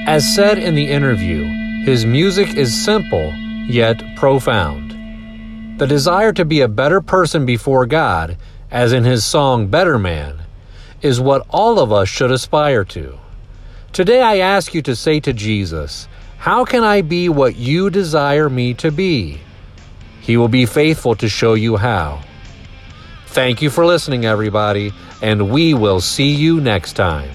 As 0.08 0.36
said 0.36 0.58
in 0.58 0.76
the 0.76 0.90
interview, 0.90 1.46
his 1.86 2.06
music 2.06 2.58
is 2.58 2.84
simple 2.84 3.34
yet 3.68 4.04
profound. 4.18 5.80
The 5.80 5.88
desire 5.88 6.34
to 6.34 6.44
be 6.44 6.60
a 6.62 6.68
better 6.68 7.00
person 7.00 7.46
before 7.46 7.86
God, 7.86 8.38
as 8.70 8.92
in 8.92 9.06
his 9.06 9.24
song 9.24 9.68
Better 9.68 9.98
Man, 9.98 10.42
is 11.02 11.22
what 11.22 11.46
all 11.50 11.80
of 11.80 11.94
us 11.94 12.10
should 12.10 12.32
aspire 12.32 12.84
to. 12.86 13.18
Today 13.94 14.22
I 14.22 14.40
ask 14.40 14.74
you 14.74 14.82
to 14.82 14.96
say 14.98 15.22
to 15.22 15.32
Jesus, 15.32 16.10
How 16.38 16.66
can 16.66 16.84
I 16.84 17.02
be 17.02 17.30
what 17.30 17.56
you 17.56 17.90
desire 17.90 18.50
me 18.50 18.74
to 18.76 18.92
be? 18.92 19.40
He 20.22 20.38
will 20.38 20.48
be 20.48 20.66
faithful 20.66 21.16
to 21.16 21.30
show 21.30 21.54
you 21.54 21.78
how. 21.78 22.22
Thank 23.28 23.62
you 23.62 23.70
for 23.70 23.86
listening, 23.86 24.26
everybody, 24.26 24.92
and 25.22 25.50
we 25.50 25.74
will 25.74 26.02
see 26.02 26.32
you 26.32 26.62
next 26.62 26.94
time. 26.94 27.30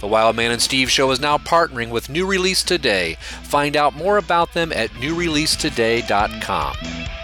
The 0.00 0.06
Wild 0.06 0.36
Man 0.36 0.52
and 0.52 0.60
Steve 0.60 0.90
Show 0.90 1.10
is 1.10 1.20
now 1.20 1.38
partnering 1.38 1.88
with 1.88 2.10
New 2.10 2.26
Release 2.26 2.62
Today. 2.62 3.16
Find 3.44 3.76
out 3.76 3.94
more 3.94 4.18
about 4.18 4.52
them 4.52 4.70
at 4.72 4.90
newreleasetoday.com. 4.90 6.76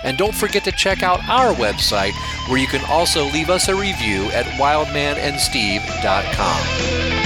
And 0.02 0.16
don't 0.16 0.34
forget 0.34 0.64
to 0.64 0.72
check 0.72 1.02
out 1.02 1.20
our 1.28 1.52
website, 1.54 2.14
where 2.48 2.58
you 2.58 2.66
can 2.66 2.82
also 2.90 3.26
leave 3.26 3.50
us 3.50 3.68
a 3.68 3.74
review 3.74 4.24
at 4.32 4.46
wildmanandsteve.com. 4.58 7.19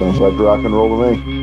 sounds 0.00 0.18
like 0.18 0.38
rock 0.38 0.64
and 0.64 0.74
roll 0.74 0.96
to 0.96 1.14
me. 1.14 1.39